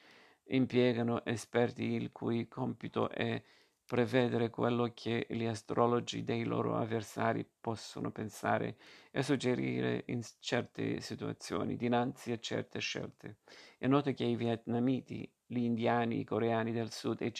impiegano 0.48 1.24
esperti 1.24 1.84
il 1.84 2.12
cui 2.12 2.46
compito 2.46 3.08
è 3.08 3.42
prevedere 3.86 4.50
quello 4.50 4.90
che 4.94 5.26
gli 5.28 5.44
astrologi 5.44 6.24
dei 6.24 6.44
loro 6.44 6.76
avversari 6.76 7.46
possono 7.60 8.10
pensare 8.10 8.78
e 9.10 9.22
suggerire 9.22 10.04
in 10.06 10.22
certe 10.40 11.00
situazioni 11.00 11.76
dinanzi 11.76 12.32
a 12.32 12.38
certe 12.38 12.78
scelte. 12.78 13.40
È 13.76 13.86
noto 13.86 14.14
che 14.14 14.24
i 14.24 14.36
vietnamiti, 14.36 15.30
gli 15.46 15.58
indiani, 15.58 16.20
i 16.20 16.24
coreani 16.24 16.72
del 16.72 16.90
sud 16.90 17.20
e, 17.20 17.30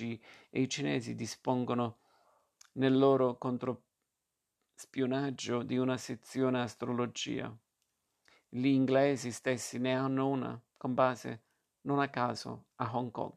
e 0.51 0.61
i 0.61 0.69
cinesi 0.69 1.15
dispongono 1.15 2.01
nel 2.73 2.99
loro 2.99 3.39
controspionaggio 3.39 5.63
di 5.63 5.79
una 5.79 5.97
sezione 5.97 6.61
astrologia. 6.61 7.51
Gli 8.49 8.67
inglesi 8.67 9.33
stessi 9.33 9.79
ne 9.79 9.95
hanno 9.95 10.29
una, 10.29 10.61
con 10.77 10.93
base, 10.93 11.45
non 11.83 12.01
a 12.01 12.09
caso, 12.09 12.65
a 12.77 12.95
Hong 12.95 13.11
Kong, 13.11 13.35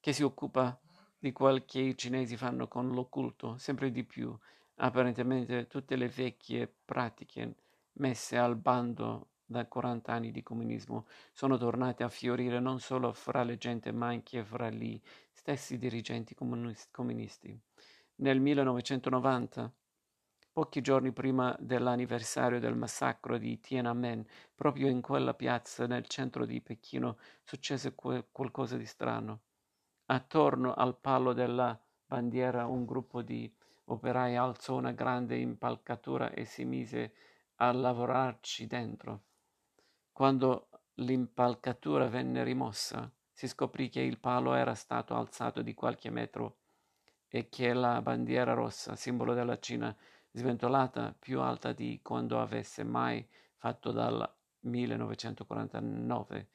che 0.00 0.12
si 0.12 0.22
occupa 0.22 0.78
di 1.18 1.32
quel 1.32 1.64
che 1.64 1.80
i 1.80 1.96
cinesi 1.96 2.36
fanno 2.36 2.68
con 2.68 2.90
l'occulto, 2.90 3.56
sempre 3.56 3.90
di 3.90 4.04
più. 4.04 4.36
Apparentemente 4.76 5.66
tutte 5.66 5.96
le 5.96 6.08
vecchie 6.08 6.72
pratiche 6.84 7.56
messe 7.94 8.38
al 8.38 8.56
bando 8.56 9.30
da 9.44 9.66
40 9.66 10.12
anni 10.12 10.30
di 10.30 10.42
comunismo 10.42 11.06
sono 11.32 11.56
tornate 11.56 12.04
a 12.04 12.08
fiorire 12.08 12.60
non 12.60 12.80
solo 12.80 13.12
fra 13.12 13.42
le 13.42 13.56
gente 13.56 13.90
ma 13.92 14.08
anche 14.08 14.44
fra 14.44 14.70
gli 14.70 15.00
stessi 15.32 15.78
dirigenti 15.78 16.34
comunisti. 16.34 17.58
Nel 18.16 18.40
1990, 18.40 19.72
pochi 20.52 20.80
giorni 20.80 21.12
prima 21.12 21.56
dell'anniversario 21.58 22.60
del 22.60 22.76
massacro 22.76 23.38
di 23.38 23.58
Tiananmen, 23.58 24.26
proprio 24.54 24.88
in 24.88 25.00
quella 25.00 25.34
piazza 25.34 25.86
nel 25.86 26.06
centro 26.06 26.44
di 26.44 26.60
Pechino 26.60 27.18
successe 27.42 27.94
qualcosa 27.94 28.76
di 28.76 28.86
strano. 28.86 29.40
Attorno 30.10 30.72
al 30.72 30.96
palo 30.96 31.34
della 31.34 31.78
bandiera 32.06 32.64
un 32.64 32.86
gruppo 32.86 33.20
di 33.20 33.52
operai 33.84 34.36
alzò 34.36 34.76
una 34.76 34.92
grande 34.92 35.36
impalcatura 35.36 36.30
e 36.30 36.46
si 36.46 36.64
mise 36.64 37.12
a 37.56 37.70
lavorarci 37.72 38.66
dentro. 38.66 39.24
Quando 40.10 40.68
l'impalcatura 40.94 42.08
venne 42.08 42.42
rimossa, 42.42 43.10
si 43.30 43.46
scoprì 43.46 43.90
che 43.90 44.00
il 44.00 44.18
palo 44.18 44.54
era 44.54 44.74
stato 44.74 45.14
alzato 45.14 45.60
di 45.60 45.74
qualche 45.74 46.08
metro 46.08 46.56
e 47.28 47.50
che 47.50 47.74
la 47.74 48.00
bandiera 48.00 48.54
rossa, 48.54 48.96
simbolo 48.96 49.34
della 49.34 49.58
Cina, 49.58 49.94
sventolata 50.30 51.14
più 51.18 51.42
alta 51.42 51.74
di 51.74 52.00
quando 52.02 52.40
avesse 52.40 52.82
mai 52.82 53.28
fatto 53.56 53.92
dal 53.92 54.26
1949, 54.60 56.48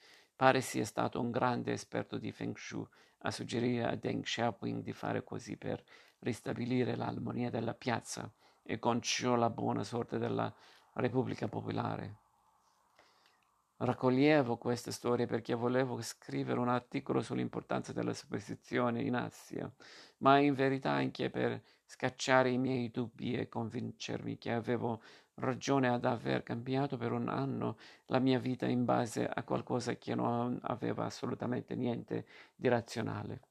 pare 0.44 0.60
sia 0.60 0.84
stato 0.84 1.22
un 1.22 1.32
grande 1.32 1.72
esperto 1.72 2.18
di 2.18 2.34
Feng 2.34 2.58
Shui 2.58 2.86
a 3.20 3.32
suggerire 3.32 3.86
a 3.86 3.96
Deng 3.96 4.22
Xiaoping 4.24 4.84
di 4.84 4.92
fare 4.92 5.24
così 5.24 5.56
per 5.56 5.82
ristabilire 6.20 6.98
l'armonia 6.98 7.50
della 7.50 7.74
piazza 7.74 8.30
e 8.62 8.78
con 8.78 9.02
ciò 9.02 9.36
la 9.36 9.50
buona 9.50 9.86
sorte 9.86 10.18
della 10.18 10.54
Repubblica 10.96 11.48
Popolare. 11.48 12.16
Raccoglievo 13.78 14.58
queste 14.58 14.92
storie 14.92 15.28
perché 15.28 15.54
volevo 15.54 16.02
scrivere 16.02 16.60
un 16.60 16.68
articolo 16.68 17.22
sull'importanza 17.22 17.94
della 17.94 18.14
superstizione 18.14 19.02
in 19.02 19.16
Asia, 19.16 19.72
ma 20.18 20.40
in 20.40 20.56
verità 20.56 20.92
anche 20.92 21.30
per 21.30 21.62
scacciare 21.94 22.50
i 22.50 22.58
miei 22.58 22.90
dubbi 22.90 23.36
e 23.36 23.48
convincermi 23.48 24.40
che 24.40 24.52
avevo 24.52 25.04
ragione 25.36 25.90
ad 25.90 26.06
aver 26.06 26.42
cambiato 26.42 26.98
per 26.98 27.12
un 27.12 27.30
anno 27.30 27.78
la 28.08 28.18
mia 28.18 28.40
vita 28.40 28.66
in 28.66 28.84
base 28.84 29.28
a 29.28 29.44
qualcosa 29.44 29.96
che 29.98 30.16
non 30.16 30.58
aveva 30.64 31.06
assolutamente 31.06 31.76
niente 31.76 32.26
di 32.56 32.68
razionale. 32.68 33.42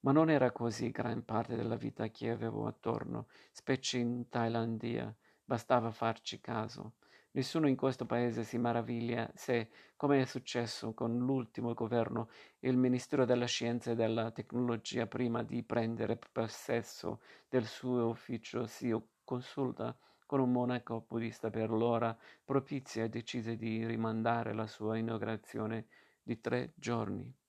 Ma 0.00 0.10
non 0.10 0.30
era 0.30 0.50
così 0.50 0.90
gran 0.90 1.24
parte 1.24 1.54
della 1.54 1.76
vita 1.76 2.08
che 2.08 2.30
avevo 2.30 2.66
attorno, 2.66 3.28
specie 3.52 3.98
in 3.98 4.28
Thailandia, 4.28 5.14
bastava 5.44 5.92
farci 5.92 6.40
caso. 6.40 6.94
Nessuno 7.32 7.68
in 7.68 7.76
questo 7.76 8.06
paese 8.06 8.42
si 8.42 8.58
meraviglia 8.58 9.30
se, 9.34 9.70
come 9.96 10.20
è 10.20 10.24
successo 10.24 10.94
con 10.94 11.16
l'ultimo 11.16 11.74
governo, 11.74 12.28
il 12.60 12.76
Ministero 12.76 13.24
della 13.24 13.46
Scienza 13.46 13.92
e 13.92 13.94
della 13.94 14.32
Tecnologia, 14.32 15.06
prima 15.06 15.44
di 15.44 15.62
prendere 15.62 16.18
possesso 16.32 17.20
del 17.48 17.66
suo 17.66 18.08
ufficio, 18.08 18.66
si 18.66 18.92
consulta 19.22 19.96
con 20.26 20.40
un 20.40 20.50
monaco 20.50 21.04
buddista 21.06 21.50
per 21.50 21.70
l'ora 21.70 22.16
propizia 22.44 23.04
e 23.04 23.08
decise 23.08 23.56
di 23.56 23.86
rimandare 23.86 24.52
la 24.52 24.66
sua 24.66 24.96
inaugurazione 24.96 25.86
di 26.22 26.40
tre 26.40 26.72
giorni. 26.74 27.39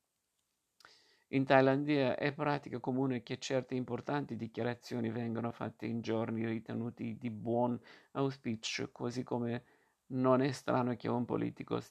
In 1.34 1.46
Thailandia 1.46 2.18
è 2.18 2.34
pratica 2.34 2.80
comune 2.80 3.24
che 3.24 3.38
certe 3.38 3.74
importanti 3.76 4.36
dichiarazioni 4.36 5.10
vengano 5.12 5.52
fatte 5.52 5.86
in 5.86 6.02
giorni 6.02 6.46
ritenuti 6.46 7.18
di 7.18 7.30
buon 7.30 7.80
auspicio, 8.12 8.92
così 8.92 9.24
come 9.24 9.64
non 10.08 10.42
è 10.42 10.52
strano 10.52 10.94
che 10.98 11.08
un 11.08 11.24
politico 11.24 11.82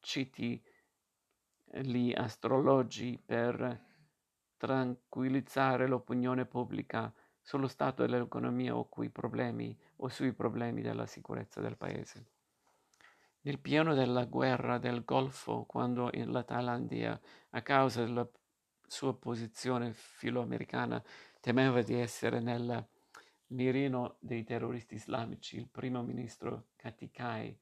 citi 0.00 0.62
gli 1.64 2.12
astrologi 2.14 3.18
per 3.24 3.86
tranquillizzare 4.58 5.86
l'opinione 5.86 6.44
pubblica 6.44 7.10
sullo 7.40 7.68
stato 7.68 8.02
dell'economia 8.02 8.76
o, 8.76 8.86
problemi, 9.10 9.74
o 9.96 10.08
sui 10.08 10.34
problemi 10.34 10.82
della 10.82 11.06
sicurezza 11.06 11.62
del 11.62 11.78
paese. 11.78 12.26
Nel 13.44 13.58
pieno 13.60 13.94
della 13.94 14.26
guerra 14.26 14.76
del 14.76 15.04
Golfo, 15.04 15.64
quando 15.64 16.10
la 16.12 16.44
Thailandia, 16.44 17.18
a 17.50 17.62
causa 17.62 18.04
della 18.04 18.28
sua 18.92 19.16
posizione 19.16 19.94
filoamericana 19.94 21.02
temeva 21.40 21.80
di 21.80 21.94
essere 21.94 22.40
nel 22.40 22.86
mirino 23.46 24.16
dei 24.20 24.44
terroristi 24.44 24.96
islamici, 24.96 25.56
il 25.56 25.66
primo 25.66 26.02
ministro 26.02 26.66
Katikai 26.76 27.58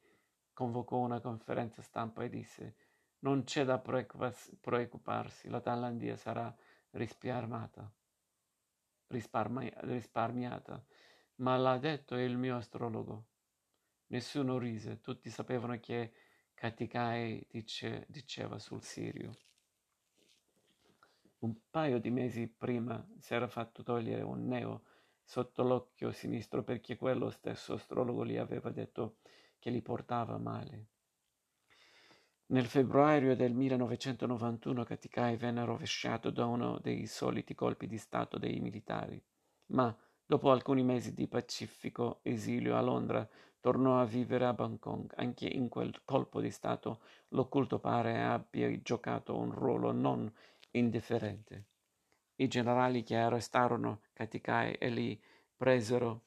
convocò 0.51 0.97
una 0.97 1.21
conferenza 1.21 1.81
stampa 1.81 2.23
e 2.23 2.29
disse 2.29 2.75
non 3.19 3.45
c'è 3.45 3.63
da 3.63 3.79
preoccuparsi, 3.79 5.47
la 5.47 5.61
Thailandia 5.61 6.17
sarà 6.17 6.53
risparmiata, 6.91 7.89
risparmi- 9.07 9.73
risparmiata, 9.75 10.83
ma 11.35 11.55
l'ha 11.55 11.77
detto 11.77 12.17
il 12.17 12.37
mio 12.37 12.57
astrologo. 12.57 13.27
Nessuno 14.07 14.57
rise, 14.57 14.99
tutti 14.99 15.29
sapevano 15.29 15.79
che 15.79 16.11
Katikai 16.53 17.47
dice, 17.49 18.05
diceva 18.09 18.59
sul 18.59 18.83
Sirio. 18.83 19.50
Un 21.41 21.55
paio 21.71 21.99
di 21.99 22.11
mesi 22.11 22.47
prima 22.47 23.03
si 23.17 23.33
era 23.33 23.47
fatto 23.47 23.81
togliere 23.81 24.21
un 24.21 24.45
neo 24.45 24.83
sotto 25.23 25.63
l'occhio 25.63 26.11
sinistro 26.11 26.61
perché 26.61 26.97
quello 26.97 27.31
stesso 27.31 27.73
astrologo 27.73 28.23
gli 28.23 28.37
aveva 28.37 28.69
detto 28.69 29.17
che 29.57 29.71
li 29.71 29.81
portava 29.81 30.37
male. 30.37 30.85
Nel 32.47 32.67
febbraio 32.67 33.35
del 33.35 33.55
1991 33.55 34.83
Katikai 34.83 35.35
venne 35.35 35.65
rovesciato 35.65 36.29
da 36.29 36.45
uno 36.45 36.77
dei 36.77 37.07
soliti 37.07 37.55
colpi 37.55 37.87
di 37.87 37.97
Stato 37.97 38.37
dei 38.37 38.59
militari, 38.59 39.19
ma 39.67 39.95
dopo 40.23 40.51
alcuni 40.51 40.83
mesi 40.83 41.15
di 41.15 41.27
pacifico 41.27 42.19
esilio 42.21 42.77
a 42.77 42.81
Londra 42.81 43.27
tornò 43.59 43.99
a 43.99 44.05
vivere 44.05 44.45
a 44.45 44.53
Bangkok. 44.53 45.13
Anche 45.17 45.47
in 45.47 45.69
quel 45.69 46.03
colpo 46.03 46.39
di 46.39 46.51
Stato 46.51 47.01
l'occulto 47.29 47.79
pare 47.79 48.21
abbia 48.21 48.69
giocato 48.81 49.35
un 49.37 49.51
ruolo 49.51 49.91
non 49.91 50.31
indifferente. 50.71 51.65
I 52.35 52.47
generali 52.47 53.03
che 53.03 53.15
arrestarono 53.15 54.01
Katikai 54.13 54.73
e 54.73 54.89
li 54.89 55.21
presero 55.55 56.25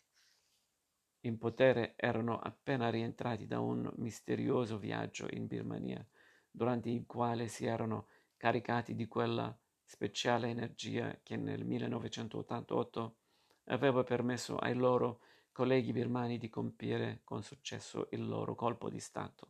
in 1.21 1.39
potere 1.39 1.95
erano 1.97 2.39
appena 2.39 2.91
rientrati 2.91 3.47
da 3.47 3.59
un 3.59 3.91
misterioso 3.97 4.79
viaggio 4.79 5.27
in 5.31 5.47
Birmania, 5.47 6.07
durante 6.51 6.91
il 6.91 7.05
quale 7.07 7.49
si 7.49 7.65
erano 7.65 8.09
caricati 8.37 8.95
di 8.95 9.07
quella 9.07 9.57
speciale 9.85 10.49
energia 10.49 11.19
che 11.23 11.37
nel 11.37 11.65
1988 11.65 13.17
aveva 13.65 14.03
permesso 14.03 14.57
ai 14.57 14.75
loro 14.75 15.21
colleghi 15.51 15.93
birmani 15.93 16.37
di 16.37 16.49
compiere 16.49 17.21
con 17.25 17.43
successo 17.43 18.09
il 18.11 18.27
loro 18.27 18.55
colpo 18.55 18.91
di 18.91 19.01
Stato. 19.01 19.49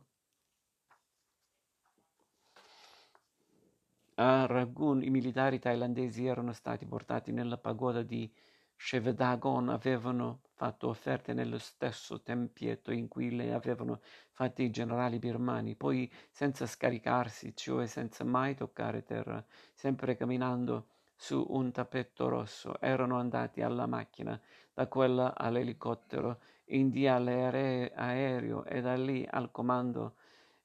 A 4.17 4.45
Rangoon 4.45 5.03
i 5.03 5.09
militari 5.09 5.59
thailandesi 5.59 6.25
erano 6.25 6.53
stati 6.53 6.85
portati 6.85 7.31
nella 7.31 7.57
pagoda 7.57 8.01
di 8.01 8.29
Shevedagon, 8.77 9.69
avevano 9.69 10.41
fatto 10.53 10.87
offerte 10.87 11.33
nello 11.33 11.57
stesso 11.57 12.21
tempietto 12.21 12.91
in 12.91 13.07
cui 13.09 13.35
le 13.35 13.53
avevano 13.53 13.99
fatte 14.31 14.63
i 14.63 14.69
generali 14.69 15.19
birmani, 15.19 15.75
poi 15.75 16.09
senza 16.29 16.65
scaricarsi, 16.65 17.55
cioè 17.55 17.87
senza 17.87 18.23
mai 18.23 18.55
toccare 18.55 19.03
terra, 19.03 19.43
sempre 19.73 20.15
camminando 20.15 20.87
su 21.15 21.45
un 21.49 21.71
tappeto 21.71 22.29
rosso, 22.29 22.79
erano 22.79 23.17
andati 23.17 23.61
alla 23.61 23.85
macchina, 23.85 24.39
da 24.73 24.87
quella 24.87 25.35
all'elicottero, 25.35 26.39
in 26.69 26.89
di 26.89 27.05
all'aereo 27.07 28.63
e 28.65 28.81
da 28.81 28.95
lì 28.95 29.25
al 29.29 29.51
comando 29.51 30.15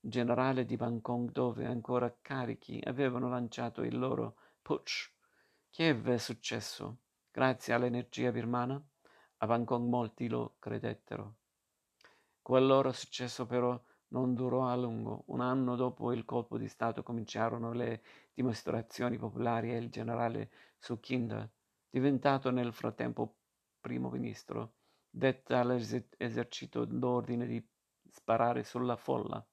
generale 0.00 0.64
di 0.64 0.76
Bangkok 0.76 1.30
dove, 1.30 1.66
ancora 1.66 2.16
carichi, 2.20 2.80
avevano 2.84 3.28
lanciato 3.28 3.82
il 3.82 3.98
loro 3.98 4.36
putsch. 4.62 5.12
Che 5.68 6.02
è 6.02 6.18
successo? 6.18 6.98
Grazie 7.30 7.74
all'energia 7.74 8.32
birmana? 8.32 8.82
A 9.38 9.46
Bangkok 9.46 9.82
molti 9.82 10.28
lo 10.28 10.56
credettero. 10.58 11.36
Quel 12.42 12.66
loro 12.66 12.90
successo 12.92 13.46
però 13.46 13.80
non 14.08 14.34
durò 14.34 14.66
a 14.66 14.74
lungo. 14.74 15.22
Un 15.26 15.40
anno 15.40 15.76
dopo 15.76 16.12
il 16.12 16.24
colpo 16.24 16.58
di 16.58 16.66
Stato 16.66 17.02
cominciarono 17.02 17.72
le 17.72 18.02
dimostrazioni 18.34 19.18
popolari 19.18 19.72
e 19.72 19.76
il 19.76 19.90
generale 19.90 20.50
Sukhinda, 20.78 21.48
diventato 21.88 22.50
nel 22.50 22.72
frattempo 22.72 23.36
primo 23.80 24.10
ministro, 24.10 24.74
dette 25.08 25.54
all'esercito 25.54 26.86
l'ordine 26.88 27.46
di 27.46 27.64
sparare 28.10 28.64
sulla 28.64 28.96
folla. 28.96 29.44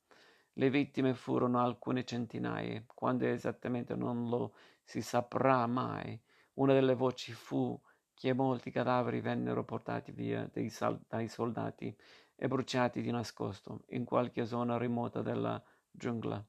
Le 0.58 0.72
vittime 0.72 1.14
furono 1.14 1.60
alcune 1.60 2.04
centinaia, 2.04 2.84
quando 2.88 3.28
esattamente 3.28 3.96
non 3.96 4.28
lo 4.28 4.56
si 4.84 5.04
saprà 5.04 5.68
mai. 5.68 6.20
Una 6.54 6.74
delle 6.74 6.96
voci 6.96 7.32
fu 7.32 7.80
che 8.16 8.34
molti 8.34 8.72
cadaveri 8.72 9.22
vennero 9.22 9.64
portati 9.64 10.12
via 10.12 10.50
sal- 10.70 11.00
dai 11.08 11.28
soldati 11.28 11.96
e 12.36 12.48
bruciati 12.48 13.02
di 13.04 13.12
nascosto 13.12 13.84
in 13.90 14.04
qualche 14.04 14.46
zona 14.46 14.78
remota 14.78 15.22
della 15.22 15.64
giungla. 15.92 16.44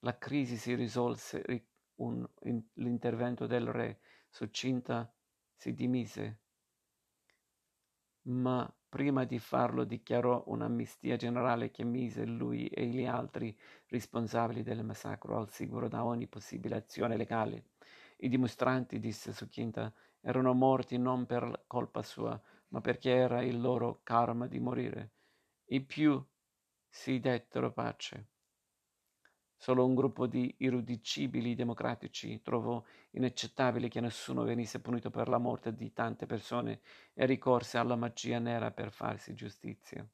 La 0.00 0.18
crisi 0.18 0.56
si 0.56 0.76
risolse, 0.76 1.42
un, 1.96 2.24
in, 2.42 2.62
l'intervento 2.74 3.46
del 3.48 3.66
re 3.66 3.98
Sucinta 4.28 5.12
si 5.56 5.74
dimise, 5.74 6.42
ma 8.22 8.72
prima 8.96 9.24
di 9.24 9.38
farlo 9.38 9.84
dichiarò 9.84 10.42
un'amnistia 10.46 11.16
generale 11.16 11.70
che 11.70 11.84
mise 11.84 12.24
lui 12.24 12.66
e 12.68 12.86
gli 12.86 13.04
altri 13.04 13.54
responsabili 13.88 14.62
del 14.62 14.82
massacro 14.84 15.36
al 15.36 15.50
sicuro 15.50 15.86
da 15.86 16.02
ogni 16.02 16.26
possibile 16.28 16.76
azione 16.76 17.18
legale. 17.18 17.72
I 18.20 18.30
dimostranti, 18.30 18.98
disse 18.98 19.34
Suchinta, 19.34 19.92
erano 20.22 20.54
morti 20.54 20.96
non 20.96 21.26
per 21.26 21.64
colpa 21.66 22.00
sua, 22.00 22.40
ma 22.68 22.80
perché 22.80 23.10
era 23.10 23.42
il 23.42 23.60
loro 23.60 24.00
karma 24.02 24.46
di 24.46 24.60
morire. 24.60 25.10
I 25.66 25.82
più 25.82 26.26
si 26.88 27.20
dettero 27.20 27.72
pace. 27.72 28.28
Solo 29.58 29.86
un 29.86 29.94
gruppo 29.94 30.26
di 30.26 30.54
irriducibili 30.58 31.54
democratici 31.54 32.40
trovò 32.42 32.82
inaccettabile 33.12 33.88
che 33.88 34.00
nessuno 34.00 34.44
venisse 34.44 34.80
punito 34.80 35.10
per 35.10 35.28
la 35.28 35.38
morte 35.38 35.74
di 35.74 35.92
tante 35.92 36.26
persone 36.26 36.80
e 37.14 37.24
ricorse 37.24 37.78
alla 37.78 37.96
magia 37.96 38.38
nera 38.38 38.70
per 38.70 38.92
farsi 38.92 39.34
giustizia. 39.34 40.06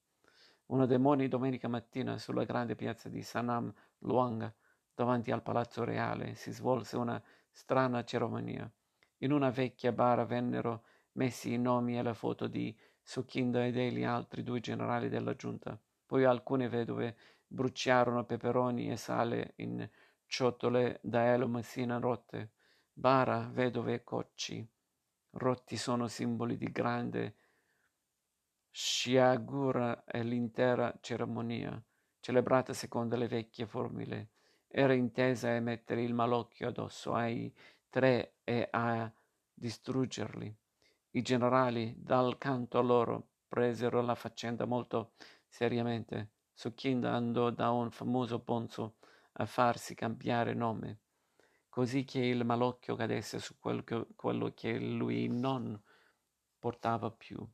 Una 0.66 0.86
demoni 0.86 1.28
domenica 1.28 1.68
mattina 1.68 2.16
sulla 2.18 2.44
grande 2.44 2.76
piazza 2.76 3.08
di 3.08 3.22
Sanam 3.22 3.72
Luang, 3.98 4.50
davanti 4.94 5.30
al 5.30 5.42
palazzo 5.42 5.84
reale, 5.84 6.34
si 6.34 6.52
svolse 6.52 6.96
una 6.96 7.22
strana 7.50 8.04
cerimonia. 8.04 8.70
In 9.18 9.32
una 9.32 9.50
vecchia 9.50 9.92
bara 9.92 10.24
vennero 10.24 10.84
messi 11.12 11.52
i 11.52 11.58
nomi 11.58 11.98
e 11.98 12.02
le 12.02 12.14
foto 12.14 12.46
di 12.46 12.74
Sukhinda 13.02 13.66
e 13.66 13.72
degli 13.72 14.04
altri 14.04 14.42
due 14.42 14.60
generali 14.60 15.08
della 15.08 15.34
giunta. 15.34 15.78
Poi 16.06 16.24
alcune 16.24 16.68
vedove 16.68 17.16
bruciarono 17.52 18.24
peperoni 18.24 18.90
e 18.90 18.96
sale 18.96 19.52
in 19.56 19.88
ciotole 20.26 20.98
da 21.02 21.32
elomessina 21.32 21.98
rotte. 21.98 22.52
Bara, 22.92 23.48
vedove 23.52 23.94
e 23.94 24.04
cocci 24.04 24.66
rotti 25.32 25.76
sono 25.76 26.08
simboli 26.08 26.56
di 26.56 26.70
grande 26.70 27.36
sciagura 28.70 30.04
e 30.04 30.22
l'intera 30.22 30.96
cerimonia, 31.00 31.80
celebrata 32.20 32.72
secondo 32.72 33.16
le 33.16 33.28
vecchie 33.28 33.66
formule, 33.66 34.30
era 34.66 34.94
intesa 34.94 35.54
a 35.54 35.60
mettere 35.60 36.02
il 36.02 36.14
malocchio 36.14 36.68
addosso 36.68 37.12
ai 37.12 37.54
tre 37.90 38.36
e 38.44 38.68
a 38.70 39.10
distruggerli. 39.52 40.54
I 41.10 41.22
generali, 41.22 41.94
dal 41.98 42.38
canto 42.38 42.80
loro, 42.80 43.28
presero 43.46 44.00
la 44.00 44.14
faccenda 44.14 44.64
molto 44.64 45.12
seriamente. 45.46 46.30
Suchinda 46.62 47.10
andò 47.10 47.50
da 47.50 47.72
un 47.72 47.90
famoso 47.90 48.38
ponzo 48.38 48.98
a 49.32 49.46
farsi 49.46 49.96
cambiare 49.96 50.54
nome, 50.54 51.00
così 51.68 52.04
che 52.04 52.20
il 52.20 52.44
malocchio 52.44 52.94
cadesse 52.94 53.40
su 53.40 53.58
quello 53.58 53.82
che, 53.82 54.06
quello 54.14 54.52
che 54.54 54.78
lui 54.78 55.26
non 55.26 55.76
portava 56.60 57.10
più. 57.10 57.44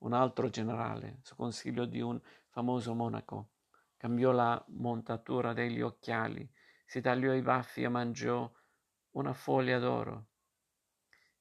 Un 0.00 0.12
altro 0.12 0.50
generale, 0.50 1.20
su 1.22 1.34
consiglio 1.34 1.86
di 1.86 2.02
un 2.02 2.20
famoso 2.48 2.92
monaco, 2.92 3.52
cambiò 3.96 4.32
la 4.32 4.62
montatura 4.68 5.54
degli 5.54 5.80
occhiali 5.80 6.46
si 6.84 7.00
tagliò 7.00 7.32
i 7.32 7.40
baffi 7.40 7.84
e 7.84 7.88
mangiò 7.88 8.52
una 9.12 9.32
foglia 9.32 9.78
d'oro, 9.78 10.26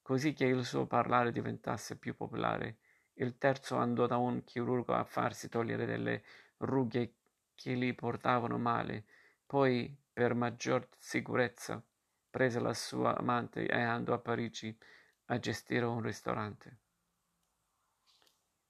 così 0.01 0.31
che 0.31 0.45
il 0.45 0.63
suo 0.63 0.85
parlare 0.85 1.33
diventasse 1.33 1.97
più 1.97 2.15
popolare. 2.15 2.77
Il 3.15 3.37
terzo 3.37 3.75
andò 3.75 4.07
da 4.07 4.15
un 4.15 4.45
chirurgo 4.45 4.93
a 4.93 5.03
farsi 5.03 5.49
togliere 5.49 5.85
delle 5.85 6.23
rughe 6.57 7.13
che 7.53 7.75
gli 7.75 7.93
portavano 7.93 8.57
male, 8.57 9.05
poi, 9.45 9.95
per 10.11 10.33
maggior 10.33 10.87
sicurezza, 10.97 11.83
prese 12.29 12.59
la 12.59 12.73
sua 12.73 13.17
amante 13.17 13.65
e 13.67 13.79
andò 13.79 14.13
a 14.13 14.19
Parigi 14.19 14.77
a 15.25 15.39
gestire 15.39 15.85
un 15.85 16.01
ristorante. 16.01 16.79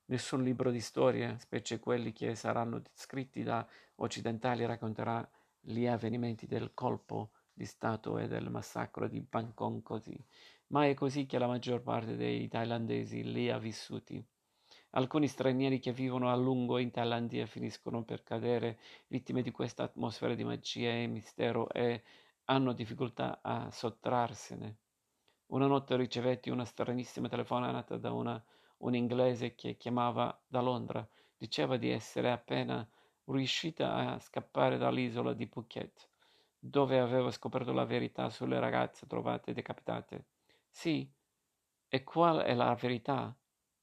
Nessun 0.06 0.44
libro 0.44 0.72
di 0.72 0.80
storia, 0.80 1.38
specie 1.38 1.80
quelli 1.80 2.14
che 2.14 2.34
saranno 2.36 2.82
scritti 2.94 3.44
da 3.44 3.68
occidentali, 3.96 4.66
racconterà 4.66 5.30
gli 5.60 5.86
avvenimenti 5.86 6.48
del 6.48 6.74
colpo 6.74 7.32
di 7.52 7.66
Stato 7.66 8.18
e 8.18 8.28
del 8.28 8.50
massacro 8.50 9.08
di 9.08 9.20
Bangkok 9.20 9.82
così, 9.82 10.18
ma 10.68 10.86
è 10.86 10.94
così 10.94 11.26
che 11.26 11.38
la 11.38 11.48
maggior 11.48 11.82
parte 11.82 12.16
dei 12.16 12.48
thailandesi 12.48 13.24
lì 13.24 13.50
ha 13.50 13.58
vissuti. 13.58 14.26
Alcuni 14.98 15.28
stranieri 15.28 15.78
che 15.78 15.94
vivono 15.94 16.32
a 16.32 16.36
lungo 16.36 16.80
in 16.80 16.90
Thailandia 16.90 17.46
finiscono 17.46 18.04
per 18.04 18.24
cadere 18.24 18.80
vittime 19.06 19.44
di 19.44 19.52
questa 19.52 19.84
atmosfera 19.84 20.34
di 20.34 20.44
magia 20.44 20.90
e 20.90 21.06
mistero 21.06 21.70
e 21.70 22.04
hanno 22.46 22.74
difficoltà 22.74 23.40
a 23.44 23.70
sottrarsene. 23.70 24.78
Una 25.48 25.68
notte 25.68 25.96
ricevetti 25.98 26.50
una 26.50 26.66
stranissima 26.66 27.30
telefonata 27.30 27.98
da 27.98 28.12
una, 28.12 28.44
un 28.78 28.96
inglese 28.96 29.54
che 29.54 29.78
chiamava 29.78 30.36
da 30.48 30.62
Londra. 30.62 31.08
Diceva 31.38 31.78
di 31.78 31.92
essere 31.92 32.32
appena 32.32 32.84
riuscita 33.26 33.94
a 33.94 34.20
scappare 34.20 34.80
dall'isola 34.80 35.34
di 35.34 35.46
Phuket, 35.46 36.10
dove 36.58 36.98
aveva 36.98 37.30
scoperto 37.30 37.72
la 37.72 37.86
verità 37.86 38.32
sulle 38.32 38.60
ragazze 38.60 39.06
trovate 39.06 39.54
decapitate. 39.54 40.26
Sì, 40.72 41.08
e 41.88 42.04
qual 42.04 42.40
è 42.40 42.56
la 42.56 42.74
verità? 42.74 43.38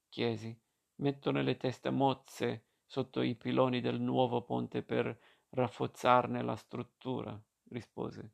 chiesi. 0.09 0.63
Mettono 0.97 1.41
le 1.41 1.55
teste 1.55 1.89
mozze 1.89 2.65
sotto 2.85 3.21
i 3.21 3.35
piloni 3.35 3.79
del 3.79 3.99
nuovo 4.01 4.43
ponte 4.43 4.83
per 4.83 5.17
rafforzarne 5.49 6.41
la 6.41 6.55
struttura, 6.57 7.41
rispose. 7.69 8.31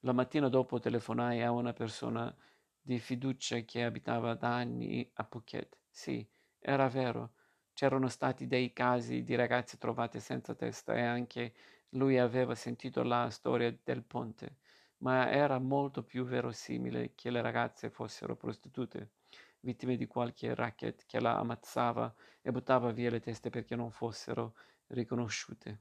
La 0.00 0.12
mattina 0.12 0.48
dopo 0.48 0.78
telefonai 0.78 1.42
a 1.42 1.50
una 1.50 1.72
persona 1.72 2.32
di 2.80 2.98
fiducia 2.98 3.58
che 3.60 3.82
abitava 3.82 4.34
da 4.34 4.54
anni 4.54 5.10
a 5.14 5.24
Phuket. 5.24 5.78
Sì, 5.90 6.26
era 6.58 6.88
vero, 6.88 7.32
C'erano 7.72 8.06
stati 8.08 8.46
dei 8.46 8.72
casi 8.72 9.24
di 9.24 9.34
ragazze 9.34 9.78
trovate 9.78 10.20
senza 10.20 10.54
testa 10.54 10.94
e 10.94 11.02
anche 11.02 11.54
lui 11.90 12.18
aveva 12.18 12.54
sentito 12.54 13.02
la 13.02 13.28
storia 13.30 13.76
del 13.82 14.04
ponte, 14.04 14.58
ma 14.98 15.30
era 15.30 15.58
molto 15.58 16.02
più 16.02 16.24
verosimile 16.24 17.12
che 17.14 17.30
le 17.30 17.42
ragazze 17.42 17.90
fossero 17.90 18.36
prostitute, 18.36 19.12
vittime 19.60 19.96
di 19.96 20.06
qualche 20.06 20.54
racket 20.54 21.04
che 21.06 21.20
la 21.20 21.38
ammazzava 21.38 22.14
e 22.40 22.50
buttava 22.52 22.90
via 22.92 23.10
le 23.10 23.20
teste 23.20 23.50
perché 23.50 23.76
non 23.76 23.90
fossero 23.90 24.54
riconosciute. 24.88 25.80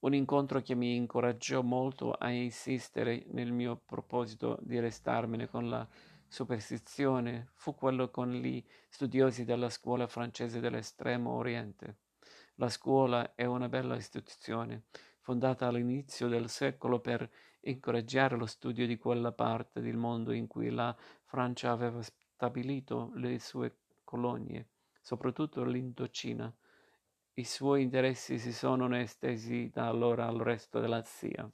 Un 0.00 0.14
incontro 0.14 0.60
che 0.60 0.74
mi 0.74 0.96
incoraggiò 0.96 1.62
molto 1.62 2.12
a 2.12 2.28
insistere 2.30 3.24
nel 3.28 3.52
mio 3.52 3.76
proposito 3.76 4.58
di 4.60 4.80
restarmene 4.80 5.48
con 5.48 5.68
la 5.68 5.88
superstizione 6.26 7.50
fu 7.52 7.74
quello 7.74 8.10
con 8.10 8.32
gli 8.32 8.64
studiosi 8.88 9.44
della 9.44 9.70
scuola 9.70 10.08
francese 10.08 10.58
dell'estremo 10.58 11.30
oriente. 11.30 11.98
La 12.56 12.68
scuola 12.68 13.34
è 13.34 13.44
una 13.44 13.68
bella 13.68 13.94
istituzione, 13.94 14.84
fondata 15.20 15.68
all'inizio 15.68 16.26
del 16.26 16.48
secolo 16.48 16.98
per 16.98 17.30
incoraggiare 17.62 18.36
lo 18.36 18.46
studio 18.46 18.86
di 18.86 18.96
quella 18.96 19.32
parte 19.32 19.80
del 19.80 19.96
mondo 19.96 20.32
in 20.32 20.46
cui 20.46 20.70
la 20.70 20.94
Francia 21.24 21.70
aveva 21.70 22.00
stabilito 22.02 23.12
le 23.14 23.38
sue 23.38 23.76
colonie, 24.04 24.68
soprattutto 25.00 25.64
l'Indocina. 25.64 26.52
I 27.34 27.44
suoi 27.44 27.82
interessi 27.82 28.38
si 28.38 28.52
sono 28.52 28.94
estesi 28.96 29.70
da 29.72 29.88
allora 29.88 30.26
al 30.26 30.38
resto 30.38 30.80
dell'Asia. 30.80 31.50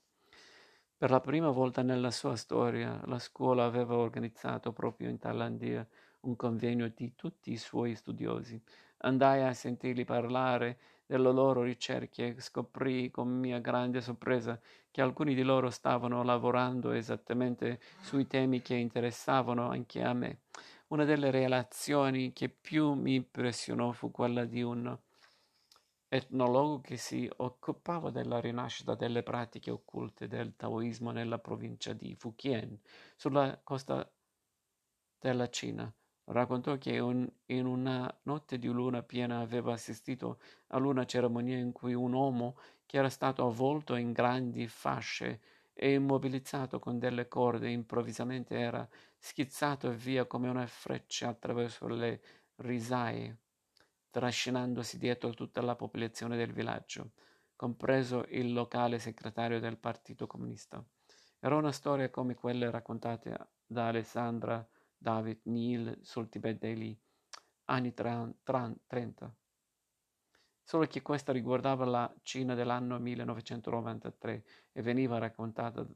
Per 0.97 1.11
la 1.11 1.21
prima 1.21 1.51
volta 1.51 1.83
nella 1.83 2.11
sua 2.11 2.35
storia, 2.35 3.01
la 3.05 3.21
scuola 3.21 3.65
aveva 3.65 3.97
organizzato 3.97 4.73
proprio 4.73 5.09
in 5.09 5.19
Thailandia 5.19 5.87
un 6.23 6.35
convegno 6.35 6.89
di 6.89 7.15
tutti 7.15 7.53
i 7.53 7.57
suoi 7.57 7.95
studiosi. 7.95 8.61
Andai 9.03 9.43
a 9.45 9.53
sentirli 9.53 10.05
parlare 10.05 10.79
delle 11.07 11.31
loro 11.31 11.63
ricerche 11.63 12.35
e 12.35 12.41
scoprì 12.41 13.11
con 13.13 13.29
mia 13.29 13.61
grande 13.61 14.01
sorpresa 14.01 14.61
che 14.99 15.05
alcuni 15.05 15.37
di 15.37 15.45
loro 15.45 15.71
stavano 15.71 16.25
lavorando 16.25 16.91
esattamente 16.91 17.79
sui 18.01 18.27
temi 18.27 18.63
che 18.63 18.75
interessavano 18.75 19.71
anche 19.71 20.03
a 20.03 20.13
me. 20.13 20.41
Una 20.89 21.05
delle 21.05 21.31
relazioni 21.31 22.33
che 22.33 22.49
più 22.49 22.95
mi 22.95 23.15
impressionò 23.15 23.93
fu 23.93 24.11
quella 24.11 24.45
di 24.45 24.61
un 24.61 24.99
etnologo 26.09 26.81
che 26.81 26.97
si 26.97 27.31
occupava 27.37 28.11
della 28.11 28.41
rinascita 28.41 28.97
delle 28.97 29.23
pratiche 29.23 29.71
occulte 29.71 30.27
del 30.27 30.57
taoismo 30.57 31.13
nella 31.13 31.39
provincia 31.39 31.93
di 31.93 32.17
Fujian, 32.17 32.77
sulla 33.15 33.57
costa 33.63 34.11
della 35.21 35.49
Cina. 35.49 35.95
Raccontò 36.25 36.77
che 36.77 36.99
un, 36.99 37.27
in 37.47 37.67
una 37.67 38.13
notte 38.25 38.59
di 38.59 38.67
luna 38.67 39.05
piena 39.05 39.39
aveva 39.39 39.75
assistito 39.75 40.41
a 40.67 40.79
una 40.79 41.07
cerimonia 41.07 41.57
in 41.57 41.71
cui 41.71 41.95
un 41.95 42.13
uomo 42.13 42.57
che 42.89 42.97
era 42.97 43.11
stato 43.11 43.47
avvolto 43.47 43.97
in 43.97 44.13
grandi 44.13 44.67
fasce 44.67 45.41
e 45.75 45.93
immobilizzato 45.93 46.79
con 46.79 46.99
delle 46.99 47.29
corde 47.29 47.69
improvvisamente 47.69 48.59
era 48.59 48.89
schizzato 49.19 49.91
via 49.91 50.25
come 50.25 50.49
una 50.49 50.67
freccia 50.67 51.29
attraverso 51.29 51.87
le 51.87 52.23
risaie, 52.57 53.37
trascinandosi 54.09 54.97
dietro 54.97 55.35
tutta 55.35 55.61
la 55.61 55.77
popolazione 55.77 56.39
del 56.39 56.55
villaggio, 56.55 57.11
compreso 57.57 58.25
il 58.31 58.55
locale 58.55 58.99
segretario 58.99 59.61
del 59.61 59.77
Partito 59.77 60.27
Comunista. 60.27 60.83
Era 61.41 61.57
una 61.57 61.73
storia 61.73 62.09
come 62.09 62.35
quelle 62.35 62.71
raccontate 62.71 63.49
da 63.67 63.89
Alessandra 63.89 64.67
David 64.97 65.41
Neal 65.43 65.99
sul 66.01 66.31
Tibet 66.31 66.59
degli 66.59 66.99
anni 67.67 67.93
30, 67.93 69.37
solo 70.69 70.87
che 70.87 71.01
questa 71.01 71.33
riguardava 71.33 71.87
la 71.87 72.15
Cina 72.21 72.55
dell'anno 72.55 72.99
1993 72.99 74.45
e 74.71 74.83
veniva 74.83 75.17
raccontata 75.17 75.87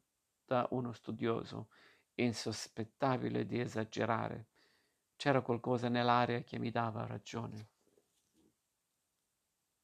da 0.47 0.66
uno 0.70 0.95
studioso 0.95 1.68
insospettabile 2.14 3.45
di 3.45 3.61
esagerare. 3.61 4.47
C'era 5.14 5.43
qualcosa 5.43 5.91
nell'aria 5.91 6.43
che 6.43 6.59
mi 6.59 6.70
dava 6.70 7.05
ragione. 7.05 7.72